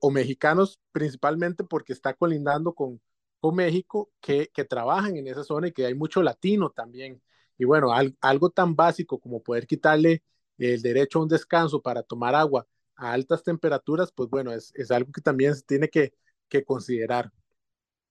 o, 0.00 0.10
mexicanos 0.10 0.80
principalmente 0.92 1.62
porque 1.64 1.92
está 1.92 2.14
colindando 2.14 2.74
con, 2.74 3.00
con 3.40 3.54
México, 3.56 4.10
que, 4.20 4.48
que 4.54 4.64
trabajan 4.64 5.16
en 5.16 5.28
esa 5.28 5.44
zona 5.44 5.68
y 5.68 5.72
que 5.72 5.84
hay 5.86 5.94
mucho 5.94 6.22
latino 6.22 6.70
también. 6.70 7.22
Y 7.58 7.66
bueno, 7.66 7.92
al, 7.92 8.16
algo 8.22 8.50
tan 8.50 8.74
básico 8.76 9.18
como 9.20 9.42
poder 9.42 9.66
quitarle 9.66 10.22
el 10.58 10.80
derecho 10.82 11.18
a 11.18 11.22
un 11.22 11.28
descanso 11.28 11.82
para 11.82 12.02
tomar 12.02 12.34
agua 12.34 12.66
a 12.96 13.12
altas 13.12 13.42
temperaturas, 13.42 14.10
pues 14.12 14.30
bueno, 14.30 14.52
es, 14.52 14.72
es 14.74 14.90
algo 14.90 15.12
que 15.12 15.20
también 15.20 15.54
se 15.54 15.62
tiene 15.62 15.88
que, 15.90 16.14
que 16.48 16.64
considerar. 16.64 17.30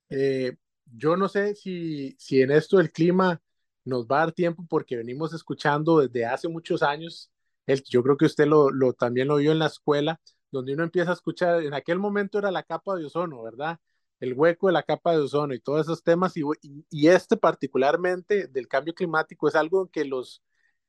Eh, 0.10 0.56
yo 0.86 1.18
no 1.18 1.30
sé 1.30 1.56
si, 1.56 2.16
si 2.20 2.42
en 2.42 2.52
esto 2.52 2.80
el 2.80 2.92
clima 2.92 3.42
nos 3.84 4.08
va 4.08 4.18
a 4.18 4.20
dar 4.26 4.32
tiempo 4.34 4.66
porque 4.68 4.98
venimos 4.98 5.34
escuchando 5.34 6.00
desde 6.00 6.26
hace 6.26 6.48
muchos 6.48 6.84
años, 6.84 7.32
el, 7.66 7.84
yo 7.84 8.04
creo 8.04 8.18
que 8.18 8.26
usted 8.26 8.48
lo, 8.48 8.94
también 8.94 9.28
lo 9.28 9.38
vio 9.38 9.52
en 9.52 9.60
la 9.60 9.68
escuela, 9.68 10.20
donde 10.52 10.74
uno 10.74 10.84
empieza 10.84 11.12
a 11.12 11.14
escuchar, 11.16 11.64
en 11.64 11.74
aquel 11.74 12.00
momento 12.00 12.40
era 12.40 12.52
la 12.52 12.64
capa 12.64 12.96
de 12.96 13.06
ozono, 13.06 13.44
¿verdad? 13.44 13.80
El 14.20 14.34
hueco 14.34 14.68
de 14.68 14.74
la 14.74 14.84
capa 14.84 15.12
de 15.12 15.20
ozono 15.20 15.54
y 15.54 15.60
todos 15.60 15.82
esos 15.82 16.04
temas, 16.04 16.36
y, 16.38 16.42
y, 16.90 17.08
este 17.08 17.38
particularmente 17.38 18.48
del 18.48 18.68
cambio 18.68 18.94
climático 18.94 19.48
es 19.48 19.56
algo 19.56 19.90
que 19.90 20.06
los 20.06 20.42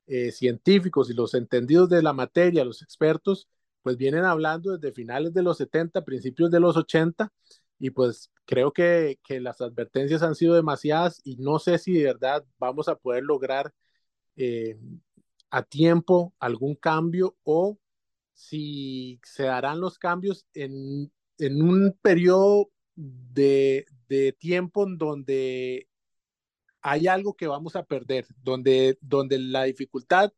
eh, 0.06 0.30
científicos 0.32 1.10
y 1.10 1.14
los 1.14 1.34
entendidos 1.34 1.88
de 1.88 2.02
la 2.02 2.12
materia, 2.12 2.64
los 2.64 2.82
expertos, 2.82 3.48
pues 3.82 3.96
vienen 3.96 4.24
hablando 4.24 4.76
desde 4.76 4.94
finales 4.94 5.32
de 5.34 5.42
los 5.42 5.58
70, 5.58 6.04
principios 6.04 6.50
de 6.50 6.60
los 6.60 6.76
80, 6.76 7.32
y 7.78 7.90
pues 7.90 8.30
creo 8.44 8.72
que, 8.72 9.18
que, 9.24 9.40
las 9.40 9.60
advertencias 9.60 10.22
han 10.22 10.34
sido 10.34 10.54
demasiadas 10.54 11.20
y 11.24 11.36
no 11.36 11.58
sé 11.58 11.78
si 11.78 11.92
de 11.92 12.04
verdad 12.04 12.44
vamos 12.58 12.88
a 12.88 12.96
poder 12.96 13.24
lograr 13.24 13.72
eh, 14.36 14.78
a 15.50 15.62
tiempo 15.62 16.34
algún 16.38 16.74
cambio 16.74 17.36
o 17.42 17.78
si 18.34 19.20
se 19.24 19.44
darán 19.44 19.80
los 19.80 19.98
cambios 19.98 20.46
en, 20.54 21.12
en 21.38 21.62
un 21.62 21.98
periodo 22.02 22.70
de, 22.94 23.86
de, 24.08 24.32
tiempo 24.32 24.86
en 24.86 24.98
donde 24.98 25.88
hay 26.82 27.06
algo 27.08 27.34
que 27.34 27.46
vamos 27.46 27.76
a 27.76 27.84
perder, 27.84 28.26
donde, 28.42 28.98
donde 29.00 29.38
la 29.38 29.64
dificultad 29.64 30.32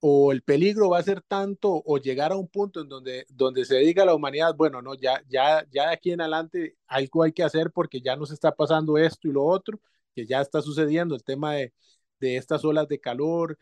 o 0.00 0.32
el 0.32 0.42
peligro 0.42 0.90
va 0.90 0.98
a 0.98 1.02
ser 1.02 1.22
tanto 1.22 1.82
o 1.84 1.98
llegar 1.98 2.32
a 2.32 2.36
un 2.36 2.48
punto 2.48 2.80
en 2.80 2.88
donde, 2.88 3.26
donde 3.30 3.64
se 3.64 3.76
diga 3.78 4.04
a 4.04 4.06
la 4.06 4.14
humanidad, 4.14 4.54
bueno, 4.56 4.80
no, 4.82 4.94
ya, 4.94 5.22
ya, 5.28 5.66
ya 5.70 5.88
de 5.88 5.94
aquí 5.94 6.12
en 6.12 6.20
adelante 6.20 6.76
algo 6.86 7.22
hay 7.24 7.32
que 7.32 7.42
hacer 7.42 7.72
porque 7.72 8.00
ya 8.00 8.16
nos 8.16 8.30
está 8.30 8.54
pasando 8.54 8.98
esto 8.98 9.28
y 9.28 9.32
lo 9.32 9.44
otro, 9.44 9.80
que 10.14 10.26
ya 10.26 10.40
está 10.40 10.62
sucediendo 10.62 11.14
el 11.14 11.24
tema 11.24 11.54
de, 11.54 11.72
de 12.20 12.36
estas 12.36 12.64
olas 12.64 12.88
de 12.88 13.00
calor, 13.00 13.58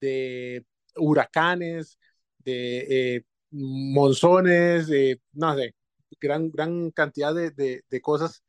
de 0.00 0.64
huracanes, 0.96 1.98
de 2.38 3.16
eh, 3.16 3.24
monzones, 3.50 4.88
no 5.32 5.56
sé, 5.56 5.74
gran, 6.20 6.50
gran 6.50 6.90
cantidad 6.90 7.34
de, 7.34 7.50
de, 7.50 8.00
cosas 8.02 8.42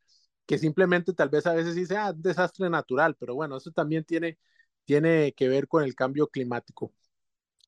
que 0.46 0.58
simplemente 0.58 1.14
tal 1.14 1.30
vez 1.30 1.46
a 1.48 1.54
veces 1.54 1.76
dice, 1.76 1.98
ah, 1.98 2.14
desastre 2.14 2.70
natural, 2.70 3.16
pero 3.20 3.36
bueno, 3.36 3.58
eso 3.58 3.72
también 3.72 4.04
tiene, 4.06 4.38
tiene 4.86 5.34
que 5.34 5.50
ver 5.50 5.68
con 5.68 5.84
el 5.84 5.96
cambio 5.96 6.28
climático. 6.28 6.94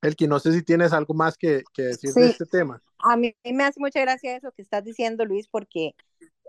Elki, 0.03 0.27
no 0.27 0.39
sé 0.39 0.51
si 0.51 0.63
tienes 0.63 0.91
algo 0.91 1.13
más 1.13 1.37
que, 1.37 1.63
que 1.73 1.83
decir 1.83 2.13
de 2.13 2.27
este 2.27 2.45
tema. 2.45 2.81
A 2.99 3.15
mí 3.15 3.33
me 3.43 3.63
hace 3.63 3.79
mucha 3.79 4.01
gracia 4.01 4.35
eso 4.35 4.51
que 4.51 4.61
estás 4.61 4.83
diciendo, 4.83 5.25
Luis, 5.25 5.47
porque 5.47 5.95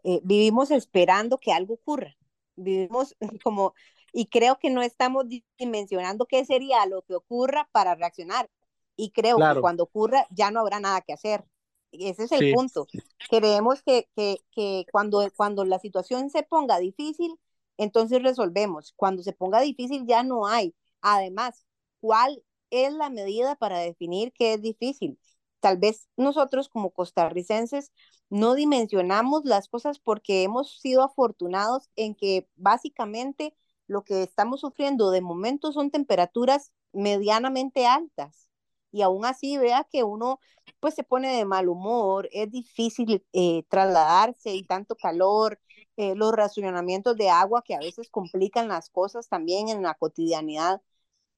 eh, 0.02 0.20
vivimos 0.24 0.72
esperando 0.72 1.38
que 1.38 1.52
algo 1.52 1.74
ocurra. 1.74 2.16
Vivimos 2.56 3.16
como, 3.44 3.74
y 4.12 4.26
creo 4.26 4.58
que 4.58 4.70
no 4.70 4.82
estamos 4.82 5.26
dimensionando 5.56 6.26
qué 6.26 6.44
sería 6.44 6.84
lo 6.86 7.02
que 7.02 7.14
ocurra 7.14 7.68
para 7.70 7.94
reaccionar. 7.94 8.50
Y 8.96 9.10
creo 9.10 9.36
que 9.38 9.60
cuando 9.60 9.84
ocurra 9.84 10.26
ya 10.30 10.50
no 10.50 10.60
habrá 10.60 10.80
nada 10.80 11.00
que 11.00 11.12
hacer. 11.12 11.44
Ese 11.92 12.24
es 12.24 12.32
el 12.32 12.52
punto. 12.52 12.86
Creemos 13.30 13.82
que, 13.82 14.08
que, 14.16 14.38
que, 14.50 14.84
cuando, 14.90 15.28
cuando 15.36 15.64
la 15.64 15.78
situación 15.78 16.28
se 16.30 16.42
ponga 16.42 16.78
difícil, 16.78 17.38
entonces 17.76 18.22
resolvemos. 18.22 18.92
Cuando 18.96 19.22
se 19.22 19.32
ponga 19.32 19.60
difícil 19.60 20.06
ya 20.06 20.22
no 20.22 20.46
hay. 20.46 20.74
Además, 21.00 21.66
¿cuál 22.00 22.42
es 22.74 22.92
la 22.94 23.10
medida 23.10 23.56
para 23.56 23.78
definir 23.78 24.32
qué 24.32 24.54
es 24.54 24.62
difícil? 24.62 25.18
Tal 25.60 25.78
vez 25.78 26.08
nosotros 26.16 26.68
como 26.68 26.90
costarricenses 26.90 27.92
no 28.30 28.54
dimensionamos 28.54 29.44
las 29.44 29.68
cosas 29.68 29.98
porque 29.98 30.42
hemos 30.42 30.80
sido 30.80 31.02
afortunados 31.02 31.90
en 31.96 32.14
que 32.14 32.48
básicamente 32.56 33.54
lo 33.86 34.04
que 34.04 34.22
estamos 34.22 34.60
sufriendo 34.60 35.10
de 35.10 35.20
momento 35.20 35.72
son 35.72 35.90
temperaturas 35.90 36.72
medianamente 36.92 37.86
altas 37.86 38.48
y 38.92 39.02
aún 39.02 39.24
así 39.26 39.58
vea 39.58 39.84
que 39.90 40.04
uno 40.04 40.38
pues 40.80 40.94
se 40.94 41.02
pone 41.02 41.36
de 41.36 41.44
mal 41.44 41.68
humor, 41.68 42.28
es 42.32 42.50
difícil 42.50 43.24
eh, 43.32 43.64
trasladarse 43.68 44.54
y 44.54 44.64
tanto 44.64 44.96
calor, 44.96 45.60
eh, 45.96 46.14
los 46.14 46.32
racionamientos 46.32 47.16
de 47.16 47.30
agua 47.30 47.62
que 47.64 47.74
a 47.74 47.80
veces 47.80 48.08
complican 48.10 48.68
las 48.68 48.90
cosas 48.90 49.28
también 49.28 49.68
en 49.68 49.82
la 49.82 49.94
cotidianidad, 49.94 50.80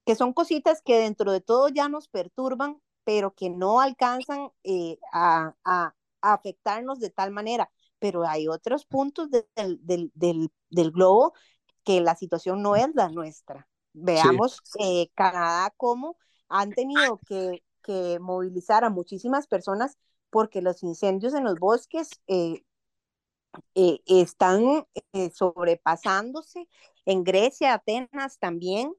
que 0.06 0.14
son 0.14 0.32
cositas 0.32 0.80
que 0.82 0.98
dentro 0.98 1.32
de 1.32 1.42
todo 1.42 1.68
ya 1.68 1.88
nos 1.88 2.08
perturban, 2.08 2.80
pero 3.04 3.34
que 3.34 3.50
no 3.50 3.80
alcanzan 3.80 4.50
eh, 4.64 4.98
a, 5.12 5.54
a, 5.64 5.94
afectarnos 6.22 6.98
de 7.00 7.10
tal 7.10 7.30
manera. 7.30 7.70
Pero 7.98 8.26
hay 8.26 8.48
otros 8.48 8.86
puntos 8.86 9.28
del, 9.30 9.46
del, 9.84 10.10
del, 10.14 10.50
del 10.70 10.90
globo 10.90 11.34
que 11.84 12.00
la 12.00 12.16
situación 12.16 12.62
no 12.62 12.76
es 12.76 12.88
la 12.94 13.08
nuestra. 13.10 13.68
Veamos 13.92 14.62
Canadá 15.14 15.72
como 15.76 16.16
han 16.48 16.72
tenido 16.72 17.20
que, 17.26 17.62
que, 17.82 18.18
movilizar 18.20 18.84
a 18.84 18.90
muchísimas 18.90 19.46
personas 19.46 19.98
porque 20.30 20.62
los 20.62 20.82
incendios 20.82 21.34
en 21.34 21.44
los 21.44 21.58
bosques 21.58 22.10
eh, 22.26 22.64
eh, 23.74 24.00
están 24.06 24.86
eh, 25.12 25.30
sobrepasándose. 25.30 26.68
En 27.04 27.24
Grecia, 27.24 27.74
Atenas 27.74 28.38
también. 28.38 28.94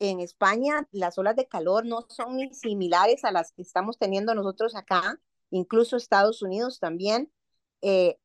En 0.00 0.18
España 0.20 0.88
las 0.90 1.16
olas 1.18 1.36
de 1.36 1.46
calor 1.46 1.86
no 1.86 2.04
son 2.08 2.36
ni 2.36 2.52
similares 2.52 3.24
a 3.24 3.30
las 3.30 3.52
que 3.52 3.62
estamos 3.62 3.98
teniendo 3.98 4.34
nosotros 4.34 4.74
acá, 4.74 5.20
incluso 5.50 5.96
Estados 5.96 6.42
Unidos 6.42 6.80
también. 6.80 7.30
y, 7.80 8.16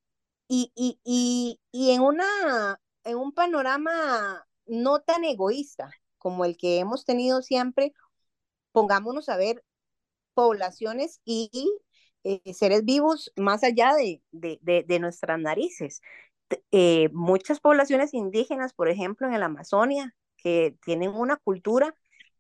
y, 0.76 1.00
y, 1.04 1.60
y 1.72 1.92
en, 1.92 2.02
una, 2.02 2.80
en 3.04 3.18
un 3.18 3.32
panorama 3.34 4.46
no 4.66 5.02
tan 5.02 5.24
egoísta 5.24 5.92
como 6.18 6.46
el 6.46 6.58
que 6.58 6.80
hemos 6.80 7.06
tenido 7.06 7.42
siempre, 7.44 7.94
pongámonos 8.72 9.30
a 9.30 9.38
ver 9.38 9.64
poblaciones 10.34 11.22
y 11.26 11.50
eh, 12.24 12.54
seres 12.54 12.84
vivos 12.84 13.32
más 13.36 13.64
allá 13.64 13.94
de, 13.94 14.22
de, 14.32 15.00
nuestras 15.00 15.40
narices. 15.40 16.02
Eh, 16.72 17.10
muchas 17.14 17.60
poblaciones 17.60 18.14
indígenas, 18.14 18.74
por 18.74 18.90
ejemplo, 18.90 19.28
en 19.28 19.34
el 19.34 19.44
Amazonia, 19.44 20.16
que 20.46 20.78
tienen 20.86 21.10
una 21.10 21.38
cultura 21.38 21.96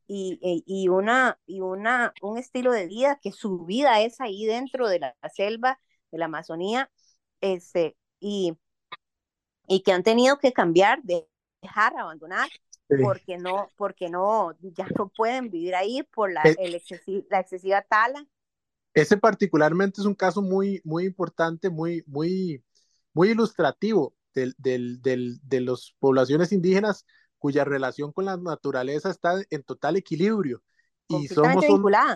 y, 0.05 0.37
e, 0.43 0.61
y, 0.67 0.89
una, 0.89 1.39
y 1.47 1.61
una, 1.61 2.13
un 2.21 2.37
estilo 2.37 2.71
de 2.71 2.85
vida, 2.85 3.17
que 3.19 3.31
su 3.31 3.65
vida 3.65 3.99
es 4.01 4.21
ahí 4.21 4.45
dentro 4.45 4.87
de 4.87 4.99
la, 4.99 5.15
selva 5.33 5.79
de 6.11 6.19
la 6.19 6.25
Amazonía, 6.25 6.91
este, 7.41 7.97
y, 8.19 8.55
y 9.67 9.81
que 9.81 9.91
han 9.91 10.03
tenido 10.03 10.37
que 10.37 10.53
cambiar, 10.53 11.01
de 11.01 11.27
dejar, 11.63 11.97
abandonar 11.97 12.47
porque 13.01 13.39
no, 13.39 13.71
porque 13.75 14.07
no, 14.11 14.55
ya 14.61 14.85
no 14.95 15.09
pueden 15.09 15.49
vivir 15.49 15.73
ahí 15.73 16.03
por 16.03 16.31
la, 16.31 16.43
eh 16.43 16.55
el 16.59 16.79
la 17.31 17.39
excesiva 17.39 17.81
tala. 17.81 18.23
Ese 18.93 19.17
particularmente 19.17 19.99
es 19.99 20.05
un 20.05 20.13
caso 20.13 20.43
muy, 20.43 20.79
muy 20.83 21.05
importante, 21.05 21.71
muy, 21.71 22.03
muy, 22.05 22.63
muy 23.13 23.29
ilustrativo 23.29 24.13
del, 24.35 24.53
del, 24.59 25.01
del, 25.01 25.39
de 25.41 25.61
las 25.61 25.95
poblaciones 25.97 26.51
indígenas 26.51 27.03
cuya 27.37 27.63
relación 27.63 28.11
con 28.11 28.25
la 28.25 28.37
naturaleza 28.37 29.09
está 29.09 29.41
en 29.49 29.63
total 29.63 29.97
equilibrio. 29.97 30.63
Y 31.07 31.27
somos, 31.27 31.65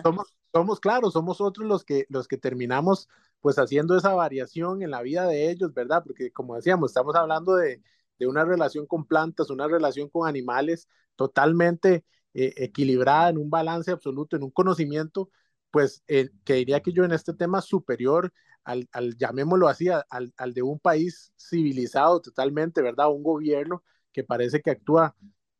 somos, 0.02 0.34
somos, 0.52 0.80
claro, 0.80 1.10
somos 1.10 1.40
otros 1.40 1.66
los 1.66 1.84
que, 1.84 2.06
los 2.08 2.26
que 2.26 2.36
terminamos 2.36 3.08
pues 3.40 3.58
haciendo 3.58 3.96
esa 3.96 4.14
variación 4.14 4.82
en 4.82 4.90
la 4.90 5.02
vida 5.02 5.26
de 5.26 5.50
ellos, 5.50 5.72
¿verdad? 5.72 6.02
Porque 6.04 6.32
como 6.32 6.56
decíamos, 6.56 6.90
estamos 6.90 7.14
hablando 7.14 7.54
de, 7.56 7.80
de 8.18 8.26
una 8.26 8.44
relación 8.44 8.86
con 8.86 9.04
plantas, 9.06 9.50
una 9.50 9.66
relación 9.66 10.08
con 10.08 10.28
animales 10.28 10.88
totalmente 11.16 12.04
eh, 12.34 12.52
equilibrada, 12.58 13.30
en 13.30 13.38
un 13.38 13.50
balance 13.50 13.90
absoluto, 13.90 14.36
en 14.36 14.42
un 14.42 14.50
conocimiento, 14.50 15.30
pues 15.70 16.02
eh, 16.06 16.30
que 16.44 16.54
diría 16.54 16.80
que 16.80 16.92
yo 16.92 17.04
en 17.04 17.12
este 17.12 17.32
tema 17.34 17.62
superior 17.62 18.32
al, 18.62 18.88
al 18.92 19.16
llamémoslo 19.16 19.68
así, 19.68 19.88
al, 19.88 20.32
al, 20.36 20.54
de 20.54 20.62
un 20.62 20.78
país 20.78 21.32
civilizado 21.36 22.20
totalmente, 22.20 22.82
¿verdad? 22.82 23.10
Un 23.10 23.22
gobierno 23.22 23.82
que 24.12 24.24
parece 24.24 24.60
que 24.60 24.70
actúa 24.70 25.16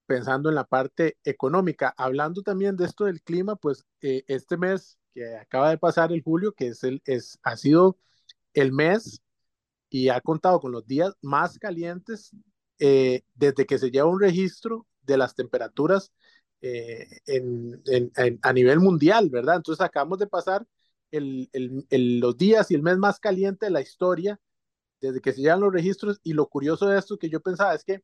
pensando 0.07 0.49
en 0.49 0.57
la 0.57 0.65
parte 0.65 1.19
económica. 1.25 1.95
Hablando 1.97 2.43
también 2.43 2.77
de 2.77 2.87
esto 2.87 3.05
del 3.05 3.23
clima, 3.23 3.57
pues 3.57 3.85
eh, 4.03 4.25
este 4.27 4.57
mes 4.57 4.99
que 5.15 5.37
acaba 5.37 5.71
de 5.71 5.79
pasar 5.79 6.13
el 6.13 6.23
julio, 6.23 6.53
que 6.53 6.69
es 6.69 6.85
el, 6.85 7.03
es, 7.05 7.39
ha 7.43 7.57
sido 7.57 7.99
el 8.55 8.73
mes 8.73 9.23
y 9.89 10.09
ha 10.09 10.21
contado 10.21 10.61
con 10.61 10.73
los 10.73 10.87
días 10.87 11.15
más 11.23 11.59
calientes 11.59 12.33
eh, 12.79 13.23
desde 13.35 13.67
que 13.67 13.79
se 13.79 13.91
lleva 13.91 14.09
un 14.09 14.21
registro 14.21 14.87
de 15.03 15.19
las 15.19 15.35
temperaturas 15.35 16.13
eh, 16.63 17.07
en, 17.27 17.83
en, 17.87 18.39
a 18.43 18.53
nivel 18.53 18.81
mundial, 18.81 19.31
¿verdad? 19.31 19.57
Entonces 19.57 19.85
acabamos 19.85 20.19
de 20.19 20.27
pasar 20.27 20.67
el, 21.11 21.49
el, 21.53 22.21
los 22.21 22.37
días 22.37 22.71
y 22.71 22.75
el 22.75 22.83
mes 22.83 22.99
más 22.99 23.19
caliente 23.19 23.67
de 23.67 23.73
la 23.73 23.81
historia 23.81 24.41
desde 25.01 25.21
que 25.21 25.33
se 25.33 25.41
llevan 25.43 25.61
los 25.61 25.73
registros 25.73 26.21
y 26.23 26.35
lo 26.35 26.49
curioso 26.49 26.87
de 26.87 26.99
esto 26.99 27.19
que 27.19 27.31
yo 27.31 27.41
pensaba 27.41 27.75
es 27.75 27.85
que 27.85 28.03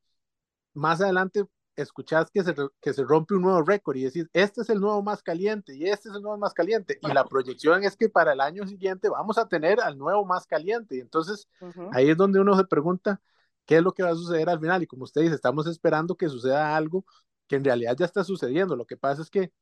más 0.77 1.01
adelante 1.01 1.45
escuchás 1.77 2.31
que 2.31 2.43
se, 2.43 2.55
que 2.81 2.93
se 2.95 3.05
rompe 3.05 3.35
un 3.35 3.43
nuevo 3.43 3.63
récord 3.63 3.97
y 3.97 4.05
decís, 4.05 4.27
este 4.33 4.63
es 4.63 4.71
el 4.71 4.81
nuevo 4.81 5.03
más 5.03 5.23
caliente 5.23 5.75
y 5.77 5.85
este 5.85 6.09
es 6.09 6.15
el 6.15 6.23
nuevo 6.23 6.39
más 6.39 6.55
caliente. 6.55 6.99
Y 7.03 7.13
la 7.13 7.25
proyección 7.25 7.85
es 7.85 7.97
que 7.97 8.09
para 8.09 8.33
el 8.33 8.41
año 8.41 8.67
siguiente 8.67 9.09
vamos 9.09 9.37
a 9.39 9.47
tener 9.47 9.81
al 9.81 9.99
nuevo 9.99 10.25
más 10.25 10.47
caliente. 10.47 10.97
Y 10.97 11.01
entonces 11.01 11.49
ahí 11.93 12.11
es 12.11 12.17
donde 12.17 12.41
uno 12.41 12.57
se 12.57 12.65
pregunta, 12.65 13.21
qué 13.67 13.77
es 13.77 13.83
lo 13.83 13.93
que 13.93 14.03
va 14.03 14.11
a 14.11 14.15
suceder 14.15 14.49
al 14.49 14.61
final. 14.61 14.83
Y 14.83 14.87
como 14.87 15.05
usted 15.05 15.23
dice, 15.23 15.35
estamos 15.35 15.67
esperando 15.67 16.17
que 16.17 16.29
suceda 16.29 16.77
algo 16.77 17.05
que 17.47 17.57
en 17.57 17.65
realidad 17.65 17.97
ya 17.99 18.07
está 18.07 18.25
sucediendo. 18.25 18.75
Lo 18.75 18.87
que 18.87 18.97
pasa 18.97 19.23
es 19.23 19.31
que 19.31 19.53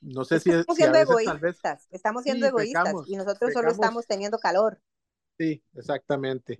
no 0.00 0.24
sé 0.24 0.36
estamos 0.36 0.64
si, 0.70 0.74
siendo 0.74 0.98
egoístas, 0.98 1.86
estamos 1.90 2.24
siendo 2.24 2.46
egoístas 2.46 2.92
y 3.06 3.16
nosotros 3.16 3.52
solo 3.52 3.70
estamos 3.70 4.06
teniendo 4.06 4.38
calor. 4.38 4.80
Sí, 5.38 5.62
exactamente. 5.74 6.58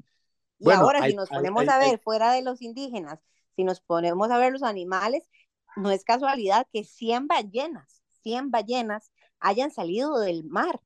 Y 0.58 0.70
ahora 0.70 1.04
si 1.06 1.14
nos 1.16 1.28
ponemos 1.28 1.66
a 1.68 1.78
ver 1.78 1.98
fuera 1.98 2.32
de 2.32 2.42
los 2.42 2.62
indígenas, 2.62 3.18
si 3.56 3.64
nos 3.64 3.80
ponemos 3.80 4.30
a 4.30 4.38
ver 4.38 4.52
los 4.52 4.62
animales, 4.62 5.24
no 5.76 5.90
es 5.90 6.04
casualidad 6.04 6.66
que 6.72 6.84
100 6.84 7.26
ballenas, 7.28 8.02
100 8.22 8.50
ballenas 8.50 9.10
hayan 9.40 9.70
salido 9.70 10.18
del 10.20 10.44
mar. 10.44 10.80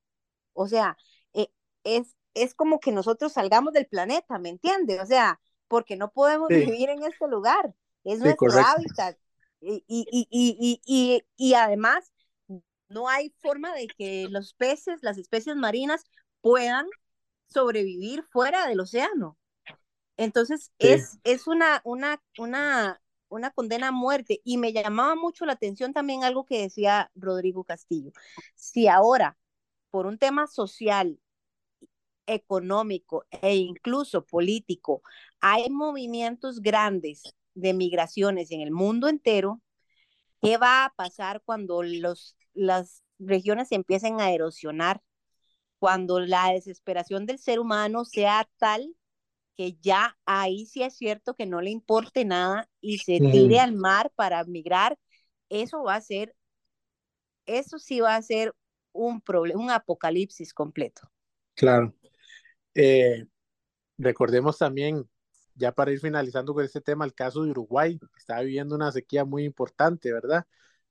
O 0.52 0.68
sea, 0.68 0.96
eh, 1.34 1.48
es, 1.84 2.16
es 2.34 2.54
como 2.54 2.80
que 2.80 2.92
nosotros 2.92 3.32
salgamos 3.32 3.72
del 3.72 3.86
planeta, 3.86 4.38
¿me 4.38 4.50
entiende? 4.50 5.00
O 5.00 5.06
sea, 5.06 5.40
porque 5.68 5.96
no 5.96 6.10
podemos 6.12 6.52
vivir 6.54 6.90
en 6.90 7.02
este 7.04 7.28
lugar, 7.28 7.74
es 8.04 8.20
nuestro 8.20 8.58
hábitat. 8.58 9.18
Y, 9.60 9.84
y, 9.88 10.28
y, 10.30 10.80
y, 10.84 11.22
y 11.36 11.54
además, 11.54 12.12
no 12.88 13.08
hay 13.08 13.34
forma 13.38 13.74
de 13.74 13.88
que 13.88 14.28
los 14.30 14.54
peces, 14.54 15.00
las 15.02 15.18
especies 15.18 15.56
marinas, 15.56 16.04
puedan 16.40 16.86
sobrevivir 17.48 18.24
fuera 18.24 18.66
del 18.66 18.80
océano. 18.80 19.38
Entonces, 20.16 20.72
es, 20.78 21.18
es 21.24 21.46
una, 21.46 21.80
una, 21.84 22.22
una, 22.38 23.00
una 23.28 23.50
condena 23.50 23.88
a 23.88 23.92
muerte. 23.92 24.40
Y 24.44 24.58
me 24.58 24.72
llamaba 24.72 25.14
mucho 25.14 25.46
la 25.46 25.52
atención 25.52 25.92
también 25.92 26.24
algo 26.24 26.46
que 26.46 26.62
decía 26.62 27.10
Rodrigo 27.14 27.64
Castillo. 27.64 28.12
Si 28.54 28.88
ahora, 28.88 29.38
por 29.90 30.06
un 30.06 30.18
tema 30.18 30.46
social, 30.46 31.18
económico 32.26 33.24
e 33.30 33.56
incluso 33.56 34.24
político, 34.26 35.02
hay 35.40 35.70
movimientos 35.70 36.60
grandes 36.60 37.22
de 37.54 37.72
migraciones 37.72 38.50
en 38.50 38.60
el 38.60 38.70
mundo 38.70 39.08
entero, 39.08 39.62
¿qué 40.42 40.58
va 40.58 40.84
a 40.84 40.94
pasar 40.94 41.42
cuando 41.44 41.82
los, 41.82 42.36
las 42.52 43.02
regiones 43.18 43.68
se 43.68 43.76
empiecen 43.76 44.20
a 44.20 44.32
erosionar, 44.32 45.02
cuando 45.78 46.20
la 46.20 46.52
desesperación 46.52 47.26
del 47.26 47.38
ser 47.38 47.60
humano 47.60 48.04
sea 48.04 48.48
tal 48.58 48.95
que 49.56 49.76
ya 49.80 50.16
ahí 50.26 50.66
sí 50.66 50.82
es 50.82 50.96
cierto 50.96 51.34
que 51.34 51.46
no 51.46 51.60
le 51.60 51.70
importe 51.70 52.24
nada 52.24 52.68
y 52.80 52.98
se 52.98 53.18
tire 53.18 53.58
al 53.58 53.72
mar 53.72 54.12
para 54.14 54.44
migrar, 54.44 54.98
eso 55.48 55.82
va 55.82 55.94
a 55.94 56.00
ser, 56.00 56.34
eso 57.46 57.78
sí 57.78 58.00
va 58.00 58.16
a 58.16 58.22
ser 58.22 58.54
un 58.92 59.20
problema, 59.20 59.60
un 59.60 59.70
apocalipsis 59.70 60.52
completo. 60.52 61.10
Claro. 61.54 61.94
Eh, 62.74 63.24
recordemos 63.96 64.58
también, 64.58 65.08
ya 65.54 65.72
para 65.72 65.92
ir 65.92 66.00
finalizando 66.00 66.52
con 66.52 66.64
este 66.64 66.82
tema, 66.82 67.06
el 67.06 67.14
caso 67.14 67.42
de 67.42 67.50
Uruguay, 67.50 67.98
que 67.98 68.18
está 68.18 68.40
viviendo 68.40 68.74
una 68.74 68.92
sequía 68.92 69.24
muy 69.24 69.44
importante, 69.44 70.12
¿verdad? 70.12 70.46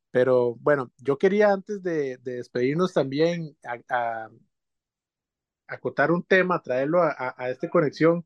Pero 0.10 0.56
bueno, 0.56 0.92
yo 0.98 1.18
quería 1.18 1.52
antes 1.52 1.84
de, 1.84 2.18
despedirnos 2.24 2.94
también 2.94 3.56
a, 3.90 4.30
acotar 5.68 6.12
un 6.12 6.24
tema, 6.24 6.62
traerlo 6.62 7.02
a, 7.04 7.36
a, 7.38 7.50
esta 7.50 7.70
conexión, 7.70 8.26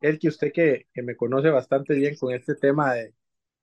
el 0.00 0.18
que 0.18 0.28
usted 0.28 0.52
que, 0.52 0.86
que, 0.92 1.02
me 1.02 1.16
conoce 1.16 1.50
bastante 1.50 1.94
bien 1.94 2.16
con 2.16 2.32
este 2.32 2.54
tema 2.54 2.94
de, 2.94 3.14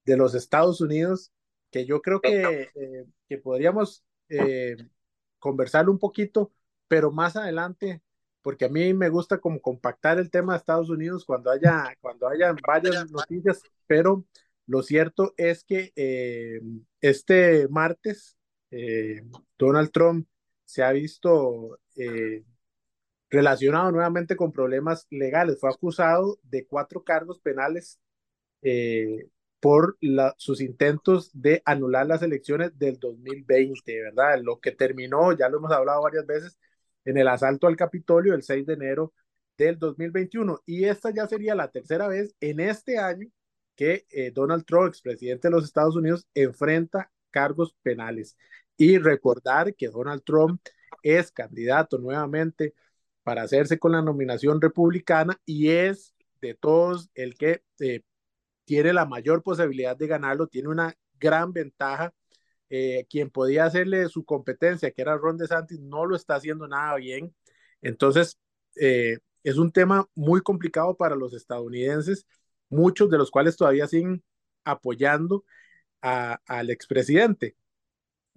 de 0.06 0.18
los 0.18 0.36
Estados 0.36 0.82
Unidos, 0.82 1.32
que 1.70 1.86
yo 1.86 2.02
creo 2.02 2.22
que, 2.22 2.70
eh, 2.76 3.06
que 3.28 3.38
podríamos 3.38 4.04
eh, 4.30 4.78
conversarlo 5.40 5.92
un 5.92 6.00
poquito, 6.00 6.54
pero 6.88 7.12
más 7.12 7.36
adelante, 7.36 8.02
porque 8.42 8.66
a 8.66 8.70
mí 8.70 8.94
me 8.94 9.10
gusta 9.10 9.40
como 9.40 9.62
compactar 9.62 10.18
el 10.18 10.32
tema 10.32 10.54
de 10.54 10.60
Estados 10.60 10.90
Unidos 10.90 11.26
cuando 11.26 11.52
haya, 11.52 11.96
cuando 12.00 12.28
haya 12.28 12.56
varias 12.66 13.12
noticias, 13.12 13.62
pero 13.86 14.26
lo 14.66 14.82
cierto 14.82 15.34
es 15.38 15.64
que 15.64 15.92
eh, 15.96 16.62
este 17.02 17.68
martes 17.68 18.38
Donald 19.58 19.92
Trump 19.92 20.28
se 20.66 20.84
ha 20.84 20.92
visto 20.92 21.80
relacionado 23.30 23.92
nuevamente 23.92 24.36
con 24.36 24.52
problemas 24.52 25.08
legales. 25.10 25.60
Fue 25.60 25.70
acusado 25.70 26.40
de 26.44 26.66
cuatro 26.66 27.04
cargos 27.04 27.40
penales 27.40 28.00
por 29.60 29.98
la, 30.02 30.36
sus 30.38 30.62
intentos 30.62 31.32
de 31.34 31.62
anular 31.66 32.06
las 32.06 32.22
elecciones 32.22 32.78
del 32.78 33.00
2020, 33.00 34.02
¿verdad? 34.02 34.40
Lo 34.42 34.60
que 34.60 34.72
terminó, 34.72 35.34
ya 35.34 35.50
lo 35.50 35.58
hemos 35.58 35.72
hablado 35.72 36.02
varias 36.04 36.26
veces, 36.26 36.58
en 37.06 37.18
el 37.18 37.28
asalto 37.28 37.68
al 37.68 37.76
Capitolio 37.76 38.34
el 38.34 38.44
6 38.44 38.66
de 38.66 38.74
enero 38.74 39.14
del 39.58 39.80
2021. 39.80 40.62
Y 40.66 40.86
esta 40.86 41.12
ya 41.12 41.28
sería 41.28 41.56
la 41.56 41.72
tercera 41.72 42.08
vez 42.08 42.36
en 42.40 42.60
este 42.60 42.98
año 43.00 43.28
que 43.76 44.06
eh, 44.10 44.32
Donald 44.32 44.66
Trump, 44.66 44.90
expresidente 44.90 45.48
de 45.48 45.52
los 45.52 45.66
Estados 45.66 45.96
Unidos, 45.96 46.28
enfrenta 46.34 47.12
cargos 47.32 47.76
penales. 47.82 48.38
Y 48.76 48.98
recordar 48.98 49.76
que 49.76 49.88
Donald 49.88 50.24
Trump 50.24 50.62
es 51.02 51.32
candidato 51.32 51.98
nuevamente 51.98 52.74
para 53.28 53.42
hacerse 53.42 53.78
con 53.78 53.92
la 53.92 54.02
nominación 54.02 54.62
republicana 54.62 55.38
y 55.46 55.68
es 55.68 56.16
de 56.40 56.54
todos 56.54 57.10
el 57.14 57.36
que 57.38 57.62
eh, 57.82 58.04
tiene 58.64 58.94
la 58.94 59.06
mayor 59.06 59.44
posibilidad 59.44 59.98
de 59.98 60.08
ganarlo, 60.08 60.48
tiene 60.48 60.70
una 60.70 60.96
gran 61.20 61.52
ventaja. 61.52 62.14
Eh, 62.70 63.06
quien 63.10 63.30
podía 63.30 63.66
hacerle 63.66 64.08
su 64.08 64.24
competencia, 64.24 64.92
que 64.92 65.02
era 65.02 65.18
Ron 65.18 65.38
DeSantis, 65.38 65.78
no 65.78 66.06
lo 66.06 66.16
está 66.16 66.36
haciendo 66.36 66.70
nada 66.70 66.96
bien. 66.96 67.36
Entonces, 67.82 68.40
eh, 68.78 69.18
es 69.44 69.58
un 69.58 69.74
tema 69.74 70.08
muy 70.16 70.40
complicado 70.40 70.96
para 70.96 71.18
los 71.18 71.34
estadounidenses, 71.34 72.26
muchos 72.70 73.10
de 73.10 73.18
los 73.18 73.30
cuales 73.30 73.58
todavía 73.58 73.88
siguen 73.88 74.24
apoyando 74.64 75.44
al 76.00 76.70
expresidente. 76.70 77.57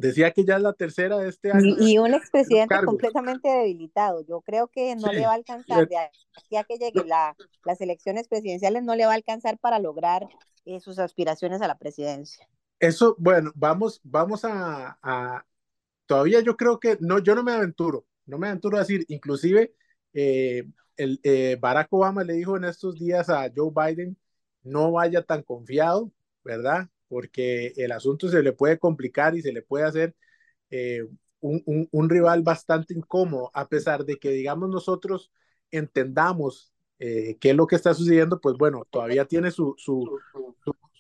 Decía 0.01 0.31
que 0.31 0.45
ya 0.45 0.57
es 0.57 0.63
la 0.63 0.73
tercera 0.73 1.19
de 1.19 1.29
este 1.29 1.53
año. 1.53 1.77
Y, 1.79 1.99
un 1.99 2.15
expresidente 2.15 2.75
completamente 2.85 3.49
debilitado. 3.49 4.25
Yo 4.27 4.41
creo 4.41 4.69
que 4.69 4.97
no 4.97 5.13
le 5.13 5.27
va 5.27 5.33
a 5.33 5.35
alcanzar, 5.35 5.87
de 5.87 5.97
aquí 5.99 6.57
a 6.57 6.65
que 6.65 6.79
lleguen 6.79 7.09
la, 7.09 7.37
las 7.65 7.81
elecciones 7.81 8.27
presidenciales, 8.27 8.83
no 8.83 8.95
le 8.95 9.05
va 9.05 9.13
a 9.13 9.17
alcanzar 9.17 9.59
para 9.59 9.79
lograr 9.79 10.27
eh, 10.65 10.81
sus 10.81 10.99
aspiraciones 10.99 11.61
a 11.61 11.69
la 11.69 11.79
presidencia. 11.79 12.49
Eso, 12.79 13.15
bueno, 13.19 13.53
vamos, 13.55 14.01
vamos 14.03 14.45
a, 14.47 14.99
a, 15.03 15.45
todavía 16.07 16.41
yo 16.41 16.57
creo 16.57 16.81
que, 16.81 16.97
no, 17.01 17.19
yo 17.19 17.35
no 17.35 17.43
me 17.43 17.53
aventuro, 17.53 18.07
no 18.25 18.39
me 18.39 18.49
aventuro 18.49 18.79
a 18.79 18.81
decir, 18.81 19.05
inclusive 19.09 19.75
eh, 20.15 20.65
el, 20.97 21.21
eh, 21.23 21.59
Barack 21.61 21.93
Obama 21.93 22.25
le 22.25 22.35
dijo 22.35 22.57
en 22.57 22.65
estos 22.65 22.99
días 22.99 23.29
a 23.29 23.51
Joe 23.55 23.71
Biden, 23.75 24.17
no 24.63 24.93
vaya 24.93 25.23
tan 25.23 25.43
confiado, 25.43 26.11
¿verdad? 26.43 26.89
Porque 27.11 27.73
el 27.77 27.91
asunto 27.91 28.29
se 28.29 28.41
le 28.41 28.53
puede 28.53 28.79
complicar 28.79 29.37
y 29.37 29.43
se 29.43 29.53
le 29.53 29.63
puede 29.63 29.85
hacer 29.85 30.15
eh, 30.71 31.03
un, 31.41 31.89
un, 31.91 32.09
rival 32.09 32.43
bastante 32.43 32.95
incómodo, 32.95 33.51
a 33.53 33.69
pesar 33.69 34.05
de 34.05 34.17
que, 34.17 34.31
digamos, 34.31 34.71
nosotros 34.71 35.33
entendamos 35.73 36.73
eh, 37.01 37.37
qué 37.41 37.51
es 37.51 37.57
lo 37.57 37.67
que 37.67 37.75
está 37.75 37.95
sucediendo, 37.95 38.41
pues 38.41 38.57
bueno, 38.57 38.87
todavía 38.89 39.25
tiene 39.25 39.51
su, 39.51 39.75
su, 39.77 40.21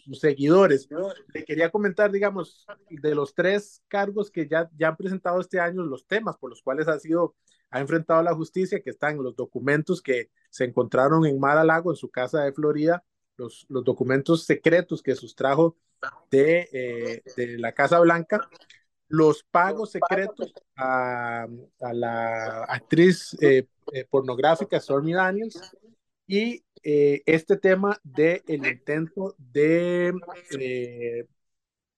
sus 0.05 0.19
seguidores. 0.19 0.89
Le 1.33 1.45
quería 1.45 1.71
comentar, 1.71 2.11
digamos, 2.11 2.67
de 2.91 3.15
los 3.15 3.33
tres 3.33 3.85
cargos 3.87 4.33
que 4.33 4.49
ya, 4.49 4.69
ya 4.77 4.89
han 4.89 4.97
presentado 4.97 5.41
este 5.41 5.61
año, 5.61 5.85
los 5.85 6.09
temas 6.09 6.37
por 6.39 6.51
los 6.51 6.61
cuales 6.61 6.89
ha 6.89 6.99
sido, 6.99 7.37
ha 7.71 7.79
enfrentado 7.79 8.21
la 8.25 8.35
justicia, 8.35 8.81
que 8.81 8.91
están 8.91 9.23
los 9.23 9.37
documentos 9.37 10.03
que 10.03 10.31
se 10.51 10.65
encontraron 10.65 11.25
en 11.25 11.39
Mar 11.39 11.57
a 11.57 11.63
Lago, 11.63 11.93
en 11.93 11.97
su 11.97 12.11
casa 12.11 12.43
de 12.43 12.53
Florida, 12.53 13.05
los, 13.41 13.67
los 13.71 13.83
documentos 13.85 14.45
secretos 14.45 15.03
que 15.03 15.15
sustrajo 15.15 15.77
de, 16.31 16.69
eh, 16.73 17.23
de 17.37 17.59
la 17.59 17.73
Casa 17.73 17.99
Blanca, 17.99 18.49
los 19.09 19.43
pagos 19.43 19.91
secretos 19.91 20.53
a, 20.77 21.49
a 21.81 21.93
la 21.93 22.65
actriz 22.65 23.37
eh, 23.41 23.67
eh, 23.93 24.05
pornográfica 24.09 24.79
Stormy 24.79 25.15
Daniels 25.15 25.59
y 26.27 26.63
este 26.83 27.59
tema 27.59 28.01
del 28.03 28.43
el 28.47 28.67
intento 28.67 29.35
de, 29.37 30.15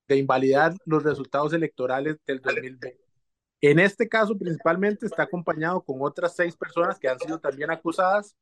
de 0.09 0.16
invalidar 0.16 0.74
los 0.86 1.05
resultados 1.05 1.53
electorales 1.53 2.16
del 2.26 2.40
2020. 2.40 2.99
En 3.61 3.78
este 3.78 4.09
caso, 4.09 4.36
principalmente, 4.36 5.07
está 5.07 5.22
acompañado 5.22 5.82
con 5.82 5.99
otras 6.01 6.34
seis 6.34 6.57
personas 6.57 6.99
que 6.99 7.09
han 7.09 7.20
sido 7.20 7.38
también 7.38 7.70
acusadas 7.70 8.34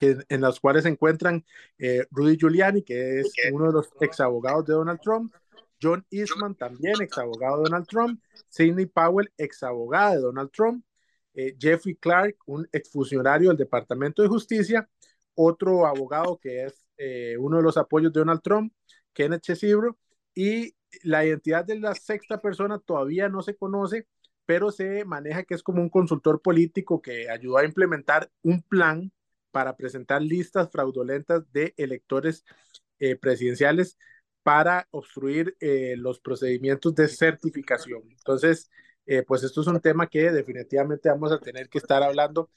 en 0.00 0.40
las 0.40 0.60
cuales 0.60 0.82
se 0.82 0.90
encuentran 0.90 1.44
eh, 1.78 2.06
Rudy 2.10 2.36
Giuliani, 2.36 2.82
que 2.82 3.20
es 3.20 3.32
uno 3.52 3.66
de 3.66 3.72
los 3.72 3.88
ex 4.00 4.20
abogados 4.20 4.66
de 4.66 4.74
Donald 4.74 5.00
Trump, 5.00 5.34
John 5.82 6.04
Eastman, 6.10 6.54
también 6.54 6.94
ex 7.00 7.16
abogado 7.18 7.58
de 7.58 7.62
Donald 7.64 7.86
Trump, 7.86 8.20
Sidney 8.48 8.86
Powell, 8.86 9.30
ex 9.36 9.62
abogada 9.62 10.16
de 10.16 10.20
Donald 10.20 10.50
Trump, 10.50 10.84
eh, 11.34 11.54
Jeffrey 11.58 11.94
Clark, 11.96 12.36
un 12.46 12.68
exfuncionario 12.72 13.48
del 13.48 13.58
Departamento 13.58 14.22
de 14.22 14.28
Justicia, 14.28 14.88
otro 15.34 15.86
abogado 15.86 16.38
que 16.38 16.64
es 16.64 16.88
eh, 16.96 17.36
uno 17.38 17.58
de 17.58 17.62
los 17.62 17.76
apoyos 17.76 18.12
de 18.12 18.20
Donald 18.20 18.42
Trump, 18.42 18.72
Kenneth 19.12 19.42
Chesibro, 19.42 19.98
y 20.34 20.74
la 21.02 21.24
identidad 21.24 21.64
de 21.64 21.78
la 21.78 21.94
sexta 21.94 22.40
persona 22.40 22.78
todavía 22.78 23.28
no 23.28 23.42
se 23.42 23.56
conoce, 23.56 24.06
pero 24.46 24.70
se 24.70 25.04
maneja 25.04 25.42
que 25.44 25.54
es 25.54 25.62
como 25.62 25.82
un 25.82 25.90
consultor 25.90 26.40
político 26.40 27.02
que 27.02 27.28
ayudó 27.28 27.58
a 27.58 27.64
implementar 27.64 28.30
un 28.42 28.62
plan 28.62 29.12
para 29.56 29.74
presentar 29.74 30.20
listas 30.20 30.68
fraudulentas 30.70 31.50
de 31.50 31.72
electores 31.78 32.44
eh, 32.98 33.16
presidenciales 33.16 33.96
para 34.42 34.86
obstruir 34.90 35.56
eh, 35.60 35.94
los 35.96 36.20
procedimientos 36.20 36.94
de 36.94 37.08
certificación. 37.08 38.02
Entonces, 38.10 38.70
eh, 39.06 39.22
pues 39.22 39.44
esto 39.44 39.62
es 39.62 39.66
un 39.68 39.80
tema 39.80 40.08
que 40.08 40.30
definitivamente 40.30 41.08
vamos 41.08 41.32
a 41.32 41.38
tener 41.40 41.70
que 41.70 41.78
estar 41.78 42.02
hablando 42.02 42.50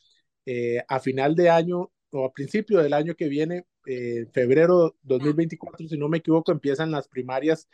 a 0.90 1.00
final 1.00 1.36
de 1.36 1.50
año 1.50 1.90
o 2.12 2.26
a 2.26 2.34
principio 2.34 2.80
del 2.80 2.94
año 2.94 3.16
que 3.16 3.30
viene, 3.30 3.66
en 3.86 4.30
febrero 4.34 4.98
2024, 5.04 5.88
si 5.88 5.98
no 5.98 6.10
me 6.10 6.18
equivoco, 6.18 6.52
empiezan 6.52 6.92
las 6.92 7.08
primarias 7.08 7.70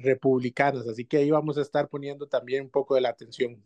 republicanas, 0.00 0.88
así 0.88 1.04
que 1.04 1.18
ahí 1.18 1.30
vamos 1.30 1.56
a 1.56 1.62
estar 1.62 1.88
poniendo 1.88 2.26
también 2.26 2.64
un 2.64 2.70
poco 2.70 2.96
de 2.96 3.02
la 3.02 3.10
atención. 3.10 3.62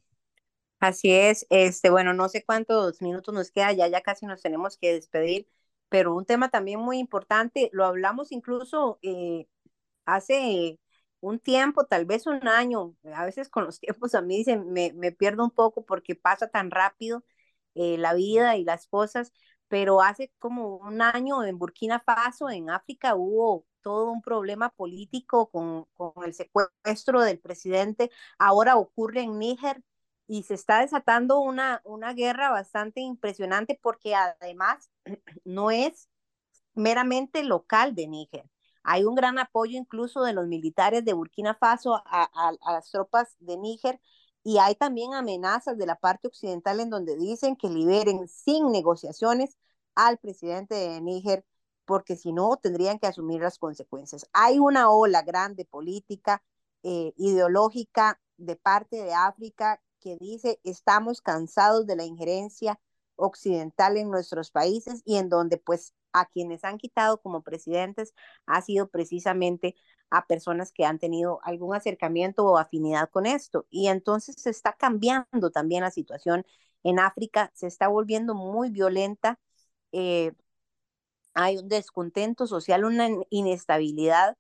Así 0.81 1.11
es, 1.12 1.45
este, 1.51 1.91
bueno, 1.91 2.14
no 2.14 2.29
sé 2.29 2.45
cuántos 2.45 3.03
minutos 3.03 3.35
nos 3.35 3.51
queda, 3.51 3.72
ya, 3.72 3.89
ya 3.89 4.01
casi 4.01 4.26
nos 4.26 4.43
tenemos 4.43 4.76
que 4.79 4.93
despedir, 4.95 5.49
pero 5.89 6.14
un 6.14 6.24
tema 6.24 6.51
también 6.51 6.79
muy 6.81 6.99
importante, 6.99 7.68
lo 7.72 7.85
hablamos 7.85 8.31
incluso 8.31 8.99
eh, 9.03 9.49
hace 10.07 10.81
un 11.20 11.41
tiempo, 11.41 11.87
tal 11.87 12.07
vez 12.07 12.26
un 12.26 12.49
año, 12.49 12.95
a 13.14 13.24
veces 13.26 13.49
con 13.51 13.64
los 13.66 13.81
tiempos 13.81 14.14
a 14.14 14.22
mí 14.22 14.39
dicen, 14.39 14.72
me, 14.72 14.93
me 14.95 15.12
pierdo 15.12 15.45
un 15.45 15.51
poco 15.53 15.85
porque 15.87 16.14
pasa 16.16 16.49
tan 16.49 16.70
rápido 16.70 17.24
eh, 17.74 17.99
la 17.99 18.14
vida 18.14 18.57
y 18.57 18.64
las 18.64 18.87
cosas, 18.87 19.33
pero 19.68 20.03
hace 20.03 20.33
como 20.39 20.76
un 20.79 21.03
año 21.03 21.45
en 21.45 21.59
Burkina 21.59 22.01
Faso, 22.01 22.51
en 22.51 22.70
África, 22.70 23.14
hubo 23.16 23.66
todo 23.83 24.11
un 24.11 24.22
problema 24.22 24.70
político 24.70 25.51
con, 25.51 25.85
con 25.95 26.12
el 26.24 26.35
secuestro 26.35 27.22
del 27.22 27.39
presidente, 27.41 28.11
ahora 28.39 28.76
ocurre 28.76 29.22
en 29.22 29.39
Níger, 29.39 29.83
y 30.29 30.43
se 30.45 30.55
está 30.55 30.81
desatando 30.81 31.41
una, 31.41 31.81
una 31.85 32.12
guerra 32.12 32.51
bastante 32.51 33.01
impresionante 33.01 33.79
porque 33.83 34.14
además 34.14 34.91
no 35.45 35.70
es 35.70 36.09
meramente 36.74 37.43
local 37.43 37.95
de 37.95 38.07
Níger. 38.07 38.49
Hay 38.85 39.05
un 39.05 39.14
gran 39.14 39.39
apoyo 39.39 39.76
incluso 39.76 40.22
de 40.22 40.35
los 40.35 40.47
militares 40.47 41.05
de 41.05 41.14
Burkina 41.14 41.55
Faso 41.55 42.03
a, 42.07 42.53
las 42.72 42.91
tropas 42.91 43.37
de 43.41 43.57
Níger 43.57 44.01
y 44.45 44.59
hay 44.59 44.74
también 44.76 45.14
amenazas 45.14 45.76
de 45.79 45.87
la 45.87 45.97
parte 45.97 46.29
occidental 46.29 46.81
en 46.81 46.91
donde 46.91 47.16
dicen 47.16 47.57
que 47.57 47.68
liberen 47.68 48.29
sin 48.29 48.70
negociaciones 48.70 49.57
al 49.95 50.18
presidente 50.18 50.74
de 50.74 51.01
Níger 51.01 51.45
porque 51.87 52.16
si 52.16 52.33
no 52.33 52.57
tendrían 52.59 52.99
que 52.99 53.07
asumir 53.07 53.41
las 53.41 53.59
consecuencias. 53.59 54.29
Hay 54.33 54.59
una 54.59 54.91
ola 54.91 55.22
grande 55.22 55.64
política, 55.64 56.43
eh, 56.83 57.14
ideológica 57.16 58.20
de 58.37 58.57
parte 58.57 59.03
de 59.03 59.14
África 59.14 59.81
que 60.01 60.17
dice 60.19 60.61
estamos 60.65 61.21
cansados 61.21 61.87
de 61.87 61.97
la 61.97 62.05
injerencia 62.05 62.81
occidental 63.17 63.97
en 63.97 64.11
nuestros 64.11 64.51
países 64.51 65.03
y 65.05 65.17
en 65.17 65.29
donde 65.29 65.59
pues 65.59 65.95
a 66.13 66.27
quienes 66.27 66.65
han 66.65 66.79
quitado 66.79 67.21
como 67.21 67.43
presidentes 67.43 68.15
ha 68.47 68.63
sido 68.63 68.89
precisamente 68.89 69.75
a 70.11 70.27
personas 70.27 70.73
que 70.73 70.85
han 70.85 70.99
tenido 70.99 71.41
algún 71.43 71.75
acercamiento 71.75 72.45
o 72.47 72.59
afinidad 72.59 73.11
con 73.11 73.27
esto. 73.27 73.67
Y 73.71 73.89
entonces 73.89 74.37
se 74.39 74.51
está 74.51 74.73
cambiando 74.75 75.51
también 75.53 75.83
la 75.83 75.91
situación 75.91 76.45
en 76.85 76.99
África, 77.01 77.51
se 77.55 77.67
está 77.67 77.89
volviendo 77.89 78.35
muy 78.35 78.71
violenta, 78.71 79.39
eh, 79.93 80.33
hay 81.35 81.59
un 81.59 81.69
descontento 81.69 82.47
social, 82.47 82.85
una 82.85 83.09
inestabilidad 83.31 84.37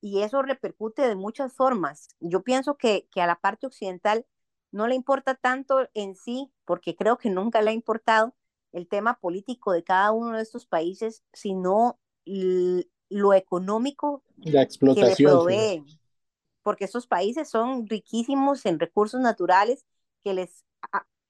y 0.00 0.22
eso 0.22 0.42
repercute 0.42 1.02
de 1.08 1.16
muchas 1.16 1.54
formas. 1.54 2.08
Yo 2.20 2.42
pienso 2.42 2.76
que, 2.76 3.08
que 3.12 3.22
a 3.22 3.26
la 3.26 3.40
parte 3.40 3.66
occidental 3.66 4.26
no 4.70 4.86
le 4.86 4.94
importa 4.94 5.34
tanto 5.34 5.88
en 5.94 6.14
sí, 6.14 6.52
porque 6.64 6.94
creo 6.94 7.18
que 7.18 7.30
nunca 7.30 7.62
le 7.62 7.70
ha 7.70 7.74
importado 7.74 8.34
el 8.72 8.86
tema 8.86 9.18
político 9.18 9.72
de 9.72 9.82
cada 9.82 10.12
uno 10.12 10.36
de 10.36 10.42
estos 10.42 10.66
países, 10.66 11.22
sino 11.32 11.98
lo 12.24 13.32
económico 13.34 14.22
la 14.36 14.62
explotación, 14.62 15.14
que 15.14 15.22
le 15.22 15.28
proveen. 15.28 15.86
Porque 16.62 16.84
estos 16.84 17.06
países 17.06 17.48
son 17.48 17.86
riquísimos 17.86 18.66
en 18.66 18.78
recursos 18.78 19.20
naturales 19.20 19.86
que 20.22 20.34
les 20.34 20.64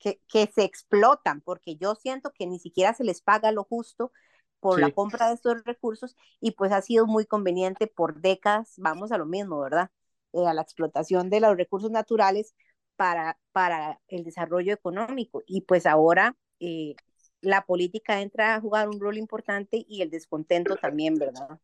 que, 0.01 0.21
que, 0.29 0.51
se 0.53 0.63
explotan, 0.63 1.41
porque 1.41 1.77
yo 1.77 1.97
siento 1.97 2.33
que 2.33 2.47
ni 2.47 2.59
siquiera 2.61 2.95
se 2.95 3.03
les 3.05 3.21
paga 3.21 3.51
lo 3.51 3.65
justo 3.65 4.13
por 4.61 4.81
la 4.81 4.91
compra 4.91 5.29
de 5.29 5.35
estos 5.35 5.63
recursos 5.65 6.17
y 6.41 6.53
pues 6.53 6.73
ha 6.73 6.83
sido 6.83 7.07
muy 7.07 7.27
conveniente 7.27 7.87
por 7.87 8.21
décadas, 8.21 8.75
vamos 8.77 9.13
a 9.13 9.19
lo 9.19 9.27
mismo, 9.27 9.61
¿verdad? 9.61 9.91
Eh, 10.33 10.47
a 10.47 10.55
la 10.55 10.63
explotación 10.63 11.31
de 11.31 11.41
los 11.41 11.57
recursos 11.57 11.91
naturales 11.91 12.55
para, 12.99 13.39
para 13.53 14.01
el 14.09 14.25
desarrollo 14.25 14.75
económico. 14.75 15.45
Y 15.47 15.61
pues 15.61 15.87
ahora 15.87 16.37
eh, 16.59 16.97
la 17.41 17.65
política 17.65 18.21
entra 18.21 18.57
a 18.57 18.61
jugar 18.61 18.89
un 18.89 18.99
rol 19.01 19.19
importante 19.19 19.87
y 19.89 20.03
el 20.03 20.11
descontento 20.11 20.75
también, 20.77 21.15
¿verdad? 21.15 21.61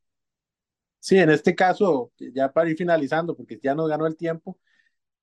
Sí, 1.01 1.19
en 1.19 1.31
este 1.31 1.55
caso, 1.57 2.13
ya 2.19 2.53
para 2.53 2.71
ir 2.71 2.77
finalizando, 2.77 3.37
porque 3.37 3.59
ya 3.61 3.75
nos 3.75 3.89
ganó 3.89 4.07
el 4.07 4.17
tiempo, 4.17 4.59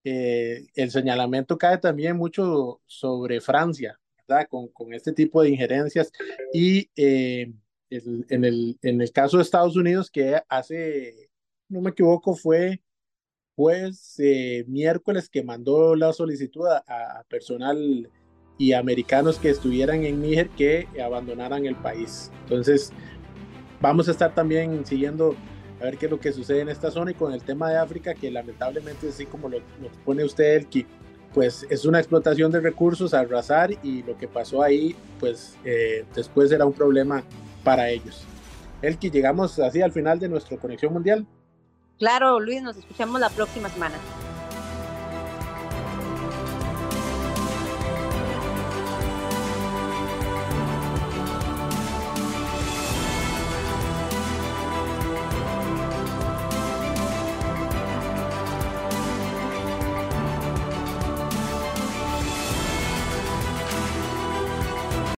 eh, 0.03 0.67
el 0.75 0.91
señalamiento 0.91 1.57
cae 1.57 1.77
también 1.77 2.17
mucho 2.17 2.81
sobre 2.85 3.39
Francia, 3.39 3.97
¿verdad? 4.27 4.47
Con, 4.49 4.67
con 4.69 4.93
este 4.93 5.13
tipo 5.13 5.41
de 5.41 5.49
injerencias 5.51 6.11
y 6.53 6.91
eh, 6.97 7.53
en, 7.89 8.45
el, 8.45 8.77
en 8.81 9.01
el 9.01 9.11
caso 9.13 9.37
de 9.37 9.43
Estados 9.43 9.77
Unidos, 9.77 10.11
que 10.11 10.41
hace, 10.49 11.31
no 11.69 11.81
me 11.81 11.91
equivoco, 11.91 12.35
fue 12.35 12.81
pues 13.61 14.15
miércoles 14.65 15.29
que 15.29 15.43
mandó 15.43 15.95
la 15.95 16.13
solicitud 16.13 16.65
a, 16.67 17.23
personal 17.29 18.09
y 18.57 18.73
americanos 18.73 19.37
que 19.37 19.51
estuvieran 19.51 20.03
en 20.03 20.19
Níger 20.19 20.49
que 20.49 20.87
abandonaran 20.99 21.67
el 21.67 21.75
país. 21.75 22.31
Entonces, 22.41 22.91
vamos 23.79 24.07
a 24.07 24.11
estar 24.11 24.33
también 24.33 24.83
siguiendo 24.83 25.35
a 25.79 25.83
ver 25.83 25.99
qué 25.99 26.07
es 26.07 26.11
lo 26.11 26.19
que 26.19 26.33
sucede 26.33 26.61
en 26.61 26.69
esta 26.69 26.89
zona 26.89 27.11
y 27.11 27.13
con 27.13 27.33
el 27.33 27.43
tema 27.43 27.69
de 27.69 27.77
África, 27.77 28.15
que 28.15 28.31
lamentablemente, 28.31 29.09
así 29.09 29.27
como 29.27 29.47
lo, 29.47 29.59
lo 29.59 29.91
pone 30.05 30.23
usted, 30.23 30.55
el 30.55 30.67
que 30.67 30.87
pues 31.31 31.67
es 31.69 31.85
una 31.85 31.99
explotación 31.99 32.51
de 32.51 32.61
recursos 32.61 33.13
arrasar 33.13 33.69
y 33.83 34.01
lo 34.01 34.17
que 34.17 34.27
pasó 34.27 34.63
ahí, 34.63 34.95
pues 35.19 35.55
eh, 35.65 36.03
después 36.15 36.51
era 36.51 36.65
un 36.65 36.73
problema 36.73 37.23
para 37.63 37.91
ellos. 37.91 38.23
El 38.81 38.97
que 38.97 39.11
llegamos 39.11 39.59
así 39.59 39.83
al 39.83 39.91
final 39.91 40.17
de 40.17 40.29
nuestra 40.29 40.57
conexión 40.57 40.93
mundial. 40.93 41.27
Claro, 42.01 42.39
Luis, 42.39 42.63
nos 42.63 42.77
escuchamos 42.77 43.21
la 43.21 43.29
próxima 43.29 43.69
semana. 43.69 43.93